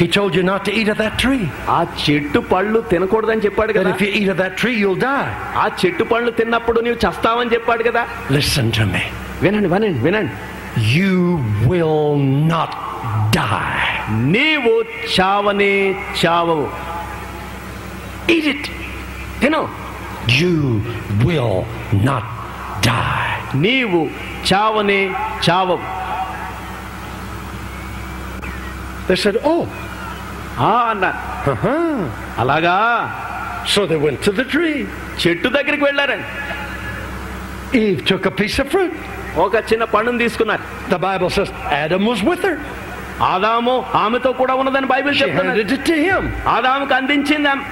He 0.00 0.06
told 0.08 0.34
you 0.34 0.42
not 0.42 0.64
to 0.66 0.72
eat 0.72 0.88
of 0.88 0.98
that 1.02 1.14
tree. 1.22 1.44
ఆ 1.76 1.80
చెట్టు 2.02 2.40
పళ్ళు 2.52 2.78
తినకూడదని 2.92 3.42
చెప్పాడు 3.46 3.72
కదా 3.76 3.90
if 3.94 4.00
you 4.04 4.10
eat 4.18 4.28
of 4.34 4.38
that 4.42 4.54
tree, 4.60 4.76
you'll 4.82 5.00
die. 5.02 5.26
ఆ 5.62 5.66
చెట్టు 5.80 6.04
పళ్ళు 6.12 6.30
తిన్నప్పుడు 6.38 6.80
నీవు 6.86 6.98
చస్తావని 7.04 7.52
చెప్పాడు 7.56 7.84
కదా 7.88 8.02
Listen 8.38 8.68
to 8.78 8.86
me. 8.94 9.02
వినండి 9.44 9.68
వినండి 9.74 10.00
వినండి 10.06 10.32
You 10.96 11.14
will 11.70 12.06
not 12.52 12.72
die. 13.38 13.90
నీవు 14.34 14.74
చావనే 15.16 15.72
చావవు 16.22 16.66
Eat 18.36 18.48
it. 18.54 18.64
తిను 19.42 19.62
You 20.40 20.54
will 21.26 21.54
not 22.08 22.24
die. 22.90 23.30
నీవు 23.66 24.02
చావనే 24.50 25.00
చావవు 25.48 25.78
They 29.08 29.16
said, 29.16 29.36
Oh, 29.42 29.62
ఆ 30.69 30.73
అన్నారు 30.91 31.19
uh-huh. 31.53 31.95
అలాగా 32.43 32.75
So 33.73 33.81
they 33.91 33.99
went 34.05 34.19
to 34.27 34.31
the 34.39 34.45
tree. 34.45 34.77
చెట్టు 35.21 35.47
దగ్గరికి 35.57 35.83
వెళ్ళారండి 35.83 36.27
Eve 37.73 38.01
took 38.09 38.25
a 38.25 38.35
piece 38.41 38.57
of 38.63 38.67
fruit. 38.73 38.93
ఒక 39.45 39.55
చిన్న 39.69 39.83
పండును 39.93 40.19
తీసుకున్నారు 40.19 40.63
The 40.89 40.99
Bible 41.07 41.29
says 41.29 41.49
Adam 41.83 42.03
was 42.11 42.21
with 42.29 42.43
her. 42.49 42.57
ఆదాము 43.33 43.73
ఆమెతో 44.03 44.31
కూడా 44.41 44.53
ఉన్నదని 44.61 44.89
బైబిల్ 44.93 45.13
She 45.15 45.21
చెప్తున్నది 45.23 45.61
handed 45.61 45.71
it 45.77 45.83
to 45.91 45.97
him. 46.07 46.23
ఆదాముకు 46.55 46.93
అందించింది 46.99 47.49
ఆమె. 47.53 47.65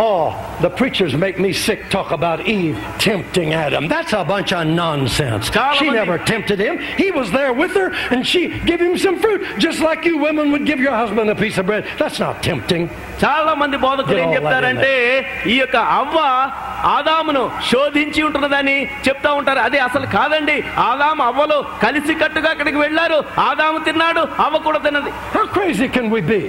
Oh, 0.00 0.24
the 0.60 0.68
preachers 0.70 1.12
make 1.16 1.38
me 1.38 1.50
sick 1.58 1.80
talk 1.88 2.10
about 2.10 2.38
Eve 2.48 2.76
tempting 2.98 3.54
Adam. 3.56 3.88
That's 3.88 4.12
a 4.14 4.24
bunch 4.24 4.52
of 4.52 4.66
nonsense. 4.78 5.44
Solomon- 5.50 5.78
She 5.78 5.88
never 5.92 6.16
tempted 6.26 6.58
him. 6.58 6.74
He 6.98 7.08
was 7.10 7.28
there 7.30 7.52
with 7.54 7.72
her 7.74 7.88
and 8.10 8.20
she 8.24 8.42
gave 8.62 8.80
him 8.80 8.96
some 8.98 9.16
fruit, 9.18 9.42
just 9.58 9.80
like 9.80 10.04
you 10.04 10.14
women 10.18 10.46
would 10.52 10.66
give 10.66 10.80
your 10.80 10.94
husband 10.94 11.30
a 11.30 11.34
piece 11.34 11.56
of 11.56 11.66
bread. 11.66 11.84
That's 11.98 12.20
not 12.20 12.42
tempting. 12.42 12.84
చాలా 13.22 13.52
మంది 13.60 13.76
బోధకులు 13.84 14.18
ఏం 14.22 14.28
Get 14.28 14.32
all 14.32 14.36
చెప్తారంటే 14.38 14.92
ఈ 15.52 15.56
యొక్క 15.60 15.76
అవ్వ 15.98 16.18
ఆదామును 16.96 17.42
శోధించి 17.70 18.20
ఉంటున్నదని 18.28 18.76
చెప్తా 19.06 19.30
ఉంటారు 19.38 19.60
అదే 19.66 19.78
అసలు 19.86 20.06
కాదండి 20.16 20.56
ఆదాము 20.88 21.22
అవ్వలు 21.30 21.58
కలిసి 21.84 22.14
కట్టుగా 22.22 22.50
అక్కడికి 22.54 22.78
వెళ్ళారు 22.84 23.18
ఆదాము 23.48 23.78
తిన్నాడు 23.88 24.24
అవ్వ 24.46 24.58
కూడా 24.68 24.80
తిన్నది 24.86 25.12
How 25.36 25.46
crazy 25.56 25.88
can 25.96 26.08
we 26.16 26.20
be? 26.32 26.40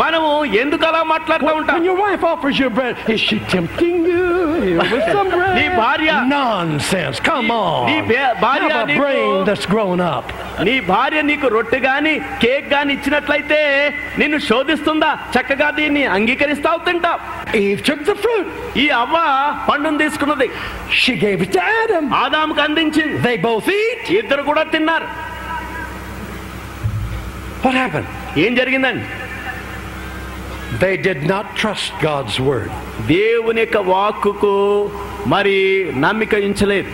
మనము 0.00 0.28
ఎందుకు 0.62 0.84
అలా 0.86 1.02
మాట్లాడుతూ 1.02 1.46
నీ 10.66 10.74
భార్య 10.92 11.20
నీకు 11.22 11.46
రొట్టె 11.46 11.78
గాని 11.78 12.14
కేక్ 12.42 12.72
గాని 12.74 12.92
ఇచ్చినట్లయితే 12.94 13.60
నిన్ను 14.18 14.38
శోధిస్తుందా? 14.48 15.10
చక్కగా 15.34 15.70
దీన్ని 15.70 16.04
అంగీకరిస్తావు 16.16 16.80
తింటా 16.86 17.12
ఈ 18.76 18.88
అవ్వ 19.02 19.16
పండు 19.68 19.96
తీసుకున్నది. 19.98 20.48
ఆదాముకు 22.14 22.60
అందించింది. 22.60 23.18
ఇద్దరు 24.18 24.42
కూడా 24.42 24.62
తిన్నారు. 24.74 25.08
ఏం 28.40 28.54
జరిగిందండి? 28.54 29.06
They 30.79 30.95
did 30.97 31.19
not 31.23 31.45
trust 31.55 31.91
God's 32.01 32.37
word. 32.49 32.69
దేవుని 33.07 33.61
యొక్క 33.63 33.77
వాక్కుకు 33.89 34.53
మరి 35.27 35.57
నమ్మిక 36.05 36.35
ఉంచలేదు 36.49 36.91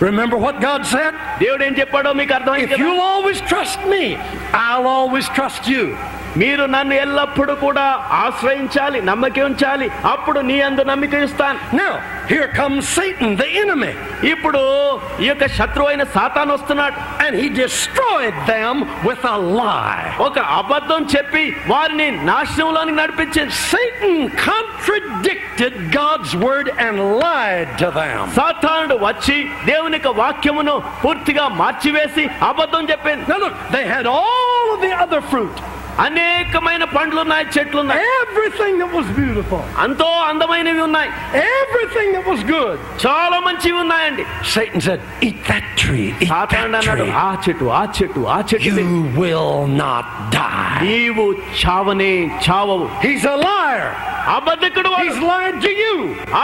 Remember 0.00 0.36
what 0.36 0.56
God 0.60 0.82
said? 0.94 1.12
దేవుడు 1.38 1.62
ఏం 1.64 1.74
చెప్పాడో 1.80 2.12
మీకు 2.12 2.32
అర్థమైంది 2.34 2.66
If 2.66 2.72
కదా? 2.72 2.80
you'll 2.82 3.04
always 3.12 3.40
trust 3.52 3.80
me, 3.92 4.04
I'll 4.64 4.88
always 4.98 5.28
trust 5.38 5.64
you. 5.74 5.84
మీరు 6.36 6.64
నన్ను 6.66 6.94
ఎల్లప్పుడూ 6.94 7.54
కూడా 7.56 7.84
ఆశ్రయించాలి 8.24 9.00
నమ్మక 9.02 9.38
ఉంచాలి 9.48 9.86
అప్పుడు 10.12 10.40
నీ 10.48 10.56
అందు 10.60 10.82
నమ్మిక 10.82 11.14
ఇస్తాను 11.26 11.58
Now, 12.28 12.28
here 12.28 12.48
comes 12.50 12.88
Satan, 12.88 13.36
the 13.36 13.48
enemy, 13.62 13.92
ఇప్పుడు 14.32 14.60
ఈ 15.22 15.26
యొక్క 15.28 15.46
శత్రువు 15.56 15.88
అయిన 15.88 16.04
సాతాను 16.14 16.52
వస్తున్నాడు 16.56 16.96
and 17.24 17.32
he 17.40 17.48
destroyed 17.62 18.36
them 18.46 18.74
with 19.08 19.22
a 19.26 19.38
lie. 19.58 20.04
ఒక 20.26 20.38
అబద్ధం 20.60 21.02
చెప్పి 21.14 21.42
వారిని 21.72 22.08
నాశనంలోనికి 22.30 22.96
నడిపించింది 23.02 23.54
Satan 23.72 24.14
contradicted 24.48 25.92
God's 25.92 26.34
word 26.36 26.68
and 26.78 26.96
lied 27.22 27.68
to 27.82 27.90
them. 28.00 28.20
సాతానుడు 28.38 28.96
వచ్చి 29.06 29.36
దేవుని 29.70 29.96
యొక్క 29.98 30.12
వాక్యమును 30.22 30.74
పూర్తిగా 31.04 31.46
మార్చివేసి 31.62 32.24
అబద్ధం 32.50 32.84
చెప్పింది 32.92 33.24
Now 33.32 33.38
look, 33.38 33.56
they 33.70 33.84
had 33.86 34.06
all 34.18 34.66
of 34.74 34.80
the 34.80 34.92
other 35.04 35.20
fruit, 35.32 35.56
అనేకమైన 36.04 36.84
పండ్లు 36.94 37.20
ఉన్నాయి 37.24 37.46
చెట్లు 37.56 37.78
ఉన్నాయి 37.82 38.00
everything 38.22 38.74
that 38.80 38.92
was 38.98 39.08
beautiful, 39.18 39.60
ఎంతో 39.84 40.08
అందమైనవి 40.30 40.82
ఉన్నాయి 40.88 41.10
everything 41.56 42.08
that 42.16 42.26
was 42.32 42.40
good. 42.54 42.76
చాలా 43.04 43.38
మంచివి 43.46 43.78
ఉన్నాయండి 43.84 44.24
Satan 44.54 44.80
said, 44.88 45.00
Eat 45.28 45.38
that 45.50 45.66
tree, 45.82 46.08
eat 46.14 46.28
సాతానుడు 46.32 46.72
that 46.72 46.80
అన్నాడు 46.80 47.04
tree. 47.04 47.14
ఆ 47.24 47.28
చెట్టు 47.46 47.68
ఆ 47.80 47.84
చెట్టు 47.98 48.22
ఆ 48.36 48.40
చెట్టు 48.52 48.70
తిను. 48.70 48.88
You 48.88 49.04
will 49.22 49.54
not 49.84 50.06
die. 50.38 50.80
నీవు 50.88 51.26
చావనే 51.62 52.12
చావవు 52.48 52.88
He's 53.06 53.26
a 53.34 53.38
liar. 53.46 53.86
అబద్ధకుడు 54.34 54.90
వాడు. 54.92 55.00
He's 55.06 55.18
lied 55.30 55.56
to 55.64 55.72
you. 55.82 55.94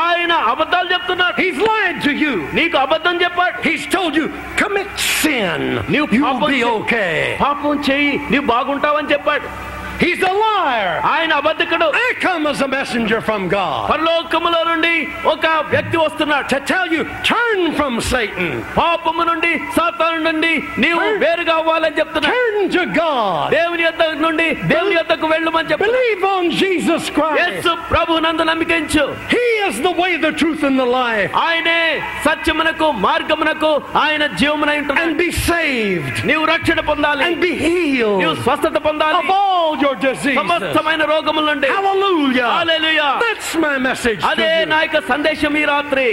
ఆయన 0.01 0.33
అబద్ధాలు 0.53 0.89
చెప్తున్నాడు 0.95 1.37
He's 1.43 1.61
lied 1.69 1.99
to 2.07 2.13
you. 2.25 2.33
నీకు 2.59 2.77
అబద్ధం 2.85 3.15
చెప్పాడు 3.25 3.57
He's 3.69 3.85
told 3.95 4.15
you, 4.21 4.27
commit 4.63 4.91
sin. 5.21 5.61
You 5.95 6.03
You'll 6.09 6.27
పాపం 6.27 6.51
be 6.51 6.59
చే- 6.63 6.73
okay. 6.75 7.15
పాపం 7.45 7.75
చెయ్యి 7.89 8.11
నీవు 8.33 8.47
బాగుంటావని 8.53 9.11
చెప్పాడు 9.15 9.44
later. 9.46 9.75
He's 10.01 10.23
a 10.23 10.35
liar. 10.37 10.93
ఆయన 11.13 11.33
అబద్ధకుడు 11.41 11.87
I 11.99 12.11
come 12.23 12.45
as 12.47 12.61
a 12.61 12.71
messenger 12.75 13.19
from 13.27 13.43
God 13.51 13.83
పరలోకములో 13.91 14.61
నుండి 14.71 14.93
ఒక 15.33 15.45
వ్యక్తి 15.73 15.97
వస్తున్నాడు 16.03 16.47
to 16.53 16.61
tell 16.71 16.87
you, 16.95 17.03
turn 17.31 17.61
from 17.79 17.95
Satan. 18.13 18.49
పాపము 18.79 19.25
నుండి 19.31 19.53
సాతాను 19.77 20.21
నుండి 20.29 20.53
నీవు 20.85 21.03
Turn. 21.03 21.19
వేరుగా 21.25 21.57
అవ్వాలని 21.61 21.99
చెప్తున్నాడు 22.01 22.37
Turn 22.37 22.71
to 22.77 22.85
God. 22.97 23.45
దేవుని 23.57 23.85
యొద్ద 23.89 24.07
నుండి 24.25 24.49
దేవుని 24.73 24.97
యొద్దకు 24.99 25.29
వెళ్ళమని 25.35 25.69
చెప్పి 25.73 25.87
Believe 25.89 26.25
on 26.35 26.45
Jesus 26.63 27.05
Christ. 27.19 27.39
యేసు 27.43 27.73
ప్రభు 27.93 28.19
నందు 28.27 28.47
నమ్మికించు 28.51 29.05
He 29.35 29.45
is 29.69 29.77
the 29.81 29.95
way, 30.01 30.13
the 30.19 30.33
truth, 30.41 30.65
and 30.69 30.79
the 30.83 30.89
life. 30.97 31.31
ఆయనే 31.45 31.81
సత్యమునకు 32.27 32.87
మార్గమునకు 33.07 33.73
ఆయన 34.05 34.23
జీవమునై 34.41 34.79
ఉంటున్నాడు 34.83 35.07
And 35.07 35.17
be 35.23 35.31
saved. 35.51 36.17
నీవు 36.31 36.45
రక్షణ 36.55 36.81
పొందాలి 36.91 37.25
And 37.29 37.39
be 37.47 37.53
నీవు 37.59 38.11
healed 38.17 38.43
స్వస్థత 38.47 38.77
పొందాలి 38.89 39.21
of 39.23 39.31
all 39.39 39.71
your 39.86 39.96
diseases. 40.04 40.40
సమస్తమైన 40.42 41.04
రోగముల 41.14 41.46
నుండి 41.52 41.70
Hallelujah. 41.76 42.50
Hallelujah. 42.56 43.10
That's 43.26 43.52
my 43.66 43.76
message 43.88 44.22
to 44.24 44.32
అదే. 44.32 44.52
నా 44.74 44.80
యొక్క 44.86 45.00
సందేశం 45.14 45.54
ఈ 45.58 45.66
రాత్రి 45.74 46.10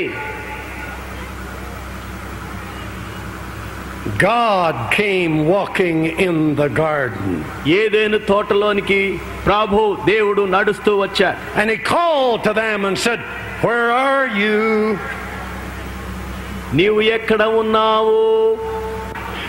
God 4.21 4.93
came 4.93 5.47
walking 5.47 5.99
in 6.19 6.37
the 6.57 6.69
garden 6.77 7.29
Eden 7.79 8.19
తోటలోనికి 8.29 9.01
ప్రభు 9.47 9.79
దేవుడు 10.11 10.43
నడుస్తూ 10.55 10.93
వచ్చాడు 11.03 11.39
and 11.61 11.69
he 11.71 11.79
called 11.93 12.41
to 12.45 12.53
them 12.55 12.85
and 12.89 12.97
said, 12.99 13.21
Where 13.65 13.89
are 14.05 14.27
you? 14.43 14.59
నీవు 16.79 17.01
ఎక్కడ 17.17 17.43
ఉన్నావు 17.61 18.19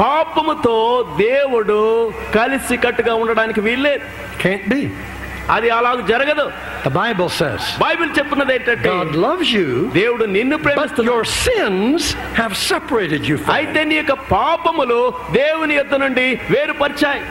పాపముతో 0.00 0.76
దేవుడు 1.20 1.78
కలిసి 2.38 2.76
కట్టుగా 2.86 3.14
ఉండడానికి 3.22 3.62
వీల్లేదు 3.68 4.04
Can't 4.42 4.66
be. 4.72 4.80
అది 5.54 5.68
అలాగ 5.76 5.98
జరగదు 6.10 6.44
The 6.82 6.92
Bible 6.98 7.28
says 7.38 7.62
బైబిల్ 7.84 8.10
చెప్తున్నది 8.18 8.52
ఏంటంటే 8.56 8.90
God 8.94 9.12
loves 9.26 9.48
you, 9.58 9.68
దేవుడు 9.94 10.24
నిన్ను 10.36 10.56
but 10.56 10.64
ప్రేమిస్తున్నాడు 10.66 11.08
your 11.10 11.24
sins 11.44 12.02
have 12.40 12.54
separated 12.70 13.22
you 13.30 13.36
from 13.38 13.54
అయితే. 13.56 13.82
నీ 13.90 13.96
యొక్క 13.98 14.16
పాపములు 14.32 15.00
దేవుని 15.32 15.76
యొద్ద 15.78 15.94
నుండి 16.04 16.26
వేరుపరిచాయి 16.50 17.22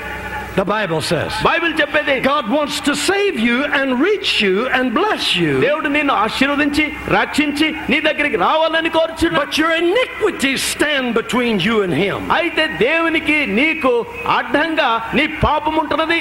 The 0.56 0.66
Bible 0.72 1.00
says 1.10 1.32
బైబిల్ 1.48 1.74
చెప్పేది 1.80 2.16
God 2.28 2.46
wants 2.56 2.76
to 2.88 2.94
save 3.08 3.36
you 3.48 3.58
and 3.78 3.88
reach 4.06 4.30
you 4.44 4.56
and 4.76 4.86
bless 5.00 5.24
you, 5.42 5.52
దేవుడు 5.66 5.88
నిన్ను 5.96 6.14
ఆశీర్వదించి 6.24 6.84
రక్షించి 7.18 7.68
నీ 7.92 7.98
దగ్గరికి 8.08 8.40
రావాలని 8.46 8.92
కోరుచున్నాడు 8.98 9.40
but 9.42 9.58
your 9.62 9.72
iniquities 9.84 10.60
stand 10.74 11.08
between 11.20 11.54
you 11.68 11.76
and 11.86 11.94
Him. 12.02 12.20
అయితే 12.38 12.64
దేవునికి 12.86 13.38
నీకు 13.60 13.92
అడ్డంగా 14.38 14.90
నీ 15.18 15.26
పాపం 15.46 15.76
ఉంటున్నది 15.82 16.20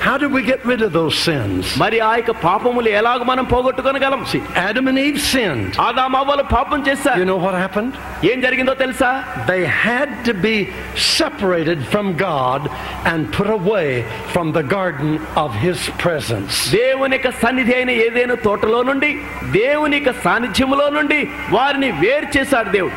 How 0.00 0.16
do 0.16 0.28
we 0.28 0.42
get 0.42 0.64
rid 0.64 0.82
of 0.82 0.92
those 0.92 1.14
sins? 1.26 1.60
మరి 1.82 1.96
ఆ 2.08 2.12
యొక్క 2.18 2.32
పాపములు 2.44 2.90
ఎలాగ 2.98 3.20
మనం 3.30 3.44
పోగొట్టుకోనగలం 3.52 4.20
See, 4.32 4.40
Adam 4.68 4.84
and 4.90 4.98
Eve 5.04 5.18
sinned. 5.32 5.70
ఆదామవ్వలు 5.86 6.44
పాపం 6.54 6.78
You 6.80 6.86
చేశారు 6.88 7.24
know 7.30 7.38
what 7.46 7.56
happened? 7.64 7.92
ఏం 8.30 8.38
జరిగిందో 8.46 8.74
తెలుసా 8.84 9.10
They 9.52 9.62
had 9.86 10.10
to 10.28 10.34
be 10.46 10.54
separated 11.16 11.80
from 11.92 12.06
God 12.28 12.62
and 13.10 13.20
put 13.38 13.50
away 13.58 13.88
from 14.34 14.46
the 14.58 14.64
garden 14.76 15.12
of 15.44 15.50
His 15.64 15.80
presence. 16.04 16.54
దేవుని 16.78 17.16
యొక్క 17.18 17.32
సన్నిధి 17.44 17.74
అయిన 17.78 17.90
ఏదైనా 18.06 18.36
తోటలో 18.48 18.80
నుండి 18.90 19.10
దేవుని 19.60 19.98
యొక్క 20.00 20.12
సాన్నిధ్యములో 20.26 20.88
నుండి 20.98 21.20
వారిని 21.56 21.90
వేరు 22.04 22.30
చేశాడు 22.36 22.70
దేవుడు 22.78 22.96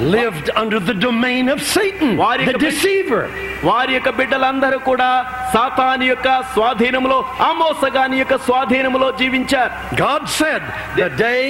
lived 0.00 0.50
under 0.52 0.78
the 0.80 0.94
domain 0.96 1.48
of 1.48 1.60
Satan, 1.60 2.16
the 2.16 2.56
deceiver. 2.60 3.22
వారి 3.64 3.92
యొక్క 3.94 4.10
బిడ్డలందరూ 4.18 4.78
కూడా 4.80 5.08
సాతాని 5.54 6.06
యొక్క 6.08 6.28
స్వాధీనములో 6.52 7.16
అమోసగాని 7.48 8.16
యొక్క 8.18 8.36
స్వాధీనములో 8.46 9.08
జీవించారు 9.20 9.72
God 10.02 10.22
said, 10.30 10.62
The 10.96 11.08
day 11.20 11.42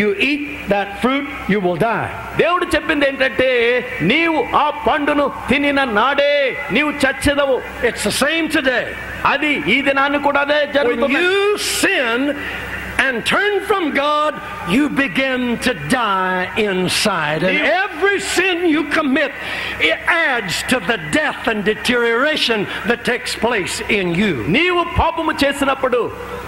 you 0.00 0.10
eat 0.28 0.44
that 0.68 0.88
fruit, 1.02 1.26
you 1.52 1.60
will 1.60 1.80
die. 1.88 2.10
దేవుడు 2.36 2.66
చెప్పింది 2.74 3.06
ఏంటంటే 3.06 3.50
నీవు 4.12 4.38
ఆ 4.56 4.66
పండును 4.86 5.26
తినిన 5.50 5.82
నాడే 5.98 6.34
నీవు 6.76 6.92
చచ్చెదవు 7.04 7.56
It's 7.82 8.04
the 8.04 8.16
same 8.24 8.46
today. 8.58 8.86
అది 9.32 9.52
ఈ 9.66 9.76
దినాన్ని 9.82 10.18
కూడా 10.26 10.40
అదే 10.46 10.60
జరుగుతుంది 10.76 11.18
you 11.18 11.36
sin 11.74 12.20
and 12.98 13.24
turn 13.26 13.64
from 13.64 13.94
God, 13.94 14.32
you 14.70 14.88
begin 14.88 15.58
to 15.60 15.74
die 15.88 16.44
inside. 16.58 17.42
And 17.42 17.58
every 17.58 18.20
sin 18.20 18.68
you 18.68 18.84
commit, 18.90 19.32
it 19.80 19.98
adds 20.28 20.62
to 20.64 20.80
the 20.80 20.98
death 21.12 21.46
and 21.46 21.64
deterioration 21.64 22.64
that 22.86 23.04
takes 23.04 23.34
place 23.36 23.80
in 23.90 24.14
you. 24.14 24.32
నీవు 24.56 24.82
పాపము 25.00 25.32
చేసినప్పుడు 25.42 26.00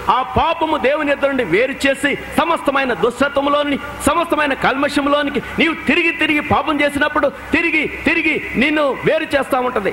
ఆ 0.09 0.18
పాపము 0.38 0.76
దేవుని 0.86 1.12
ఎదురు 1.14 1.30
నుండి 1.30 1.44
వేరు 1.55 1.74
చేసి 1.84 2.11
సమస్తమైన 2.38 2.92
దుస్తత్వములోని 3.03 3.78
సమస్తమైన 4.07 4.55
కల్మషములోనికి 4.66 5.40
నీవు 5.59 5.74
తిరిగి 5.88 6.12
తిరిగి 6.22 6.42
పాపం 6.55 6.76
చేసినప్పుడు 6.82 7.28
తిరిగి 7.55 7.84
తిరిగి 8.07 8.34
నిన్ను 8.62 8.84
వేరు 9.09 9.28
చేస్తా 9.34 9.59
ఉంటది 9.68 9.92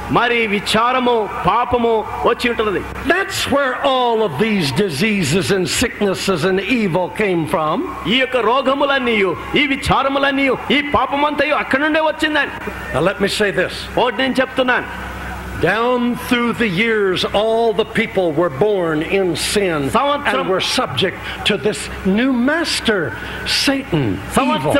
మరి 0.10 0.38
విచారము 0.46 1.14
పాపము 1.46 1.92
వచ్చి 2.28 2.46
ఉంటున్నది 2.52 2.82
That's 3.14 3.40
where 3.54 3.72
all 3.94 4.18
of 4.28 4.32
these 4.44 4.66
diseases 4.84 5.46
and 5.56 5.64
sicknesses 5.80 6.42
and 6.50 6.60
evil 6.80 7.06
came 7.22 7.42
from. 7.54 7.74
ఈ 8.12 8.18
యొక్క 8.22 8.36
రోగములన్నీ 8.50 9.16
ఈ 9.60 9.64
విచారములన్నీ 9.74 10.46
ఈ 10.76 10.80
పాపమంతయు 10.96 11.56
అక్కడి 11.62 11.82
నుండే 11.86 12.02
వచ్చిందండి 12.10 12.54
Now, 12.94 13.02
let 13.10 13.20
me 13.24 13.30
say 13.40 13.50
this. 13.62 13.74
ఒకటి 14.02 14.18
నేను 14.22 14.36
చెప్తున్నాను 14.42 14.88
Down 15.62 16.16
through 16.28 16.52
the 16.54 16.68
years, 16.68 17.24
all 17.42 17.72
the 17.72 17.86
people 17.98 18.26
were 18.40 18.50
born 18.64 18.98
in 19.18 19.26
sin 19.52 19.78
సంవత్సరం- 19.90 20.40
and 20.40 20.50
were 20.54 20.64
subject 20.80 21.16
to 21.48 21.56
this 21.56 21.80
new 22.18 22.32
master, 22.50 22.98
Satan. 23.64 24.04
Evil. 24.58 24.72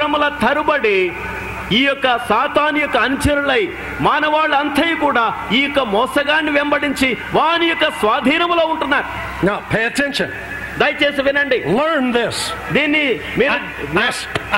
ఈ 1.72 1.86
యొక్క 1.86 2.17
సాతాన్ 2.17 2.78
యొక్క 2.78 2.97
అనుచరులై 2.97 3.69
మానవాళ్ళ 4.01 4.55
అంతయు 4.55 4.95
కూడా 4.95 5.26
ఈ 5.51 5.61
యొక్క 5.61 5.80
మోసగాన్ని 5.80 6.51
వెంబడించి 6.51 7.17
వాని 7.34 7.65
యొక్క 7.65 7.89
స్వాధీనములో 7.89 8.65
ఉంటున్నారు. 8.65 9.07
Now 9.45 9.57
pay 9.74 10.26
దయచేసి 10.80 11.22
వినండి. 11.22 11.57
లెర్న్ 11.57 12.13
దిస్ 12.13 12.74
దీన్ని 12.74 13.19
మీరు 13.38 13.53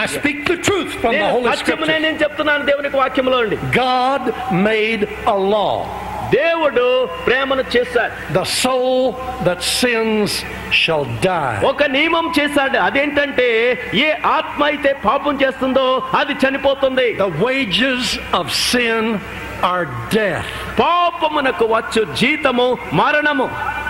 I 0.01 0.05
speak 0.05 0.43
the 0.49 0.55
truth 0.55 0.89
from 0.89 1.15
the 1.15 1.23
Holy 1.23 1.55
Scripture 1.57 2.01
నేను 2.01 2.17
చెప్తున్నాను 2.23 2.65
దేవునికి 2.65 2.97
వాక్యంలో 2.97 3.37
అండి 3.37 3.55
గాడ్ 3.55 4.55
మేడ్ 4.55 5.05
అ 5.05 5.37
లా 5.43 5.67
దేవుడు 6.31 7.09
ప్రేమను 7.25 7.63
చేశాడు. 7.75 8.33
ద 8.33 8.41
సౌ 8.41 8.79
దట్ 9.47 9.61
సిన్స్ 9.61 10.35
షల్ 10.73 11.05
డై 11.25 11.67
ఒక 11.67 11.83
నియమం 11.83 12.33
చేశాడు. 12.39 12.77
అదేంటంటే 12.77 13.49
ఏ 13.95 14.09
ఆత్మ 14.25 14.63
అయితే 14.63 14.93
పాపం 15.05 15.39
చేస్తుందో 15.43 16.03
అది 16.17 16.33
చనిపోతుంది. 16.33 17.13
The 17.13 17.21
wages 17.21 18.11
of 18.35 18.51
sin 18.71 19.17
are 19.64 19.84
death. 20.12 20.48
పాపమునకు 20.80 21.66
వచ్చు 21.74 22.02
జీతము 22.20 22.68
మరణము 23.00 23.48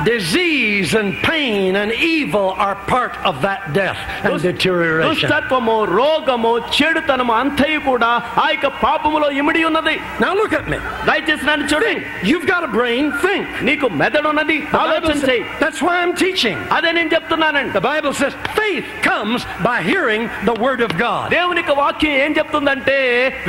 Disease 0.08 0.90
and 0.94 1.08
pain 1.22 1.76
and 1.76 1.90
evil 2.08 2.48
are 2.56 2.76
part 2.88 3.14
of 3.20 3.34
that 3.42 3.60
death 3.72 4.00
and 4.24 4.34
deterioration. 4.42 5.08
దుష్టత్వము 5.08 5.74
రోగము 5.98 6.52
చెడుతనము 6.76 7.32
అంతయు 7.38 7.80
కూడా 7.88 8.10
ఆ 8.42 8.46
యొక్క 8.52 8.68
పాపములో 8.84 9.28
ఇమిడి 9.40 9.62
ఉన్నది 9.70 9.94
Now 10.24 10.32
look 10.40 10.52
at 10.52 10.66
me. 10.72 10.78
దయచేసి 11.08 11.44
నన్ను 11.50 11.66
చూడండి 11.72 12.04
You've 12.30 12.46
got 12.52 12.62
a 12.62 12.72
brain, 12.78 13.04
think. 13.24 13.44
నీకు 13.68 13.88
మెదడు 14.02 14.28
ఉన్నది 14.32 14.58
The 14.60 14.70
Bible 14.70 14.84
ఆలోచన 14.84 15.14
says- 15.14 15.28
చేయి 15.30 15.42
that's 15.62 15.80
why 15.86 15.96
I'm 16.02 16.14
teaching. 16.24 16.56
అదే 16.76 16.92
నేను 16.98 17.10
చెప్తున్నానండి 17.16 17.74
The 17.78 17.84
Bible 17.90 18.14
says 18.20 18.32
faith 18.60 18.86
comes 19.02 19.40
by 19.68 19.76
hearing 19.90 20.22
the 20.44 20.56
Word 20.64 20.80
of 20.80 20.94
God. 21.04 21.26
దేవుని 21.36 21.60
యొక్క 21.62 21.76
వాక్యం 21.82 22.16
ఏం 22.24 22.32
చెప్తుందంటే 22.40 22.98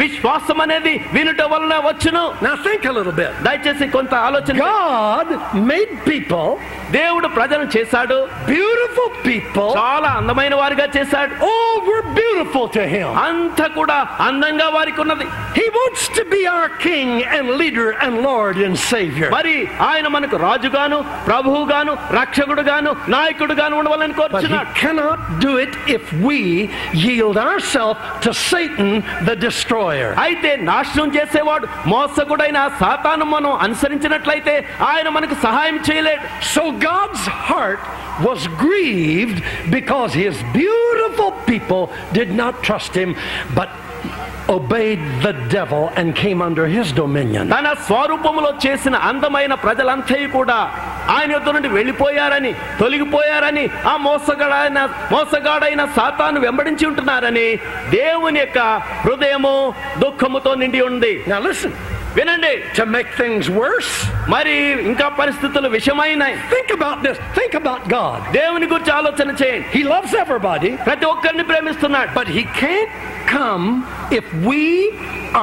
విశ్వాసం 0.03 0.59
అనేది 0.65 0.95
వినుట 1.15 1.41
వలన 1.53 1.73
వచ్చును 1.89 2.12
Now 2.13 2.55
think 2.63 2.85
a 2.85 2.91
little 2.91 3.11
bit. 3.11 3.31
దయచేసి 3.45 3.85
కొంత 3.91 4.13
ఆలోచన 4.27 4.55
చేయి. 4.57 4.65
God 4.65 5.29
made 5.71 5.93
people 6.09 6.49
దేవుడు 6.91 7.27
ప్రజలను 7.37 7.69
చేశాడు 7.75 8.17
beautiful 8.51 9.09
people. 9.27 9.69
చాలా 9.79 10.09
అందమైన 10.19 10.53
వారిగా 10.61 10.85
చేశాడు 10.95 11.33
All 11.49 11.75
were 11.89 12.03
beautiful 12.19 12.65
to 12.77 12.83
him. 12.93 13.07
అంత 13.27 13.61
కూడా 13.77 13.97
అందంగా 14.27 14.67
వారికి 14.77 15.01
ఉన్నది 15.05 15.27
He 15.59 15.65
wants 15.77 16.03
to 16.17 16.23
be 16.33 16.41
our 16.55 16.69
king 16.87 17.09
and 17.35 17.45
leader 17.61 17.87
and 18.03 18.13
Lord 18.29 18.57
and 18.67 18.75
Savior. 18.91 19.29
మరి 19.37 19.55
ఆయన 19.89 20.07
మనకు 20.17 20.37
రాజుగాను 20.47 20.99
ప్రభువుగాను 21.29 21.93
రక్షకుడుగాను 22.19 22.93
నాయకుడుగాను 23.15 23.75
ఉండవాలని 23.81 24.13
But 24.13 24.19
he 24.19 24.21
కోరుచున్నాడు 24.21 24.71
cannot 24.83 25.19
do 25.45 25.51
it 25.65 25.73
if 25.97 26.05
we 26.27 26.39
yield 27.05 27.37
ourselves 27.47 27.99
to 28.25 28.31
Satan 28.49 28.89
the 29.29 29.35
destroyer. 29.47 30.11
అయితే 30.27 30.53
నాశనం 30.71 31.09
చేసేవాడు 31.17 31.65
మోసకుడైన 32.04 32.58
సాతాను 32.80 33.24
మనం 33.34 33.52
అనుసరించినట్లయితే 33.64 34.54
ఆయన 34.90 35.08
మనకు 35.16 35.36
సహాయం 35.46 35.76
చేయలేడు. 35.88 36.22
So 36.54 36.62
God's 36.90 37.24
heart 37.46 37.82
was 38.26 38.40
grieved 38.64 39.38
because 39.76 40.10
his 40.24 40.36
beautiful 40.60 41.30
people 41.50 41.84
did 42.18 42.30
not 42.42 42.54
trust 42.66 42.92
him, 43.02 43.10
but 43.58 43.70
obeyed 44.54 45.02
the 45.26 45.32
devil 45.54 45.84
and 45.98 46.08
came 46.22 46.40
under 46.46 46.64
his 46.74 46.88
dominion. 47.02 47.44
తన 47.54 47.68
స్వరూపములో 47.86 48.50
చేసిన 48.64 48.94
అందమైన 49.10 49.54
ప్రజలంతా 49.64 50.18
కూడా 50.36 50.58
ఆయన 51.14 51.30
యొద్ద 51.36 51.48
నుండి 51.56 51.68
వెళ్ళిపోయారని 51.76 52.52
తొలగిపోయారని 52.80 53.64
ఆ 53.92 53.94
మోసగాడైన 54.08 54.80
మోసగాడైన 55.14 55.82
సాతాను 55.96 56.38
వెంబడించి 56.44 56.84
ఉంటున్నారని 56.90 57.48
దేవుని 57.96 58.40
యొక్క 58.44 58.58
హృదయము 59.06 59.56
దుఃఖముతో 60.04 60.52
నిండి 60.62 60.82
ఉంది. 60.90 61.12
Now 61.32 61.40
listen, 61.48 61.72
వినండి 62.15 62.53
to 62.77 62.83
make 62.95 63.09
things 63.21 63.45
worse, 63.61 63.91
మరి 64.33 64.55
ఇంకా 64.89 65.07
పరిస్థితులు 65.19 65.67
విషమైనాయి 65.75 66.35
think 66.53 66.69
about 66.77 66.97
this. 67.05 67.17
Think 67.39 67.53
about 67.61 67.81
God. 67.97 68.19
దేవుని 68.39 68.65
గురించి 68.65 68.93
ఆలోచన 68.99 69.35
చేయండి 69.41 69.67
He 69.77 69.83
loves 69.93 70.13
everybody, 70.23 70.71
ప్రతి 70.89 71.05
ఒక్కరిని 71.05 71.43
ప్రేమిస్తున్నాడు 71.43 72.11
but 72.19 72.27
he 72.37 72.43
can't 72.61 72.91
come 73.35 73.65
if 74.19 74.25
we 74.49 74.63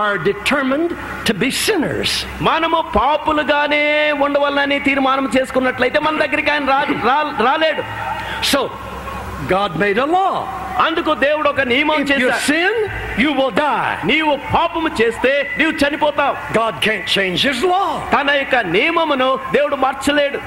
are 0.00 0.14
determined 0.30 0.90
to 1.28 1.34
be 1.42 1.50
sinners. 1.66 2.10
మనము 2.40 2.80
పాపులుగానే 2.98 3.84
ఉండవాలని 4.26 4.78
తీర్మానం 4.88 5.28
చేసుకున్నట్లయితే 5.36 5.98
మన 5.98 6.16
దగ్గరికి 6.24 6.50
ఆయన 6.50 6.70
రా- 6.74 7.00
రా- 7.10 7.34
రాలేడు 7.48 7.84
So, 8.52 8.60
God 9.48 9.72
made 9.84 9.98
a 9.98 10.08
law. 10.18 10.34
అందుకు 10.79 11.13
దేవుడు 11.13 11.49
ఒక 11.49 11.61
నియమం 11.61 12.01
చేశాడు. 12.01 12.63
యు 13.21 13.31
విల్ 13.31 13.55
డై 13.55 14.07
నీవు 14.07 14.39
పాపము 14.55 14.89
చేస్తే 15.01 15.51
నీవు 15.57 15.71
చనిపోతావు. 15.71 16.35
God 16.57 16.79
can 16.79 17.19
change 17.19 17.47
his 17.47 17.63
law 17.63 17.83
తన 18.17 18.31
యొక్క 18.31 18.55
నియమమును 18.55 19.39
దేవుడు 19.53 19.75
మార్చలేడు. 19.75 20.39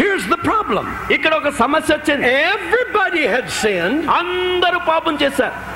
Here's 0.00 0.26
ద 0.30 0.36
ప్రాబ్లం 0.44 0.96
ఇక్కడ 1.10 1.34
ఒక 1.34 1.48
సమస్య 1.48 1.94
వచ్చింది. 1.94 2.32
ఎవ్రీబడి 2.32 3.26
హెడ్ 3.26 3.48
సిన్ 3.48 4.08
అందరూ 4.08 4.78
పాపం 4.78 5.18
చేశారు. 5.22 5.72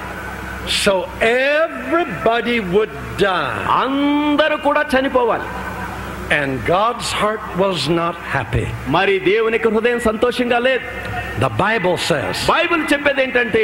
సో 0.71 1.09
ఎవ్రీబడి 1.23 2.59
వుడ్ 2.59 3.23
డై 3.23 3.75
అందరూ 3.83 4.57
కూడా 4.57 4.85
చనిపోవాలి. 4.95 5.45
And 6.32 6.52
God's 6.66 7.08
heart 7.22 7.46
was 7.58 7.80
not 8.02 8.16
happy. 8.36 8.68
మరి 8.96 9.16
దేవునికి 9.32 9.68
హృదయం 9.76 10.00
సంతోషంగా 10.10 10.60
లేదు 10.68 10.86
The 11.44 11.50
Bible 11.62 11.96
says, 12.10 12.36
బైబిల్ 12.54 12.82
చెప్పేది 12.92 13.22
ఏంటంటే 13.26 13.64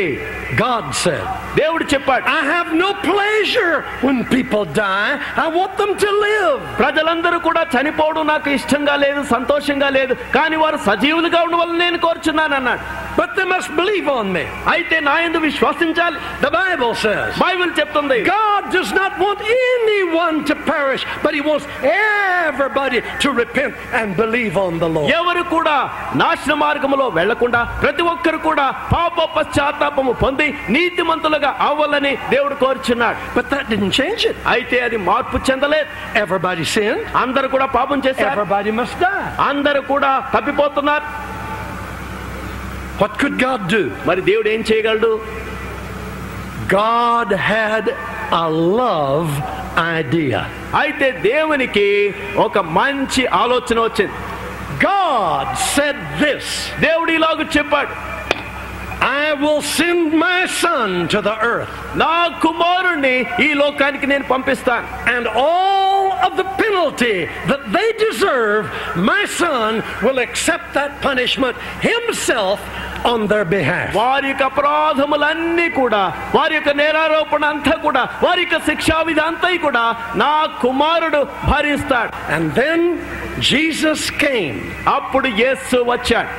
God 0.63 0.85
said, 1.03 1.23
దేవుడు 1.59 1.85
చెప్పాడు 1.93 2.25
I 2.39 2.41
have 2.53 2.69
no 2.83 2.89
pleasure 3.09 3.73
when 4.05 4.17
people 4.35 4.63
die. 4.81 5.11
I 5.43 5.47
want 5.57 5.73
them 5.81 5.93
to 6.05 6.09
live. 6.27 6.59
ప్రజలందరూ 6.83 7.39
కూడా 7.47 7.63
చనిపోవడం 7.75 8.25
నాకు 8.33 8.49
ఇష్టంగా 8.57 8.95
లేదు 9.05 9.21
సంతోషంగా 9.35 9.89
లేదు 9.97 10.15
కానీ 10.37 10.57
వారు 10.63 10.79
సజీవులుగా 10.89 11.41
ఉండవాలని 11.49 11.81
నేను 11.85 11.99
కోరుచున్నాను 12.07 12.57
అన్నాడు 12.61 12.83
But 13.19 13.29
they 13.37 13.47
must 13.53 13.69
believe 13.79 14.07
on 14.19 14.27
me. 14.37 14.45
అయితే 14.73 14.97
నా 15.09 15.15
ఎందు 15.27 15.39
విశ్వసించాలి 15.47 16.17
The 16.45 16.51
Bible 16.59 16.93
says, 17.05 17.29
బైబిల్ 17.45 17.71
చెప్తుంది 17.79 18.19
God 18.35 18.63
does 18.77 18.91
not 19.01 19.13
want 19.25 19.39
anyone 19.63 20.37
to 20.51 20.55
perish, 20.73 21.05
but 21.25 21.33
He 21.37 21.43
wants 21.49 21.65
everybody 22.52 22.98
to 23.22 23.28
repent 23.34 23.72
and 23.98 24.08
believe 24.16 24.56
on 24.58 24.78
the 24.78 24.88
Lord. 24.88 25.08
ఎవరు 25.18 25.42
కూడా 25.54 25.76
నాశన 26.22 26.52
మార్గములో 26.62 27.06
వెళ్ళకుండా 27.18 27.60
ప్రతి 27.82 28.04
ఒక్కరు 28.12 28.38
కూడా 28.48 28.66
పాప 28.94 29.18
పశ్చాత్తాపము 29.36 30.12
పొంది 30.22 30.46
నీతిమంతులుగా 30.76 31.50
అవ్వాలని 31.68 32.12
దేవుడు 32.34 32.56
కోరుచున్నాడు 32.64 33.16
But 33.36 33.46
that 33.52 33.64
didn't 33.72 33.94
change 34.00 34.22
it. 34.30 34.36
అయితే 34.54 34.78
అది 34.86 34.98
మార్పు 35.08 35.36
చెందలేదు 35.48 35.88
Everybody 36.22 36.66
sinned, 36.74 37.02
అందరూ 37.24 37.48
కూడా 37.54 37.68
పాపం 37.78 38.00
చేశారు 38.06 38.32
everybody 38.34 38.72
must 38.80 38.96
die. 39.04 39.22
అందరూ 39.50 39.82
కూడా 39.92 40.12
తప్పిపోతున్నారు 40.36 41.06
What 43.00 43.14
could 43.20 43.36
God 43.38 43.62
do? 43.68 43.82
మరి 44.08 44.20
దేవుడు 44.28 44.48
ఏం 44.48 44.62
చేయగలడు 44.70 45.12
God 46.72 47.30
had 47.50 47.86
a 48.34 48.46
love 48.78 49.32
idea. 49.97 50.41
అయితే 50.81 51.07
దేవునికి 51.29 51.87
ఒక 52.45 52.57
మంచి 52.79 53.23
ఆలోచన 53.43 53.79
వచ్చింది 53.87 54.15
God 54.89 55.47
said 55.75 55.97
this 56.23 56.45
దేవుడు 56.85 57.11
ఇలాగ 57.19 57.47
చెప్పాడు 57.57 57.93
I 58.99 59.33
will 59.41 59.61
send 59.77 60.05
my 60.25 60.39
son 60.61 60.89
to 61.13 61.19
the 61.27 61.35
earth, 61.51 61.73
నా 62.03 62.13
కుమారుణ్ణి 62.45 63.15
ఈ 63.45 63.49
లోకానికి 63.61 64.07
నేను 64.13 64.25
పంపిస్తాను 64.33 64.87
and 65.15 65.25
all 65.45 66.00
of 66.25 66.31
the 66.35 66.47
penalty 66.57 67.17
that 67.51 67.63
they 67.71 67.87
deserve, 67.99 68.63
my 69.11 69.23
son 69.37 69.69
will 70.03 70.19
accept 70.19 70.67
that 70.73 70.91
punishment 71.01 71.55
himself 71.81 72.59
on 73.05 73.19
their 73.31 73.45
behalf. 73.55 73.89
వారి 73.95 74.27
యొక్క 74.29 74.43
అపరాధములన్నీ 74.51 75.67
కూడా 75.71 76.01
వారి 76.35 76.55
యొక్క 76.55 76.71
నేరారోపణ 76.81 77.43
అంతా 77.45 77.75
కూడా 77.85 78.03
వారి 78.25 78.41
యొక్క 78.41 78.57
శిక్షా 78.65 78.97
విధి 79.07 79.23
అంతా 79.29 79.49
కూడా 79.67 79.83
నా 80.15 80.33
కుమారుడు 80.63 81.21
భరిస్తాడు 81.51 82.11
And 82.35 82.45
then 82.61 82.81
Jesus 83.51 84.01
came. 84.25 84.57
అప్పుడు 84.97 85.27
యేసు 85.43 85.77
వచ్చాడు 85.93 86.31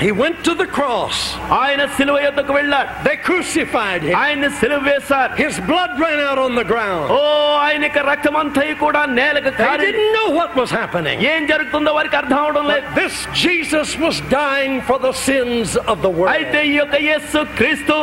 He 0.00 0.10
went 0.12 0.36
to 0.44 0.52
the 0.54 0.66
cross. 0.76 1.16
ఆయన 1.62 1.82
సిలువ 1.96 2.16
యొద్దకు 2.26 2.52
వెళ్ళాడు 2.58 2.88
They 3.08 3.16
crucified 3.26 4.00
him. 4.08 4.14
ఆయన్ని 4.20 4.50
సిలువ 4.60 4.80
వేశారు 4.88 5.32
His 5.42 5.56
blood 5.70 5.92
ran 6.04 6.20
out 6.28 6.40
on 6.46 6.54
the 6.54 6.66
ground. 6.72 7.06
ఓ 7.16 7.20
ఆయన 7.66 7.82
యొక్క 7.88 8.02
రక్తం 8.12 8.36
అంతా 8.42 8.62
కూడా 8.84 9.02
నేలకు 9.18 9.50
They 9.50 9.64
Kari 9.64 9.84
didn't 9.88 10.10
know 10.18 10.28
what 10.38 10.52
was 10.60 10.70
happening. 10.80 11.18
ఏం 11.32 11.42
జరుగుతుందో 11.52 11.92
వారికి 11.98 12.18
అర్థం 12.22 12.38
అవడం 12.44 12.66
లేదు 12.72 12.86
This 13.00 13.14
Jesus 13.44 13.90
was 14.06 14.16
dying 14.40 14.76
for 14.88 14.98
the 15.06 15.14
sins 15.28 15.68
of 15.92 15.98
the 16.06 16.12
world. 16.18 16.32
అయితే 16.36 16.60
ఈ 16.72 16.76
యొక్క 16.80 16.96
యేసు 17.10 17.38
క్రీస్తు 17.60 17.96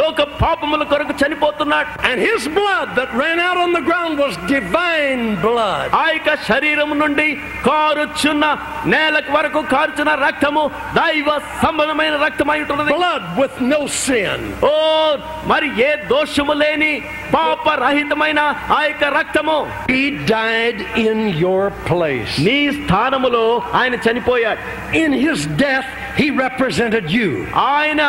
లోక 0.00 0.20
పాపముల 0.42 0.82
కొరకు 0.92 1.14
చనిపోతున్నాడు 1.22 1.88
And 2.08 2.18
his 2.28 2.42
blood 2.58 2.88
that 2.98 3.10
ran 3.22 3.38
out 3.48 3.58
on 3.64 3.70
the 3.78 3.84
ground 3.90 4.14
was 4.24 4.34
divine 4.56 5.24
blood. 5.46 5.86
ఆ 6.02 6.06
యొక్క 6.14 6.30
శరీరం 6.50 6.90
నుండి 7.04 7.28
కారుచున్న 7.68 8.44
నేలకు 8.94 9.30
వరకు 9.38 9.60
కారుచున్న 9.74 10.12
రక్తము 10.26 10.64
దైవ 11.00 11.28
సంబంధమైన 11.61 12.15
రక్తమై 12.25 12.57
ఉంటున్నది 12.63 12.93
Blood 12.95 13.25
with 13.41 13.57
no 13.73 13.81
sin. 13.99 14.39
ఓ 14.69 14.73
మరి 15.51 15.69
ఏ 15.81 15.91
దోషము 16.11 16.55
లేని 16.61 16.93
పాపరహితమైన 17.35 18.39
ఆ 18.77 18.81
యొక్క 18.83 19.03
రక్తము 19.17 19.57
He 19.89 20.03
died 20.29 20.79
in 21.05 21.17
your 21.43 21.63
place. 21.89 22.33
నీ 22.47 22.57
స్థానములో 22.79 23.45
ఆయన 23.79 23.95
చనిపోయాడు 24.05 24.61
In 25.01 25.11
his 25.25 25.39
death, 25.57 25.89
he 26.17 26.27
represented 26.37 27.05
you. 27.11 27.29
ఆయన 27.71 28.01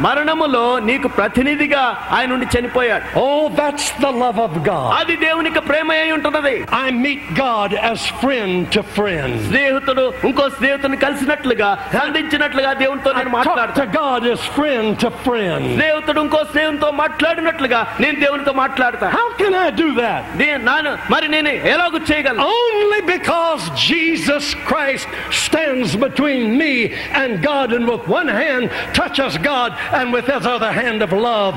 మరణములో 0.00 0.64
నీకు 0.88 1.08
ప్రతినిధిగా 1.18 1.84
ఆయన 2.16 2.28
నుండి 2.32 2.48
చనిపోయాడు 2.54 3.04
Oh, 3.22 3.40
that's 3.60 3.86
the 4.04 4.12
love 4.22 4.38
of 4.40 4.54
God. 4.64 4.88
అది 4.98 5.14
దేవునికి 5.24 5.62
ప్రేమ 5.70 5.88
అయి 5.98 6.12
ఉంటున్నది 6.18 6.54
I 6.78 6.90
meet 7.04 7.22
God 7.40 7.70
as 7.90 8.00
friend 8.22 8.54
to 8.76 8.82
friend. 8.96 9.32
స్నేహితుడు 9.48 10.04
ఇంకో 10.28 10.44
స్నేహితుని 10.58 10.98
కలిసినట్లుగా 11.04 11.70
సంధించినట్లుగా 11.98 12.67
దేవునితో 12.67 13.09
నేను 13.13 13.29
Talk 13.29 13.35
మాట్లాడతాను 13.37 13.79
to 13.81 13.97
God 13.97 14.23
as 14.27 14.41
friend 14.57 14.87
to 15.03 15.09
friend. 15.25 15.63
స్నేహితుడు 15.75 16.21
ఇంకో 16.21 16.39
స్నేహితుతో 16.51 16.89
మాట్లాడినట్లుగా 17.01 17.79
నేను 17.99 18.17
దేవునితో 18.19 18.53
మాట్లాడతాను 18.53 19.13
How 19.17 19.27
can 19.41 19.55
I 19.57 19.69
do 19.73 19.87
that? 19.95 20.21
నే- 20.41 20.59
నాను 20.63 20.91
మరి 21.13 21.27
నేను 21.27 21.53
ఎలాగో 21.73 22.01
చేయగలను 22.11 22.47
Only 22.57 23.01
because 23.13 23.63
Jesus 23.87 24.45
Christ 24.69 25.07
stands 25.43 25.95
between 25.97 26.57
me 26.57 26.73
and 27.21 27.41
God, 27.43 27.69
and 27.73 27.85
with 27.87 28.05
one 28.19 28.29
hand 28.41 28.65
touches 28.93 29.37
God, 29.51 29.71
and 29.93 30.07
with 30.13 30.27
his 30.27 30.45
other 30.47 30.71
hand 30.73 31.01
of 31.01 31.13
love 31.29 31.55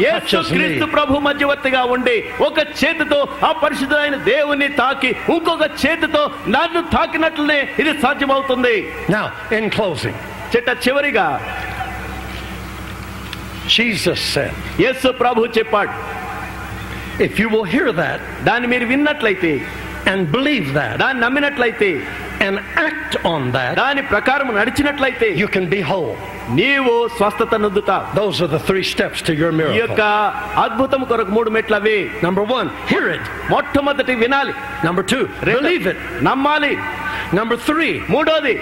Yesu 0.00 0.14
touches 0.22 0.48
me. 0.48 0.56
క్రీస్తు 0.56 0.86
ప్రభు 0.86 1.20
మధ్యవర్తిగా 1.26 1.82
ఉండి 1.92 2.16
ఒక 2.46 2.58
చేతితో 2.80 3.18
ఆ 3.42 3.52
పరిశుద్ధమైన 3.62 4.16
దేవుని 4.26 4.68
తాకి 4.80 5.10
ఇంకొక 5.34 5.64
చేతితో 5.82 6.22
నన్ను 6.56 6.82
తాకినట్లనే 6.96 7.60
ఇది 7.82 7.92
సాధ్యమవుతుంది 8.02 8.74
Now, 9.08 9.26
in 9.58 9.64
closing, 9.70 10.16
చెట్ట 10.55 10.69
చివరిగా. 10.87 11.27
జీసస్ 13.75 14.31
యేసు 14.83 15.09
ప్రభు 15.21 15.45
చెప్పాడు. 15.57 15.93
If 17.23 17.37
you 17.41 17.47
will 17.47 17.69
hear 17.75 17.93
that 18.01 18.23
దాన్ని 18.45 18.67
మీరు 18.67 18.85
విన్నట్లయితే 18.85 19.51
అండ్ 20.11 20.23
బిలీవ్ 20.35 20.67
దాట్ 20.73 20.95
దాన్ని 20.97 21.19
నమ్మినట్లయితే 21.23 21.89
అండ్ 22.45 22.59
యాక్ట్ 22.83 23.17
ఆన్ 23.27 23.45
దాట్ 23.51 23.75
దాని 23.75 24.01
ప్రకారం 24.13 24.47
నడిచినట్లయితే 24.59 25.27
యు 25.41 25.47
కెన్ 25.47 25.69
బి 25.75 25.81
హౌ 25.91 26.01
నీవు 26.59 26.93
స్వస్థత 27.17 27.55
నుదుట 27.55 27.91
స్టెప్స్ 28.91 29.23
అద్భుతం 30.63 31.03
కొరకు 31.03 31.31
మూడు 31.31 31.49
మెట్లు 31.55 31.75
అవి 31.75 31.97
నంబర్ 32.23 32.47
వన్ 32.51 32.69
హియర్ 32.91 33.07
మొట్టమొదటి 33.51 34.15
వినాలి. 34.15 34.53
నంబర్ 34.85 35.05
టూ 35.05 35.19
రిలీజ్ 35.43 35.89
నమ్మాలి. 36.25 36.73
నంబర్ 37.35 37.59
త్రీ 37.59 37.89
మూడోది 38.09 38.53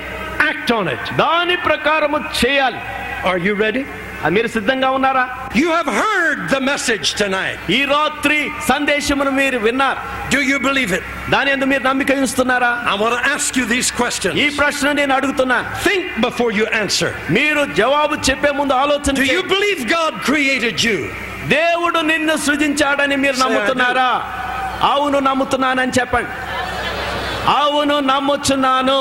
యాక్ట్ 0.48 0.74
ఆన్ 0.74 0.90
ఇట్ 0.90 1.18
దాని 1.18 1.56
ప్రకారము 1.56 2.20
చేయాలి. 2.42 2.82
ఆర్ 3.30 3.40
యు 3.48 3.54
రెడీ 3.66 3.86
ఆ, 4.25 4.29
మీరు 4.29 4.49
సిద్ధంగా 4.49 4.89
ఉన్నారా 4.97 5.25
You 5.55 5.71
have 5.71 5.89
heard 6.01 6.39
the 6.49 6.61
message 6.69 7.07
tonight. 7.23 7.59
ఈ 7.71 7.81
రాత్రి 7.93 8.39
సందేశమును 8.71 9.33
మీరు 9.41 9.59
విన్నారు 9.67 10.01
Do 10.35 10.41
you 10.51 10.59
believe 10.69 10.93
it? 10.99 11.05
దాని 11.35 11.51
ఎందుకు 11.55 11.71
మీరు 11.73 11.85
నమ్మిక 11.89 12.11
ఉంచుతున్నారా 12.21 12.71
I 12.93 12.97
want 13.03 13.15
to 13.19 13.23
ask 13.35 13.51
you 13.61 13.67
these 13.75 13.91
ఈ 13.91 13.97
questions. 14.01 14.39
ప్రశ్న 14.61 14.93
నేను 15.01 15.15
అడుగుతున్నాను 15.19 15.67
Think 15.89 16.05
before 16.27 16.51
you 16.59 16.67
answer. 16.83 17.11
మీరు 17.39 17.65
జవాబు 17.81 18.17
చెప్పే 18.29 18.53
ముందు 18.61 18.75
ఆలోచన 18.85 19.13
Do 19.15 19.27
you 19.27 19.29
చేయండి. 19.35 19.53
believe 19.55 19.83
God 19.99 20.15
created 20.31 20.79
you? 20.89 20.99
దేవుడు 21.57 22.01
నిన్ను 22.13 22.37
సృజించాడని 22.47 23.17
మీరు 23.25 23.37
Say, 23.37 23.43
I 23.43 23.47
do. 23.47 23.51
నమ్ముతున్నారా 23.51 24.11
అవును 24.93 25.19
నమ్ముతున్నానని 25.29 25.93
చెప్పండి 25.99 26.33
అవును 27.61 27.97
నమ్ముచున్నాను 28.13 29.01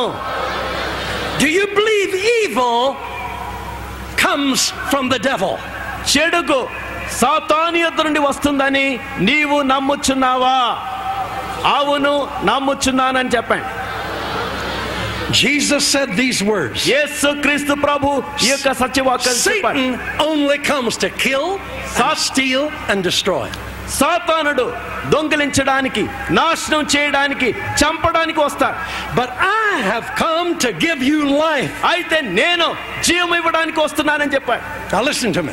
Do 1.42 1.48
you 1.50 1.66
believe 1.78 2.12
evil 2.42 2.78
comes 4.28 4.60
from 4.92 5.06
the 5.10 5.20
devil? 5.30 5.54
చెడుకు 6.14 6.60
సాతాను 7.20 7.78
యొద్ద 7.84 8.00
నుండి 8.02 8.22
వస్తుందని 8.28 8.88
నీవు 9.30 9.58
నమ్ముచున్నావా 9.72 10.58
అవును 11.78 12.14
నమ్ముచున్నానని 12.50 13.32
చెప్పండి 13.36 13.70
Jesus 15.42 15.84
said 15.94 16.10
these 16.16 16.40
words 16.44 16.80
యేసు 16.94 17.30
క్రీస్తు 17.44 17.74
ప్రభు 17.86 18.08
ఈ 18.46 18.50
యొక్క 18.54 18.72
సత్యవాక్యం 18.82 19.38
చెప్పాడు 19.46 19.78
Satan 19.78 20.26
only 20.30 20.58
comes 20.72 20.96
to 21.04 21.10
kill, 21.26 21.46
and 22.00 22.18
steal, 22.30 22.64
and 22.92 23.00
destroy. 23.10 23.48
సాతానుడు 23.89 24.75
దొంగిలించడానికి 25.07 26.07
నాశనం 26.31 26.87
చేయడానికి 26.97 27.51
చంపడానికి 27.51 28.41
వస్తాడు. 28.41 28.77
But 29.15 29.31
I 29.77 29.83
have 29.83 30.05
come 30.21 30.55
to 30.65 30.87
give 30.87 31.05
you 31.05 31.19
life 31.47 31.85
అయితే 31.85 32.21
నేను 32.21 32.69
జీవం 33.05 33.35
ఇవ్వడానికి 33.35 33.81
వస్తున్నానని 33.81 34.35
చెప్పాడు. 34.35 34.63
లిసన్ 35.03 35.35
టు 35.35 35.41
మీ 35.41 35.53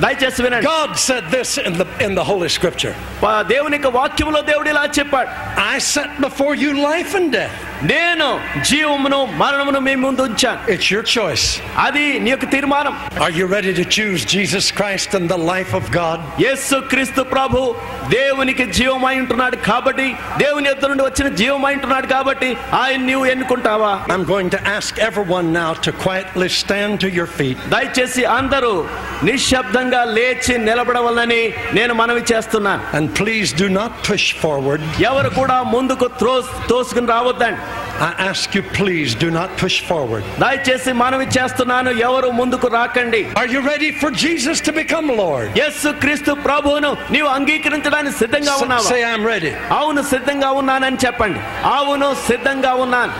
దయచేసి 0.00 0.42
వినండి. 0.42 0.66
God 0.66 0.96
said 0.96 1.28
this 1.30 1.58
in 1.58 1.76
the 1.76 1.84
in 2.02 2.16
the 2.16 2.20
holy 2.20 2.48
scripture 2.48 2.94
దేవునికి 3.42 3.86
వాక్యములో 3.86 4.40
దేవుడు 4.40 4.68
చెప్పాడు. 4.98 5.28
I 5.74 5.78
set 5.78 6.20
before 6.20 6.58
you 6.58 6.72
life 6.72 7.16
and 7.16 7.32
death 7.32 7.65
నేను 7.82 8.40
జీవమును 8.70 9.24
మరణమును 9.24 9.80
మీ 9.80 9.94
ముందు 9.94 10.22
ఉంచాను. 10.22 10.72
ఇట్స్ 10.72 10.92
యువర్ 10.92 11.18
చాయిస్ 11.18 11.60
అది 11.78 12.18
నీ 12.18 12.30
యొక్క 12.30 12.50
తీర్మానం. 12.50 12.94
Are 13.22 13.32
you 13.32 13.46
ready 13.46 13.72
to 13.72 14.00
choose 14.00 14.26
Jesus 14.26 14.72
Christ 14.72 15.16
and 15.16 15.28
the 15.32 15.32
life 15.32 15.74
of 15.74 15.96
God 15.96 16.42
Yesu 16.42 16.74
Kristu 16.74 17.22
ప్రభు 17.22 17.76
దేవునికి 18.08 18.64
జీవమై 18.66 19.18
ఉంటున్నాడు 19.20 19.56
కాబట్టి 19.56 20.14
దేవుని 20.38 20.68
ఎదురు 20.68 20.88
నుండి 20.88 21.02
వచ్చిన 21.02 21.28
జీవమై 21.28 21.74
ఉంటున్నాడు 21.74 22.06
కాబట్టి 22.06 22.56
ఆయన 22.72 23.00
నీవు 23.00 23.26
ఎన్నుకుంటావా? 23.26 23.92
I 24.08 24.12
am 24.12 24.26
going 24.32 24.50
to 24.50 24.56
ask 24.76 25.00
everyone 25.00 25.54
now 25.54 25.72
to 25.72 25.90
quietly 25.90 26.48
stand 26.48 27.00
to 27.00 27.06
your 27.06 27.30
feet 27.30 27.68
దయచేసి 27.68 28.24
అందరూ 28.24 28.86
నిశ్శబ్దంగా 29.24 30.04
లేచి 30.04 30.58
నిలబడవాలని 30.58 31.52
నేను 31.74 31.94
మనవి 31.94 32.22
చేస్తున్నాను 32.32 32.96
and 32.96 33.18
please 33.18 33.62
do 33.62 33.64
not 33.64 34.10
push 34.10 34.34
forward 34.34 35.02
ఎవరు 35.02 35.28
కూడా 35.28 35.62
ముందుకు 35.62 36.06
త్రోస్ 36.06 36.68
తోసుకుని 36.68 37.06
రావద్దండి. 37.06 37.60
I 37.65 38.11
ask 38.29 38.55
you, 38.55 38.61
please 38.77 39.09
do 39.15 39.29
not 39.31 39.49
push 39.57 39.75
forward. 39.89 40.23
దయచేసి 40.43 40.91
మనవి 41.01 41.27
చేస్తున్నాను 41.37 41.91
ఎవరు 42.07 42.29
ముందుకు 42.39 42.67
రాకండి 42.77 43.21
Are 43.41 43.49
you 43.55 43.61
ready 43.63 43.91
for 44.01 44.09
Jesus 44.23 44.57
to 44.67 44.71
become 44.73 45.07
Lord? 45.23 45.47
యేసు 45.61 45.89
క్రీస్తు 46.03 46.31
ప్రభువును 46.47 46.91
నీవు 47.15 47.29
అంగీకరించడానికి 47.37 48.15
సిద్ధంగా 48.21 48.53
S- 48.55 48.63
ఉన్నావా 48.65 48.87
Say, 48.93 49.01
I'm 49.11 49.25
ready. 49.33 49.53
అవును 49.79 50.03
సిద్ధంగా 50.13 50.51
ఉన్నానని 50.61 50.99
చెప్పండి 51.05 51.41
అవును 51.77 52.09
సిద్ధంగా 52.29 52.73
ఉన్నాను 52.85 53.13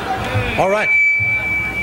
All 0.61 0.71
right. 0.77 0.91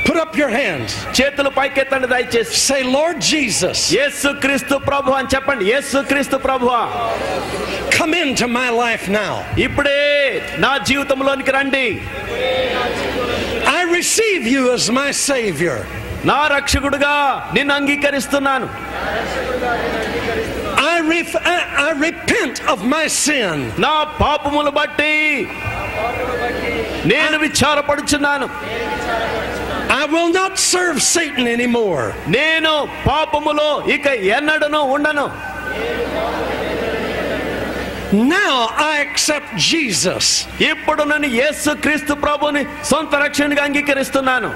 Put 0.08 0.18
up 0.24 0.34
your 0.42 0.50
hands. 0.60 0.92
చేతులు 1.18 1.50
పైకెత్తండి 1.60 2.08
దయచేసి 2.14 2.56
Say, 2.70 2.80
Lord 2.98 3.18
Jesus, 3.34 3.78
యేసు 3.98 4.30
క్రీస్తు 4.44 4.76
ప్రభు 4.90 5.16
అని 5.20 5.30
చెప్పండి 5.34 5.64
యేసు 5.74 5.98
క్రీస్తు 6.12 6.38
ప్రభు 6.48 6.68
come 7.98 8.14
into 8.24 8.48
my 8.60 8.70
life 8.84 9.06
now. 9.22 9.34
ఇప్పుడే 9.66 10.00
నా 10.66 10.72
జీవితంలోనికి 10.90 11.52
రండి 11.60 11.86
I 13.80 13.84
receive 14.00 14.44
you 14.56 14.64
as 14.78 14.86
my 15.02 15.10
Savior. 15.30 15.78
నా 16.32 16.40
రక్షకుడుగా 16.56 17.16
నిన్ను 17.58 17.74
అంగీకరిస్తున్నాను 17.80 18.68
I, 20.86 21.00
ref- 21.14 21.42
I, 21.52 21.58
I 21.86 21.90
repent 22.08 22.56
of 22.74 22.80
my 22.96 23.06
sin. 23.24 23.58
నా 23.86 23.94
పాపములు 24.22 24.72
బట్టి 24.80 25.14
నేను 27.12 27.38
విచారపడుచున్నాను 27.46 28.48
I 29.94 30.06
will 30.06 30.32
not 30.32 30.54
serve 30.72 30.98
Satan 31.06 31.46
anymore. 31.48 32.06
నేను 32.36 32.72
పాపములో 33.10 33.68
ఇక 33.96 34.06
ఎన్నడను 34.38 34.82
ఉండను 34.96 35.26
Now 38.32 38.56
I 38.86 38.94
accept 39.06 39.50
Jesus. 39.72 40.26
ఇప్పుడు 40.72 41.04
నేను 41.12 41.30
యేసు 41.40 41.72
క్రీస్తు 41.86 42.14
ప్రభుని 42.26 42.62
సొంత 42.92 43.14
రక్షణగా 43.26 43.64
అంగీకరిస్తున్నాను 43.68 44.50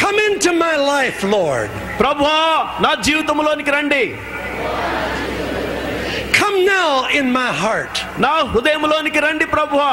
Come 0.00 0.18
into 0.28 0.50
my 0.64 0.74
life, 0.92 1.20
Lord. 1.36 1.70
ప్రభువా 2.02 2.38
నా 2.84 2.90
జీవితంలోనికి 3.08 3.72
రండి 3.78 4.04
Come 6.38 6.58
now 6.74 6.90
in 7.20 7.26
my 7.38 7.48
heart. 7.62 7.94
నా 8.26 8.34
హృదయంలోనికి 8.52 9.20
రండి 9.26 9.46
ప్రభువా 9.56 9.92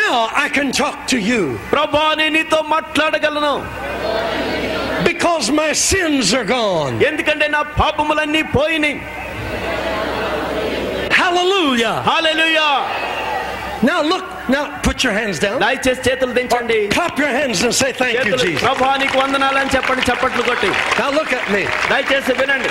now 0.00 0.16
I 0.36 0.48
can 0.56 0.68
talk 0.72 0.98
to 1.12 1.18
you 1.30 1.40
ప్రభా 1.74 2.06
నేను 2.20 2.34
నీతో 2.38 2.60
మాట్లాడగలను 2.74 3.54
because 5.08 5.46
my 5.54 5.70
sins 5.88 6.26
are 6.38 6.46
gone. 6.52 6.94
ఎందుకంటే 7.08 7.46
నా 7.56 7.62
పాపములన్నీ 7.80 8.42
పోయినాయి 8.56 8.96
Hallelujah. 11.20 11.94
Hallelujah 12.10 12.68
Now 13.82 14.00
look, 14.02 14.24
now 14.48 14.62
put 14.86 14.98
your 15.04 15.14
hands 15.18 15.38
down. 15.44 15.56
దయచేసి 15.64 16.02
చేతులు 16.06 16.32
దించండి 16.38 16.78
Clap 16.94 17.16
your 17.22 17.32
hands 17.38 17.58
and 17.66 17.74
say 17.80 17.90
thank 18.00 18.14
you, 18.14 18.24
చేతులు 18.24 18.42
Jesus. 18.44 18.62
ప్రభా 18.64 18.90
నీకు 19.02 19.16
వందనాలని 19.22 19.72
చెప్పండి 19.76 20.02
చప్పట్లు 20.10 20.42
కొట్టి 20.50 20.70
Now 21.00 21.10
look 21.18 21.32
at 21.40 21.46
me. 21.54 21.62
దయచేసి 21.92 22.34
వినండి 22.40 22.70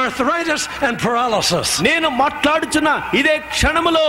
arthritis 0.00 0.62
and 0.80 0.96
paralysis. 0.98 1.68
నేను 1.88 2.08
మాట్లాడుచున్న 2.22 2.90
ఇదే 3.20 3.36
క్షణములో 3.54 4.06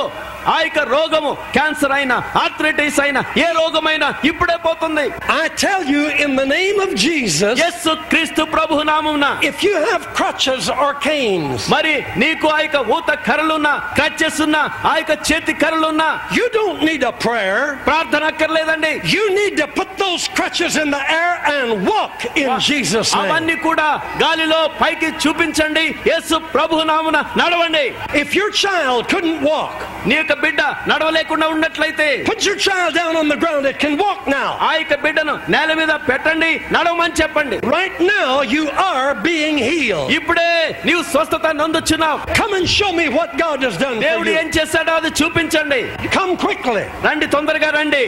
ఆ 0.48 0.58
యొక్క 0.64 0.80
రోగము 0.92 1.32
క్యాన్సర్ 1.56 1.94
అయినా 1.96 2.18
ఆర్థరైటిస్ 2.42 3.00
అయినా 3.06 3.22
ఏ 3.44 3.48
రోగమైనా 3.58 4.08
ఇప్పుడే 4.30 4.58
పోతుంది 4.66 5.06
I 5.38 5.48
tell 5.64 5.82
you, 5.94 6.04
in 6.26 6.32
the 6.42 6.46
name 6.54 6.78
of 6.86 6.92
Jesus, 7.06 7.56
Yesu 7.64 7.94
క్రీస్తు 8.12 8.44
ప్రభు 8.56 8.76
నామమున 8.92 9.28
if 9.50 9.58
you 9.68 9.76
have 9.90 10.04
crutches 10.20 10.64
or 10.78 10.90
canes, 11.08 11.60
మరి 11.76 11.94
నీకు 12.24 12.48
ఆ 12.56 12.60
యొక్క 12.66 12.82
ఊత 12.98 13.10
కర్రలున్నా 13.28 13.74
క్రచెస్ 14.00 14.40
ఉన్నా 14.48 14.62
ఆ 14.92 14.96
యొక్క 15.00 15.16
చేతి 15.30 15.56
కర్రలున్నా 15.64 16.10
you 16.38 16.46
don't 16.58 16.80
need 16.90 17.04
a 17.04 17.16
prayer. 17.26 17.60
ప్రార్థన 17.90 18.24
అక్కర్లేదండి 18.32 18.94
You 19.16 19.26
need 19.40 19.56
to 19.58 19.68
put 19.80 19.92
those 19.98 20.24
crutches 20.38 20.74
in 20.84 20.90
the 20.96 21.04
air 21.20 21.34
and 21.56 21.68
walk 21.92 22.18
in 22.44 22.50
Jesus' 22.70 23.12
name. 23.12 23.22
అవన్నీ 23.24 23.58
కూడా 23.68 23.90
గాలిలో 24.24 24.62
పైకి 24.82 25.10
చూపించండి 25.24 25.81
నడవండి. 25.83 26.11
యేసు 26.11 26.35
ప్రభు 26.55 26.77
నామున 26.91 27.19
నడవండి. 27.41 27.85
If 28.23 28.33
your 28.39 28.55
child 28.65 29.07
couldn't 29.13 29.43
walk 29.51 29.81
నీ 30.09 30.15
యొక్క 30.21 30.35
బిడ్డ 30.45 30.61
నడవలేకుండా 30.91 31.47
ఉన్నట్లయితే 31.55 32.07
put 32.29 32.45
your 32.49 32.63
child 32.67 32.95
down 32.99 33.17
on 33.23 33.31
the 33.33 33.37
ground 33.45 33.67
it 33.71 33.81
can 33.85 33.97
walk 34.05 34.25
now 34.35 34.47
ఆ 34.69 34.73
బిడ్డను 35.07 35.35
నేల 35.55 35.71
మీద 35.81 35.93
పెట్టండి 36.11 36.53
నడవమని 36.77 37.17
చెప్పండి. 37.23 37.57
Right 37.77 38.01
now 38.13 38.27
you 38.57 38.65
are 38.89 39.11
being 39.27 39.63
healed 39.69 40.13
ఇప్పుడే 40.19 40.51
నీవు 40.89 41.03
స్వస్థత 41.13 41.47
నందుచున్నావు. 41.63 42.19
Come 42.41 42.55
and 42.59 42.71
show 42.77 42.89
me 43.01 43.07
what 43.19 43.37
God 43.45 43.65
has 43.69 43.81
done 43.85 44.01
దేవుడు 44.09 44.33
ఏం 44.41 44.51
చేశాడో 44.59 44.95
అది 45.03 45.13
చూపించండి. 45.23 45.83
కమ్ 46.19 46.33
క్విక్లీ 46.45 46.87
రండి 47.09 47.29
తొందరగా 47.37 47.71
రండి. 47.81 48.05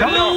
Come 0.00 0.14
on! 0.16 0.34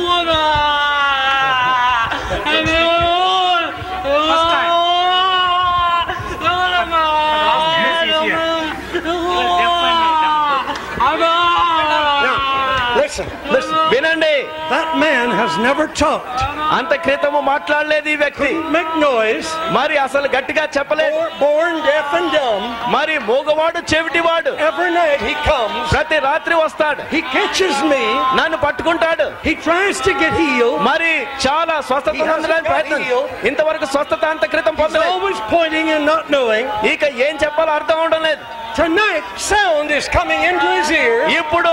man 15.03 15.29
has 15.41 15.53
never 15.67 15.87
talked, 16.03 16.41
అంత 16.77 16.93
క్రితము 17.05 17.41
మాట్లాడలేదు 17.49 18.09
ఈ 18.13 18.17
వ్యక్తి 18.23 18.51
make 18.77 18.93
noise, 19.05 19.49
మరి 19.77 19.97
అసలు 20.05 20.27
గట్టిగా 20.37 20.65
చెప్పలేదు 20.77 21.17
born, 21.19 21.33
born 21.43 21.75
deaf 21.89 22.11
and 22.19 22.29
dumb. 22.37 22.63
మరి 22.95 23.15
మూగవాడు 23.31 23.81
చెవిటివాడు 23.93 24.53
Every 24.69 24.91
night 25.01 25.21
he 25.29 25.35
comes, 25.49 25.83
ప్రతి 25.95 26.19
రాత్రి 26.29 26.57
వస్తాడు 26.65 27.03
he 27.15 27.21
catches 27.35 27.77
me, 27.93 28.03
నన్ను 28.41 28.59
పట్టుకుంటాడు 28.65 29.27
he 29.49 29.55
tries 29.67 30.01
to 30.09 30.15
get 30.23 30.35
healed. 30.45 30.79
మరి 30.91 31.13
చాలా 31.47 31.77
స్వస్థత 31.91 32.15
He 32.17 32.23
hasn't 32.23 32.33
పొందడానికి 32.35 32.69
got 32.69 32.75
ప్రయత్నం 32.75 33.05
healed. 33.11 33.29
ఇంతవరకు 33.51 33.89
స్వస్థత 33.95 34.25
అంత 34.35 34.45
క్రితం 34.55 34.75
He's 34.75 34.83
పొందలేదు 34.85 35.13
always 35.17 35.41
pointing 35.55 35.89
and 35.97 36.05
not 36.13 36.25
knowing. 36.37 36.67
ఇక 36.95 37.05
ఏం 37.29 37.37
చెప్పాలో 37.45 37.73
అర్థం 37.81 38.01
అవడం 38.05 38.23
లేదు 38.31 38.43
Tonight, 38.78 39.24
sound 39.40 39.90
is 39.90 40.08
coming 40.08 40.42
into 40.50 40.68
his 40.78 40.90
ear. 40.96 41.16
ఇప్పుడు 41.40 41.72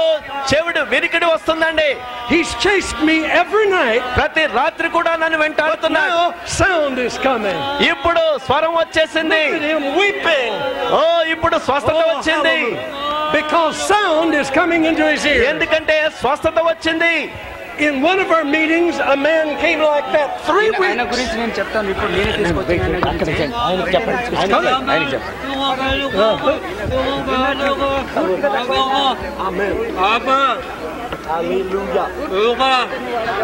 చెవిడు 0.51 0.83
వినికిడి 0.93 1.27
వస్తుందండి 1.33 1.89
He's 2.31 2.51
chased 2.65 3.01
me 3.09 3.17
every 3.41 3.67
night. 3.73 4.03
ప్రతి 4.19 4.45
రాత్రి 4.59 4.89
కూడా 4.97 5.13
నన్ను 5.23 5.39
వెంటాడుతున్నాడు 5.43 6.23
sound 6.61 6.97
is 7.07 7.17
coming. 7.27 7.59
ఇప్పుడు 7.91 8.23
స్వరం 8.47 8.73
వచ్చేసింది 8.83 9.43
him 9.67 9.83
weeping. 10.01 10.53
ఓ 10.99 11.03
ఇప్పుడు 11.35 11.59
స్వస్థత 11.69 11.99
Oh, 12.05 12.09
వచ్చింది. 12.13 12.59
Because 13.37 13.75
sound 13.93 14.33
is 14.43 14.51
coming 14.61 14.85
into 14.93 15.05
his 15.13 15.27
ear. 15.35 15.43
ఎందుకంటే 15.53 15.99
స్వస్థత 16.23 16.59
వచ్చింది 16.71 17.15
In 17.80 17.94
one 18.02 18.20
of 18.20 18.30
our 18.30 18.46
meetings, 18.46 18.96
a 19.14 19.16
man 19.18 19.46
came 19.60 19.82
like 19.82 20.08
that 20.12 20.30
three 20.48 20.70
ఆయన 20.76 21.02
weeks. 21.02 21.14
గురించి 21.14 21.36
నేను 21.38 21.52
చెప్తాను 21.52 21.90
ఇప్పుడు 21.90 22.12
నేనే 22.12 22.32
తీసుకొచ్చాను 22.32 23.56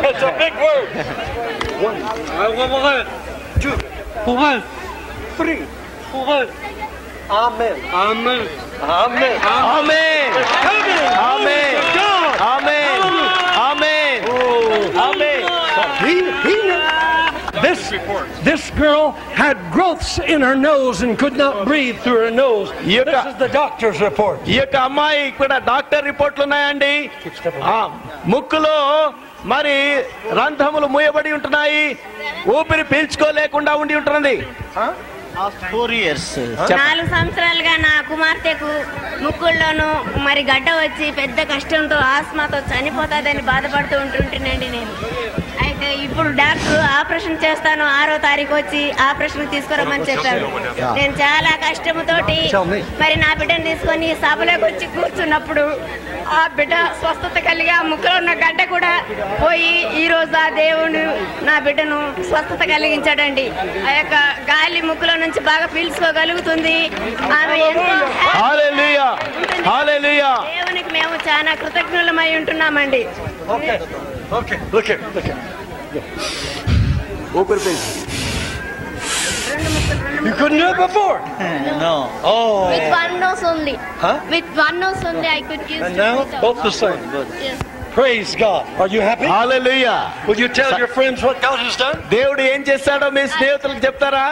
It's 0.09 0.23
a 0.23 0.33
big 0.37 0.53
word. 0.65 0.89
Three. 5.37 5.61
Amen. 7.31 7.75
Amen. 7.93 9.35
ఆమె 9.67 10.01
Coming. 10.65 11.05
ఆమె 11.29 11.59
Glory 11.83 11.88
This, 17.90 18.00
this 18.42 18.70
girl 18.72 19.04
had 19.34 19.56
growths 19.72 20.18
in 20.34 20.40
her 20.40 20.54
nose 20.56 21.02
and 21.02 21.18
could 21.18 21.36
not 21.36 21.66
breathe 21.66 21.98
through 21.98 22.20
her 22.20 22.30
nose. 22.36 22.68
This 22.84 23.26
is 23.26 23.38
the 23.44 23.50
doctor's 23.54 24.00
report. 24.00 24.38
ఈ 24.46 24.56
యొక్క 24.60 24.76
అమ్మాయి 24.88 25.20
ఇక్కడ 25.28 25.52
డాక్టర్ 25.70 26.04
రిపోర్ట్లు 26.04 26.44
ఉన్నాయండి. 26.44 26.92
ఆ, 27.72 27.78
ముక్కులో 28.26 28.76
మరి 29.44 29.76
రంధ్రములు 30.38 30.86
మూయబడి 30.86 31.32
ఉంటున్నాయి. 31.32 31.84
ఊపిరి 32.56 32.84
పీల్చుకోలేకుండా 32.92 33.74
ఉండి 33.82 33.94
ఉంటున్నది. 33.94 34.36
ఫోర్ 35.72 35.92
ఇయర్స్ 35.98 36.30
నాలుగు 36.80 37.08
సంవత్సరాలుగా 37.14 37.74
నా 37.84 37.92
కుమార్తెకు 38.08 38.70
ముక్కుల్లోనూ 39.24 39.86
మరి 40.26 40.42
గడ్డ 40.50 40.68
వచ్చి 40.80 41.06
పెద్ద 41.20 41.40
కష్టంతో 41.52 41.96
ఆస్మాతో 42.14 42.58
చనిపోతాదని 42.72 43.42
బాధపడుతూ 43.50 43.96
ఉంటుంటేనండి 44.04 44.68
నేను. 44.76 44.92
అయితే 45.64 45.88
ఇప్పుడు 46.06 46.28
డాక్టర్ 46.40 46.80
ఆపరేషన్ 46.98 47.40
చేస్తాను 47.44 47.84
ఆరో 47.98 48.14
తారీఖు 48.26 48.52
వచ్చి 48.58 48.82
ఆపరేషన్ 49.08 49.50
తీసుకురమ్మని 49.54 50.06
చెప్పారు. 50.10 50.46
నేను 50.98 51.14
చాలా 51.22 51.52
కష్టముతోటి 51.64 52.36
మరి 53.02 53.16
నా 53.24 53.30
బిడ్డను 53.40 53.64
తీసుకొని 53.70 54.08
సభలోకి 54.24 54.64
వచ్చి 54.68 54.86
కూర్చున్నప్పుడు 54.96 55.64
ఆ 56.38 56.40
బిడ్డ 56.58 56.74
స్వస్థత 57.00 57.36
కలిగి 57.48 57.72
ఆ 57.76 57.80
ముక్కలో 57.90 58.16
ఉన్న 58.22 58.32
గడ్డ 58.42 58.60
కూడా 58.74 58.92
పోయి 59.42 59.70
ఈ 60.02 60.04
రోజు 60.12 60.36
ఆ 60.42 60.48
దేవుడు 60.60 61.02
నా 61.48 61.54
బిడ్డను 61.66 61.98
స్వస్థత 62.28 62.62
కలిగించాడండి. 62.72 63.46
ఆ 63.88 63.92
యొక్క 63.98 64.14
గాలి 64.50 64.80
ముక్కులో 64.90 65.14
నుంచి 65.24 65.40
బాగా 65.50 65.66
పీల్చుకోగలుగుతుంది. 65.74 66.76
ఆమె 67.38 67.56
దేవునికి 70.52 70.92
మేము 70.98 71.14
చాలా 71.28 71.52
కృతజ్ఞులమై 71.62 72.30
ఉంటున్నామండి. 72.40 73.02
Okay. 74.31 74.57
Okay. 74.57 74.57
Look 74.73 74.85
here. 74.85 74.99
Look 75.15 75.25
here. 75.29 75.39
ఊపిరి 77.39 77.61
పీల్చు 77.65 77.91
You 80.25 80.33
couldn't 80.33 80.59
do 80.59 80.67
it 80.69 80.77
before. 80.77 81.15
No 81.83 81.95
Oh. 82.31 82.53
With 82.71 82.87
one 82.93 83.13
nose 83.23 83.43
only. 83.51 83.75
Huh? 84.03 84.13
With 84.33 84.47
one 84.57 84.77
nose 84.83 85.01
only, 85.09 85.27
I 85.29 85.41
could 85.49 85.63
use. 85.69 85.83
And 85.85 85.93
to 85.95 86.01
now 86.01 86.13
breathe 86.15 86.35
out. 86.37 86.41
both 86.45 86.59
the 86.63 86.73
same. 86.79 87.01
Yes. 87.45 87.57
Praise 87.95 88.31
God. 88.35 88.63
Are 88.81 88.89
you 88.93 89.01
happy? 89.09 89.27
Hallelujah 89.33 89.93
Will 90.27 90.39
you 90.43 90.49
tell 90.59 90.71
your 90.81 90.89
friends 90.95 91.19
what 91.27 91.37
God 91.45 91.59
has 91.65 91.75
done? 91.83 91.97
దేవుడు 92.15 92.41
ఏం 92.53 92.63
చేశాడో 92.69 93.09
మీ 93.17 93.23
స్నేహితులకు 93.35 93.81
చెప్తారా 93.87 94.25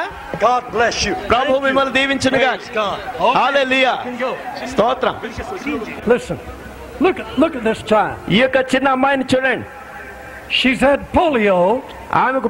God 0.47 0.63
bless 0.75 0.97
you. 1.07 1.13
Prabhu 1.31 1.45
Thank 1.45 1.59
you. 1.59 1.61
మిమ్మల్ని 1.67 1.93
దీవించునుగా 1.99 2.51
Praise 2.55 2.73
God. 2.81 2.97
Okay. 3.21 3.36
Hallelujah 3.39 3.93
You 3.99 4.05
can 4.09 4.17
go. 4.25 4.31
స్తోత్రం 4.73 5.15
Listen. 6.13 6.39
Look, 7.05 7.17
look 7.41 7.53
at 7.59 7.63
this 7.69 7.81
child. 7.93 8.17
ఈ 8.36 8.39
యొక్క 8.43 8.57
చిన్న 8.73 8.88
అమ్మాయిని 8.97 9.27
చూడండి 9.34 9.65
She's 10.51 10.80
had 10.80 11.01
polio 11.12 11.57
ఆమెకు 12.20 12.49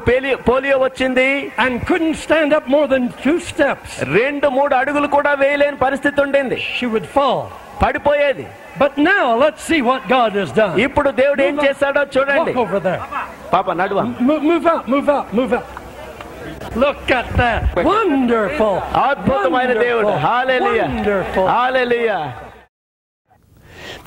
పోలియో 0.49 0.75
వచ్చింది 0.83 1.27
and 1.63 1.73
couldn't 1.89 2.17
stand 2.25 2.51
up 2.57 2.65
more 2.75 2.87
than 2.93 3.03
two 3.23 3.37
steps. 3.49 3.89
రెండు 4.17 4.47
మూడు 4.57 4.73
అడుగులు 4.81 5.07
కూడా 5.15 5.33
వేయలేని 5.41 5.77
పరిస్థితి 5.85 6.21
ఉండింది 6.25 6.57
She 6.77 6.87
would 6.93 7.07
fall. 7.17 7.41
పడిపోయేది 7.83 8.45
But 8.79 8.93
now 9.09 9.25
let's 9.43 9.61
see 9.69 9.81
what 9.89 10.01
God 10.15 10.31
has 10.41 10.51
done. 10.61 10.75
ఇప్పుడు 10.85 11.09
దేవుడు 11.21 11.41
ఏం 11.47 11.55
చేశాడో 11.65 12.03
చూడండి 12.15 12.51
Walk 12.53 12.61
over 12.65 12.79
there. 12.87 13.01
పాప 13.53 13.71
నడువ 13.81 14.01
Move, 14.29 14.65
out, 14.73 14.83
move 14.93 15.09
out, 15.17 15.27
move 15.39 15.53
out. 15.59 15.67
Look 16.83 17.03
at 17.19 17.27
that. 17.41 17.61
Wonderful. 17.91 18.75
అద్భుతమైన 19.09 19.71
దేవుడు 19.85 20.07
Wonderful. 20.09 21.45
Hallelujah 21.55 22.19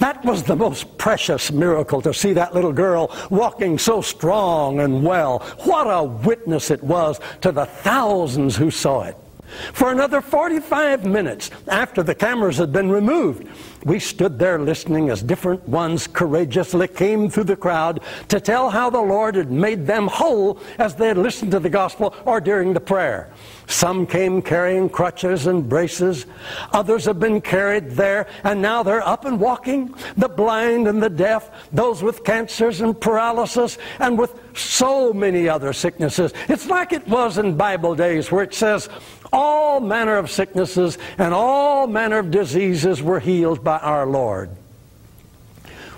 That 0.02 0.24
was 0.24 0.42
the 0.42 0.56
most 0.56 0.98
precious 0.98 1.52
miracle 1.52 2.02
to 2.02 2.12
see 2.12 2.32
that 2.32 2.52
little 2.52 2.72
girl 2.72 3.16
walking 3.30 3.78
so 3.78 4.00
strong 4.00 4.80
and 4.80 5.04
well. 5.04 5.38
What 5.58 5.84
a 5.84 6.02
witness 6.02 6.72
it 6.72 6.82
was 6.82 7.20
to 7.40 7.52
the 7.52 7.66
thousands 7.66 8.56
who 8.56 8.68
saw 8.68 9.02
it. 9.02 9.16
For 9.72 9.90
another 9.90 10.20
45 10.20 11.04
minutes 11.04 11.50
after 11.68 12.02
the 12.02 12.14
cameras 12.14 12.58
had 12.58 12.72
been 12.72 12.90
removed, 12.90 13.48
we 13.84 13.98
stood 13.98 14.38
there 14.38 14.58
listening 14.58 15.10
as 15.10 15.22
different 15.22 15.68
ones 15.68 16.06
courageously 16.06 16.88
came 16.88 17.28
through 17.28 17.44
the 17.44 17.56
crowd 17.56 18.00
to 18.28 18.40
tell 18.40 18.70
how 18.70 18.90
the 18.90 19.00
Lord 19.00 19.34
had 19.34 19.50
made 19.50 19.86
them 19.86 20.06
whole 20.06 20.58
as 20.78 20.94
they 20.94 21.08
had 21.08 21.18
listened 21.18 21.50
to 21.52 21.58
the 21.58 21.70
gospel 21.70 22.14
or 22.24 22.40
during 22.40 22.72
the 22.72 22.80
prayer. 22.80 23.32
Some 23.66 24.06
came 24.06 24.42
carrying 24.42 24.88
crutches 24.88 25.46
and 25.46 25.68
braces. 25.68 26.26
Others 26.72 27.06
have 27.06 27.18
been 27.18 27.40
carried 27.40 27.92
there, 27.92 28.26
and 28.44 28.60
now 28.60 28.82
they're 28.82 29.06
up 29.06 29.24
and 29.24 29.40
walking. 29.40 29.94
The 30.16 30.28
blind 30.28 30.88
and 30.88 31.02
the 31.02 31.10
deaf, 31.10 31.50
those 31.72 32.02
with 32.02 32.22
cancers 32.22 32.80
and 32.80 33.00
paralysis, 33.00 33.78
and 33.98 34.18
with 34.18 34.38
so 34.54 35.12
many 35.12 35.48
other 35.48 35.72
sicknesses. 35.72 36.32
It's 36.48 36.66
like 36.66 36.92
it 36.92 37.06
was 37.08 37.38
in 37.38 37.56
Bible 37.56 37.94
days 37.94 38.30
where 38.30 38.44
it 38.44 38.54
says, 38.54 38.88
all 39.32 39.80
manner 39.80 40.16
of 40.16 40.30
sicknesses 40.30 40.98
and 41.18 41.32
all 41.32 41.86
manner 41.86 42.18
of 42.18 42.30
diseases 42.30 43.02
were 43.02 43.20
healed 43.20 43.64
by 43.64 43.78
our 43.78 44.06
Lord. 44.06 44.50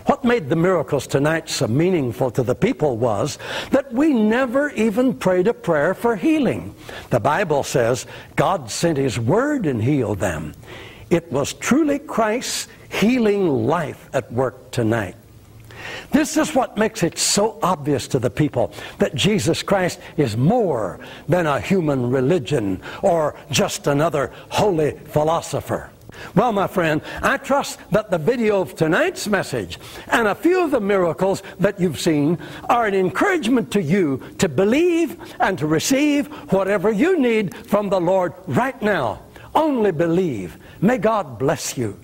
What 0.07 0.23
made 0.23 0.51
the 0.51 0.57
miracles 0.57 1.07
tonight 1.07 1.49
so 1.49 1.67
meaningful 1.67 2.31
to 2.33 2.43
the 2.43 2.55
people 2.55 2.99
was 2.99 3.39
that 3.71 3.91
we 3.93 4.13
never 4.13 4.71
even 4.71 5.15
prayed 5.15 5.49
a 5.49 5.55
prayer 5.55 5.95
for 5.95 6.15
healing. 6.15 6.75
The 7.09 7.21
Bible 7.21 7.63
says 7.63 8.07
God 8.37 8.71
sent 8.71 8.99
His 8.99 9.19
Word 9.19 9.65
and 9.65 9.83
healed 9.83 10.19
them. 10.19 10.55
It 11.09 11.33
was 11.33 11.55
truly 11.55 11.99
Christ's 11.99 12.69
healing 12.91 13.49
life 13.67 14.11
at 14.13 14.31
work 14.31 14.71
tonight. 14.71 15.17
This 16.11 16.37
is 16.37 16.55
what 16.55 16.77
makes 16.77 17.03
it 17.03 17.19
so 17.19 17.59
obvious 17.63 18.09
to 18.09 18.19
the 18.19 18.31
people 18.31 18.73
that 18.99 19.15
Jesus 19.15 19.63
Christ 19.63 20.01
is 20.17 20.37
more 20.37 21.01
than 21.29 21.47
a 21.47 21.61
human 21.61 22.11
religion 22.11 22.81
or 23.03 23.37
just 23.51 23.87
another 23.87 24.33
holy 24.49 24.93
philosopher. 24.93 25.91
Well, 26.35 26.53
my 26.53 26.67
friend, 26.67 27.03
I 27.23 27.37
trust 27.37 27.79
that 27.91 28.11
the 28.11 28.19
video 28.19 28.61
of 28.61 28.75
tonight's 28.77 29.27
message 29.27 29.79
and 30.09 30.29
a 30.29 30.35
few 30.35 30.65
of 30.65 30.71
the 30.71 30.81
miracles 30.81 31.43
that 31.61 31.81
you've 31.81 32.01
seen 32.01 32.39
are 32.69 32.87
an 32.87 32.95
encouragement 32.95 33.71
to 33.73 33.83
you 33.83 34.23
to 34.39 34.49
believe 34.49 35.17
and 35.41 35.59
to 35.59 35.67
receive 35.67 36.29
whatever 36.53 36.91
you 36.91 37.19
need 37.19 37.55
from 37.67 37.89
the 37.89 38.01
Lord 38.01 38.33
right 38.47 38.81
now. 38.81 39.23
Only 39.55 39.93
believe. 39.93 40.59
May 40.81 40.99
God 40.99 41.39
bless 41.39 41.77
you. 41.77 41.99